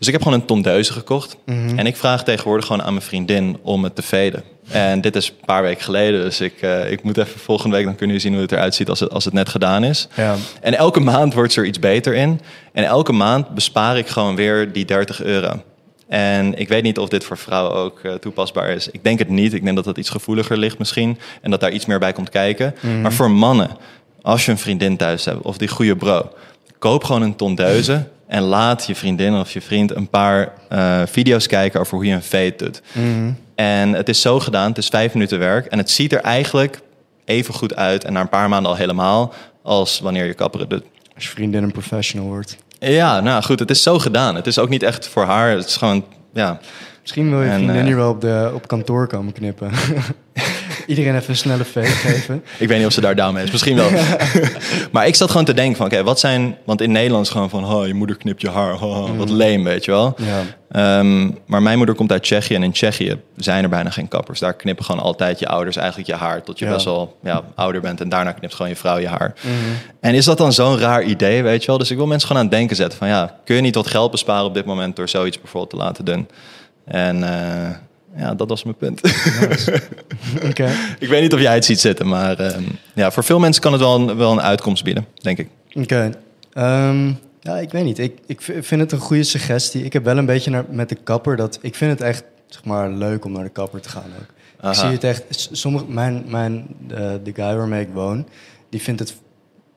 Dus 0.00 0.08
ik 0.08 0.14
heb 0.14 0.22
gewoon 0.22 0.40
een 0.40 0.46
tondeuze 0.46 0.92
gekocht. 0.92 1.36
Mhm. 1.44 1.78
En 1.78 1.86
ik 1.86 1.96
vraag 1.96 2.24
tegenwoordig 2.24 2.66
gewoon 2.66 2.82
aan 2.82 2.92
mijn 2.92 3.04
vriendin 3.04 3.58
om 3.62 3.84
het 3.84 3.94
te 3.96 4.02
veden. 4.02 4.42
En 4.70 5.00
dit 5.00 5.16
is 5.16 5.28
een 5.28 5.44
paar 5.44 5.62
weken 5.62 5.84
geleden, 5.84 6.22
dus 6.22 6.40
ik, 6.40 6.62
eh, 6.62 6.90
ik 6.90 7.02
moet 7.02 7.18
even 7.18 7.40
volgende 7.40 7.76
week... 7.76 7.84
dan 7.84 7.94
kunnen 7.94 8.16
jullie 8.16 8.30
zien 8.30 8.32
hoe 8.32 8.42
het 8.42 8.52
eruit 8.52 8.74
ziet 8.74 8.88
als 8.88 9.00
het, 9.00 9.12
als 9.12 9.24
het 9.24 9.34
net 9.34 9.48
gedaan 9.48 9.84
is. 9.84 10.08
Ja. 10.16 10.36
En 10.60 10.74
elke 10.74 11.00
maand 11.00 11.34
wordt 11.34 11.56
er 11.56 11.66
iets 11.66 11.78
beter 11.78 12.14
in. 12.14 12.40
En 12.72 12.84
elke 12.84 13.12
maand 13.12 13.48
bespaar 13.48 13.98
ik 13.98 14.06
gewoon 14.06 14.36
weer 14.36 14.72
die 14.72 14.84
30 14.84 15.22
euro. 15.22 15.62
En 16.08 16.58
ik 16.58 16.68
weet 16.68 16.82
niet 16.82 16.98
of 16.98 17.08
dit 17.08 17.24
voor 17.24 17.38
vrouwen 17.38 17.74
ook 17.74 18.00
eh, 18.02 18.14
toepasbaar 18.14 18.70
is. 18.70 18.88
Ik 18.88 19.04
denk 19.04 19.18
het 19.18 19.28
niet. 19.28 19.52
Ik 19.54 19.64
denk 19.64 19.76
dat 19.76 19.84
dat 19.84 19.98
iets 19.98 20.10
gevoeliger 20.10 20.56
ligt 20.56 20.78
misschien. 20.78 21.18
En 21.42 21.50
dat 21.50 21.60
daar 21.60 21.72
iets 21.72 21.86
meer 21.86 21.98
bij 21.98 22.12
komt 22.12 22.30
kijken. 22.30 22.74
Maar 23.02 23.12
voor 23.12 23.30
mannen, 23.30 23.70
als 24.22 24.44
je 24.44 24.50
een 24.50 24.58
vriendin 24.58 24.96
thuis 24.96 25.24
hebt 25.24 25.42
of 25.42 25.58
die 25.58 25.68
goede 25.68 25.96
bro... 25.96 26.30
koop 26.78 27.04
gewoon 27.04 27.22
een 27.22 27.36
tondeuze 27.36 28.06
en 28.30 28.42
laat 28.42 28.86
je 28.86 28.94
vriendin 28.94 29.34
of 29.34 29.52
je 29.52 29.60
vriend 29.60 29.96
een 29.96 30.08
paar 30.08 30.52
eh, 30.68 31.02
video's 31.06 31.46
kijken 31.46 31.80
over 31.80 31.94
hoe 31.94 32.06
je 32.06 32.14
een 32.14 32.22
fade 32.22 32.54
doet. 32.56 32.82
Mhm. 32.92 33.32
En 33.54 33.92
het 33.92 34.08
is 34.08 34.20
zo 34.20 34.40
gedaan, 34.40 34.68
het 34.68 34.78
is 34.78 34.88
vijf 34.88 35.12
minuten 35.12 35.38
werk. 35.38 35.66
En 35.66 35.78
het 35.78 35.90
ziet 35.90 36.12
er 36.12 36.20
eigenlijk 36.20 36.80
even 37.24 37.54
goed 37.54 37.76
uit 37.76 38.04
en 38.04 38.12
na 38.12 38.20
een 38.20 38.28
paar 38.28 38.48
maanden 38.48 38.70
al 38.70 38.76
helemaal... 38.76 39.32
als 39.62 40.00
wanneer 40.00 40.24
je 40.24 40.34
kapper 40.34 40.68
doet. 40.68 40.82
Als 41.14 41.24
je 41.24 41.30
vriendin 41.30 41.62
een 41.62 41.72
professional 41.72 42.26
wordt. 42.28 42.56
Ja, 42.78 43.20
nou 43.20 43.42
goed, 43.42 43.58
het 43.58 43.70
is 43.70 43.82
zo 43.82 43.98
gedaan. 43.98 44.34
Het 44.34 44.46
is 44.46 44.58
ook 44.58 44.68
niet 44.68 44.82
echt 44.82 45.08
voor 45.08 45.24
haar. 45.24 45.50
Het 45.50 45.66
is 45.66 45.76
gewoon, 45.76 46.04
ja. 46.32 46.60
Misschien 47.00 47.30
wil 47.30 47.42
je 47.42 47.48
En, 47.48 47.54
vriendin 47.54 47.76
eh, 47.76 47.84
hier 47.84 47.96
wel 47.96 48.10
op, 48.10 48.20
de, 48.20 48.50
op 48.54 48.68
kantoor 48.68 49.06
komen 49.06 49.32
knippen. 49.32 49.70
Iedereen 50.86 51.14
even 51.14 51.30
een 51.30 51.36
snelle 51.36 51.64
fade 51.64 51.86
geven. 52.06 52.44
Ik 52.58 52.68
weet 52.68 52.78
niet 52.78 52.86
of 52.86 52.92
ze 52.92 53.00
daar 53.00 53.16
down 53.16 53.34
mee 53.34 53.44
is. 53.44 53.50
Misschien 53.50 53.76
wel. 53.76 53.90
maar 54.92 55.06
ik 55.06 55.14
zat 55.14 55.30
gewoon 55.30 55.44
te 55.44 55.54
denken 55.54 55.76
van, 55.76 55.86
oké, 55.86 56.02
wat 56.02 56.20
zijn... 56.20 56.56
Want 56.64 56.80
in 56.80 56.92
Nederland 56.92 57.24
is 57.26 57.32
gewoon 57.32 57.50
van, 57.50 57.64
oh, 57.64 57.86
je 57.86 57.94
moeder 57.94 58.16
knipt 58.16 58.40
je 58.40 58.50
haar. 58.50 58.82
Oh, 58.82 59.16
wat 59.16 59.30
leem, 59.30 59.64
weet 59.64 59.84
je 59.84 59.90
wel. 59.90 60.16
Ja. 60.18 60.42
Ehm, 60.70 61.30
maar 61.46 61.62
mijn 61.62 61.76
moeder 61.76 61.94
komt 61.94 62.12
uit 62.12 62.22
Tsjechië. 62.22 62.54
En 62.54 62.62
in 62.62 62.72
Tsjechië 62.72 63.20
zijn 63.36 63.62
er 63.62 63.68
bijna 63.68 63.90
geen 63.90 64.08
kappers. 64.08 64.40
Daar 64.40 64.54
knippen 64.54 64.84
gewoon 64.84 65.00
altijd 65.00 65.38
je 65.38 65.46
ouders 65.48 65.76
eigenlijk 65.76 66.08
je 66.08 66.14
haar. 66.14 66.42
Tot 66.42 66.58
je 66.58 66.64
Ja. 66.64 66.72
best 66.72 66.84
wel 66.84 67.18
ja, 67.22 67.42
ouder 67.54 67.80
bent. 67.80 68.00
En 68.00 68.08
daarna 68.08 68.32
knipt 68.32 68.54
gewoon 68.54 68.70
je 68.70 68.76
vrouw 68.76 68.98
je 68.98 69.08
haar. 69.08 69.32
Mhm. 69.40 69.54
En 70.00 70.14
is 70.14 70.24
dat 70.24 70.38
dan 70.38 70.52
zo'n 70.52 70.78
raar 70.78 71.02
idee, 71.02 71.42
weet 71.42 71.60
je 71.60 71.66
wel? 71.66 71.78
Dus 71.78 71.90
ik 71.90 71.96
wil 71.96 72.06
mensen 72.06 72.26
gewoon 72.26 72.42
aan 72.42 72.48
het 72.48 72.58
denken 72.58 72.76
zetten 72.76 72.98
van... 72.98 73.08
ja, 73.08 73.38
kun 73.44 73.54
je 73.56 73.60
niet 73.60 73.74
wat 73.74 73.86
geld 73.86 74.10
besparen 74.10 74.44
op 74.44 74.54
dit 74.54 74.64
moment... 74.64 74.96
door 74.96 75.08
zoiets 75.08 75.40
bijvoorbeeld 75.40 75.70
te 75.70 75.76
laten 75.76 76.04
doen? 76.04 76.28
En 76.84 77.22
eh, 77.22 77.70
ja, 78.16 78.34
dat 78.34 78.48
was 78.48 78.64
mijn 78.64 78.76
punt. 78.76 79.00
Oké. 80.48 80.70
ik 80.98 81.08
weet 81.08 81.22
niet 81.22 81.34
of 81.34 81.40
jij 81.40 81.54
het 81.54 81.64
ziet 81.64 81.80
zitten, 81.80 82.08
maar 82.08 82.38
ehm, 82.38 82.62
ja, 82.94 83.10
voor 83.10 83.24
veel 83.24 83.38
mensen 83.38 83.62
kan 83.62 83.72
het 83.72 83.80
wel 83.80 83.94
een, 83.94 84.16
wel 84.16 84.32
een 84.32 84.40
uitkomst 84.40 84.84
bieden, 84.84 85.06
denk 85.14 85.38
ik. 85.38 85.48
Oké. 85.74 86.10
Ehm, 86.52 87.12
ja, 87.40 87.58
ik 87.58 87.70
weet 87.70 87.84
niet. 87.84 87.98
Ik, 87.98 88.18
ik 88.26 88.40
vind 88.40 88.80
het 88.80 88.92
een 88.92 88.98
goede 88.98 89.22
suggestie. 89.22 89.84
Ik 89.84 89.92
heb 89.92 90.04
wel 90.04 90.18
een 90.18 90.26
beetje 90.26 90.50
naar, 90.50 90.64
met 90.68 90.88
de 90.88 90.94
kapper 90.94 91.36
dat... 91.36 91.58
Ik 91.62 91.74
vind 91.74 91.90
het 91.90 92.00
echt 92.00 92.24
zeg 92.46 92.64
maar, 92.64 92.90
leuk 92.90 93.24
om 93.24 93.32
naar 93.32 93.44
de 93.44 93.50
kapper 93.50 93.80
te 93.80 93.88
gaan 93.88 94.10
ook. 94.20 94.26
Aha. 94.60 94.70
Ik 94.70 94.78
zie 94.78 94.88
het 94.88 95.04
echt... 95.04 95.48
Sommige, 95.52 95.84
mijn, 95.88 96.24
mijn, 96.26 96.66
eh, 96.88 97.12
de 97.22 97.32
guy 97.34 97.56
waarmee 97.56 97.82
ik 97.82 97.92
woon, 97.92 98.26
die 98.68 98.82
vindt 98.82 99.00
het... 99.00 99.14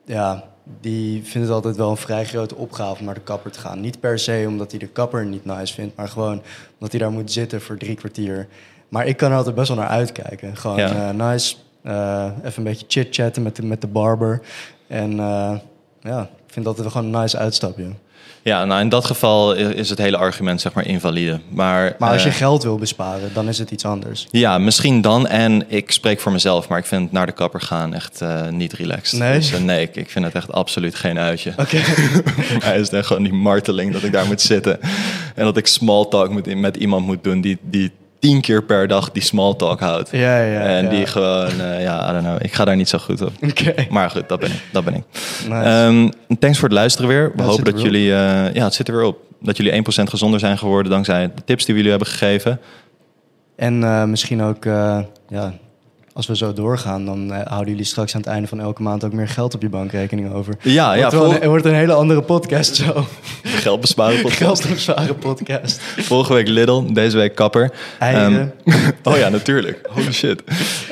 Ja, 0.06 0.44
die 0.80 1.22
vindt 1.24 1.46
het 1.46 1.56
altijd 1.56 1.76
wel 1.76 1.90
een 1.90 1.96
vrij 1.96 2.24
grote 2.24 2.54
opgave 2.56 2.98
om 2.98 3.04
naar 3.04 3.14
de 3.14 3.20
kapper 3.20 3.50
te 3.50 3.58
gaan. 3.60 3.80
Niet 3.80 4.00
per 4.00 4.18
se 4.18 4.44
omdat 4.48 4.70
hij 4.70 4.80
de 4.80 4.86
kapper 4.86 5.24
niet 5.26 5.44
nice 5.44 5.74
vindt, 5.74 5.96
maar 5.96 6.08
gewoon 6.08 6.42
omdat 6.74 6.90
hij 6.90 7.00
daar 7.00 7.10
moet 7.10 7.32
zitten 7.32 7.60
voor 7.60 7.76
drie 7.76 7.94
kwartier. 7.96 8.48
Maar 8.88 9.06
ik 9.06 9.16
kan 9.16 9.30
er 9.30 9.36
altijd 9.36 9.54
best 9.54 9.68
wel 9.68 9.76
naar 9.76 9.88
uitkijken. 9.88 10.56
Gewoon 10.56 10.76
Ja. 10.76 11.08
eh, 11.08 11.14
nice, 11.28 11.56
eh, 11.82 12.30
even 12.38 12.52
een 12.56 12.64
beetje 12.64 12.84
chit-chatten 12.88 13.42
met 13.42 13.56
de, 13.56 13.66
met 13.66 13.80
de 13.80 13.86
barber. 13.86 14.40
En 14.86 15.10
eh, 15.20 15.56
ja, 16.00 16.22
ik 16.22 16.52
vind 16.52 16.64
dat 16.64 16.78
het 16.78 16.86
gewoon 16.92 17.14
een 17.14 17.20
nice 17.20 17.38
uitstapje. 17.38 17.86
Ja, 18.44 18.64
nou 18.64 18.80
in 18.80 18.88
dat 18.88 19.04
geval 19.04 19.54
is 19.54 19.90
het 19.90 19.98
hele 19.98 20.16
argument 20.16 20.60
zeg 20.60 20.72
maar 20.72 20.86
invalide. 20.86 21.40
Maar, 21.48 21.96
Maar 21.98 22.12
als 22.12 22.22
je 22.22 22.28
eh, 22.28 22.34
geld 22.34 22.62
wil 22.62 22.76
besparen, 22.76 23.30
dan 23.34 23.48
is 23.48 23.58
het 23.58 23.70
iets 23.70 23.84
anders. 23.84 24.26
Ja, 24.30 24.58
misschien 24.58 25.00
dan. 25.00 25.26
En 25.26 25.64
ik 25.70 25.90
spreek 25.90 26.20
voor 26.20 26.32
mezelf, 26.32 26.68
maar 26.68 26.78
ik 26.78 26.84
vind 26.84 27.12
naar 27.12 27.26
de 27.26 27.32
kapper 27.32 27.60
gaan 27.60 27.94
echt 27.94 28.20
eh, 28.20 28.48
niet 28.48 28.72
relaxed. 28.72 29.18
Nee? 29.18 29.38
Dus, 29.38 29.52
eh, 29.52 29.60
nee, 29.60 29.82
ik, 29.82 29.96
ik 29.96 30.10
vind 30.10 30.24
het 30.24 30.34
echt 30.34 30.52
absoluut 30.52 30.94
geen 30.94 31.18
uitje. 31.18 31.52
Oké. 31.56 31.76
Hij 32.68 32.80
is 32.80 32.88
echt 32.88 33.06
gewoon 33.06 33.22
die 33.22 33.32
marteling 33.32 33.92
dat 33.92 34.02
ik 34.02 34.12
daar 34.12 34.26
moet 34.26 34.40
zitten. 34.40 34.80
En 35.34 35.44
dat 35.44 35.56
ik 35.56 35.66
small 35.66 36.06
talk 36.08 36.30
moet, 36.30 36.54
met 36.54 36.76
iemand 36.76 37.06
moet 37.06 37.24
doen 37.24 37.40
die, 37.40 37.58
die 37.62 37.92
tien 38.24 38.40
keer 38.40 38.62
per 38.62 38.86
dag 38.86 39.12
die 39.12 39.22
small 39.22 39.54
talk 39.54 39.80
houdt. 39.80 40.10
Ja, 40.10 40.40
ja, 40.40 40.60
en 40.60 40.84
ja. 40.84 40.90
die 40.90 41.06
gewoon, 41.06 41.60
eh, 41.60 41.82
ja, 41.82 42.08
I 42.08 42.12
don't 42.12 42.24
know. 42.24 42.36
Ik 42.42 42.52
ga 42.52 42.64
daar 42.64 42.76
niet 42.76 42.88
zo 42.88 42.98
goed 42.98 43.22
op. 43.22 43.32
Maar 43.90 44.10
goed, 44.10 44.28
dat 44.28 44.40
ben 44.40 44.50
ik. 44.50 44.62
Dat 44.72 44.84
ben 44.84 44.94
ik. 44.94 45.02
Nice. 45.48 45.68
Ehm, 45.68 46.08
thanks 46.38 46.58
voor 46.58 46.68
het 46.68 46.78
luisteren 46.78 47.08
weer. 47.08 47.32
We 47.36 47.42
hopen 47.42 47.64
dat 47.64 47.82
jullie, 47.82 48.12
eh, 48.12 48.54
ja, 48.54 48.64
het 48.64 48.74
zit 48.74 48.88
er 48.88 48.94
weer 48.94 49.04
op. 49.04 49.18
Dat 49.40 49.56
jullie 49.56 49.72
1% 49.72 50.10
gezonder 50.10 50.40
zijn 50.40 50.58
geworden 50.58 50.92
dankzij 50.92 51.30
de 51.34 51.44
tips 51.44 51.64
die 51.64 51.74
we 51.74 51.80
jullie 51.80 51.90
hebben 51.90 52.08
gegeven. 52.08 52.60
En 53.56 53.84
eh, 53.84 54.04
misschien 54.04 54.42
ook, 54.42 54.64
ja, 55.28 55.54
als 56.14 56.26
we 56.26 56.36
zo 56.36 56.52
doorgaan, 56.52 57.04
dan 57.04 57.32
eh, 57.32 57.46
houden 57.46 57.70
jullie 57.70 57.84
straks 57.86 58.14
aan 58.14 58.20
het 58.20 58.30
einde 58.30 58.48
van 58.48 58.60
elke 58.60 58.82
maand 58.82 59.04
ook 59.04 59.12
meer 59.12 59.28
geld 59.28 59.54
op 59.54 59.62
je 59.62 59.68
bankrekening 59.68 60.32
over. 60.32 60.54
Ja, 60.62 60.92
ja, 60.94 61.00
Wordt 61.00 61.14
vol- 61.16 61.24
een- 61.26 61.32
het 61.32 61.44
wordt 61.44 61.64
een 61.64 61.74
hele 61.74 61.92
andere 61.92 62.22
podcast 62.22 62.74
zo. 62.74 63.06
Geld 63.64 63.80
besparen 63.80 64.20
podcast. 64.20 64.62
Geld. 65.44 65.80
Vorige 65.96 66.32
week 66.32 66.48
Lidl, 66.48 66.82
deze 66.92 67.16
week 67.16 67.34
Kapper. 67.34 67.72
Ehm, 67.98 68.46
oh 69.02 69.16
ja, 69.16 69.28
natuurlijk. 69.28 69.88
Holy 69.90 70.12
shit. 70.12 70.42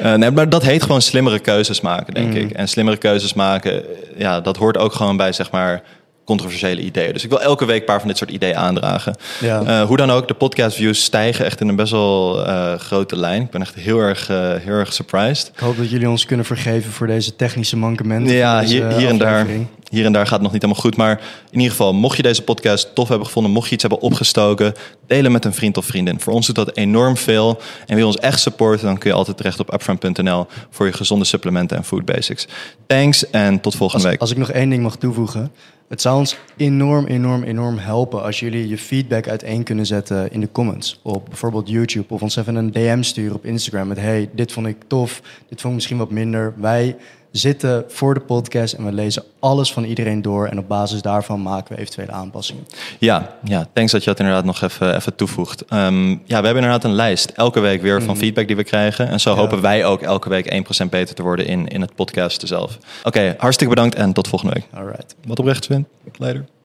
Eh, 0.00 0.14
nee, 0.14 0.30
maar 0.30 0.48
dat 0.48 0.62
heet 0.62 0.82
gewoon 0.82 1.02
slimmere 1.02 1.38
keuzes 1.38 1.80
maken, 1.80 2.14
denk 2.14 2.34
ik. 2.34 2.50
En 2.50 2.68
slimmere 2.68 2.96
keuzes 2.96 3.34
maken, 3.34 3.82
ja, 4.16 4.40
dat 4.40 4.56
hoort 4.56 4.78
ook 4.78 4.92
gewoon 4.92 5.16
bij, 5.16 5.32
zeg 5.32 5.50
maar, 5.50 5.82
controversiële 6.24 6.80
ideeën. 6.80 7.12
Dus 7.12 7.24
ik 7.24 7.30
wil 7.30 7.40
elke 7.40 7.64
week 7.64 7.80
een 7.80 7.84
paar 7.84 7.98
van 7.98 8.08
dit 8.08 8.16
soort 8.16 8.30
ideeën 8.30 8.56
aandragen. 8.56 9.16
Ja. 9.40 9.62
Eh, 9.62 9.86
hoe 9.86 9.96
dan 9.96 10.10
ook, 10.10 10.28
de 10.28 10.34
podcast 10.34 10.76
views 10.76 11.02
stijgen 11.02 11.44
echt 11.44 11.60
in 11.60 11.68
een 11.68 11.76
best 11.76 11.92
wel 11.92 12.46
eh, 12.46 12.74
grote 12.74 13.16
lijn. 13.16 13.42
Ik 13.42 13.50
ben 13.50 13.60
echt 13.60 13.74
heel 13.74 13.98
erg, 13.98 14.28
eh, 14.28 14.36
heel 14.54 14.74
erg 14.74 14.92
surprised. 14.92 15.50
Ik 15.54 15.60
hoop 15.60 15.76
dat 15.76 15.90
jullie 15.90 16.08
ons 16.08 16.26
kunnen 16.26 16.46
vergeven 16.46 16.92
voor 16.92 17.06
deze 17.06 17.36
technische 17.36 17.76
mankementen. 17.76 18.34
Ja, 18.34 18.60
deze 18.60 18.74
hier, 18.74 18.88
hier 18.96 19.08
en 19.08 19.18
daar. 19.18 19.46
Hier 19.92 20.04
en 20.04 20.12
daar 20.12 20.26
gaat 20.26 20.32
het 20.32 20.42
nog 20.42 20.52
niet 20.52 20.62
helemaal 20.62 20.82
goed. 20.82 20.96
Maar 20.96 21.20
in 21.50 21.58
ieder 21.58 21.70
geval, 21.70 21.94
mocht 21.94 22.16
je 22.16 22.22
deze 22.22 22.42
podcast 22.42 22.94
tof 22.94 23.08
hebben 23.08 23.26
gevonden, 23.26 23.52
mocht 23.52 23.68
je 23.68 23.72
iets 23.72 23.82
hebben 23.82 24.00
opgestoken, 24.00 24.74
delen 25.06 25.32
met 25.32 25.44
een 25.44 25.54
vriend 25.54 25.76
of 25.76 25.84
vriendin. 25.84 26.20
Voor 26.20 26.32
ons 26.32 26.46
doet 26.46 26.54
dat 26.54 26.76
enorm 26.76 27.16
veel. 27.16 27.60
En 27.80 27.86
wil 27.86 27.96
je 27.96 28.06
ons 28.06 28.16
echt 28.16 28.40
supporten, 28.40 28.86
dan 28.86 28.98
kun 28.98 29.10
je 29.10 29.16
altijd 29.16 29.36
terecht 29.36 29.60
op 29.60 29.72
upfront.nl 29.72 30.46
voor 30.70 30.86
je 30.86 30.92
gezonde 30.92 31.24
supplementen 31.24 31.76
en 31.76 31.84
food 31.84 32.04
basics. 32.04 32.46
Thanks 32.86 33.30
en 33.30 33.60
tot 33.60 33.74
volgende 33.74 34.02
Als, 34.02 34.12
week. 34.12 34.20
als 34.20 34.30
ik 34.30 34.36
nog 34.36 34.50
één 34.50 34.68
ding 34.68 34.82
mag 34.82 34.96
toevoegen. 34.96 35.52
Het 35.93 36.01
zou 36.01 36.18
ons 36.18 36.38
enorm, 36.57 37.07
enorm, 37.07 37.43
enorm 37.43 37.78
helpen 37.78 38.22
als 38.22 38.40
jullie 38.40 38.68
je 38.68 38.78
feedback 38.78 39.28
uiteen 39.28 39.62
kunnen 39.62 39.86
zetten 39.86 40.32
in 40.32 40.40
de 40.40 40.53
comments. 40.53 41.01
Op 41.03 41.24
bijvoorbeeld 41.24 41.68
YouTube 41.68 42.14
of 42.14 42.22
ons 42.22 42.36
even 42.36 42.55
een 42.55 42.70
DM 42.70 43.03
sturen 43.03 43.34
op 43.34 43.45
Instagram 43.45 43.88
met 43.88 43.99
hey, 43.99 44.30
dit 44.32 44.53
vond 44.53 44.66
ik 44.66 44.76
tof, 44.86 45.20
dit 45.49 45.61
vond 45.61 45.64
ik 45.64 45.72
misschien 45.72 45.97
wat 45.97 46.11
minder. 46.11 46.55
Wij 46.57 46.97
zitten 47.33 47.85
voor 47.89 48.14
de 48.14 48.20
podcast 48.20 48.72
en 48.74 48.85
we 48.85 48.93
lezen 48.93 49.22
alles 49.41 49.72
van 49.72 49.85
iedereen 49.85 50.22
door 50.22 50.47
en 50.47 50.59
op 50.59 50.68
basis 50.68 51.03
daarvan 51.03 51.43
maken 51.43 51.74
we 51.74 51.80
eventuele 51.80 52.12
aanpassingen. 52.12 52.66
Ja, 52.99 53.37
ja, 53.45 53.66
thanks 53.72 53.93
dat 53.93 54.05
je 54.05 54.11
dat 54.11 54.18
inderdaad 54.18 54.45
nog 54.45 54.62
even, 54.62 54.97
even 54.97 55.14
toevoegt. 55.14 55.64
Ehm, 55.64 56.09
ja, 56.11 56.16
we 56.26 56.33
hebben 56.35 56.55
inderdaad 56.55 56.85
een 56.85 56.93
lijst. 56.95 57.30
Elke 57.30 57.61
week 57.61 57.83
weer 57.83 58.03
van 58.03 58.16
feedback 58.16 58.47
die 58.47 58.57
we 58.57 58.64
krijgen. 58.64 59.09
En 59.09 59.20
zo 59.20 59.30
Ja. 59.30 59.37
hopen 59.37 59.61
wij 59.61 59.85
ook 59.85 60.03
elke 60.03 60.28
week 60.28 60.47
1% 60.53 60.91
beter 60.91 61.14
te 61.14 61.22
worden 61.22 61.47
in, 61.47 61.68
in 61.68 61.80
het 61.80 61.95
podcast 61.95 62.49
zelf. 62.49 62.78
Oké, 63.05 63.35
hartstikke 63.39 63.74
bedankt 63.74 63.95
en 63.95 64.12
tot 64.12 64.28
volgende 64.28 64.55
week. 64.55 64.64
Alright. 64.80 65.14
Wat 65.26 65.39
oprecht, 65.39 65.64
Sven. 65.64 65.87
Later. 66.18 66.45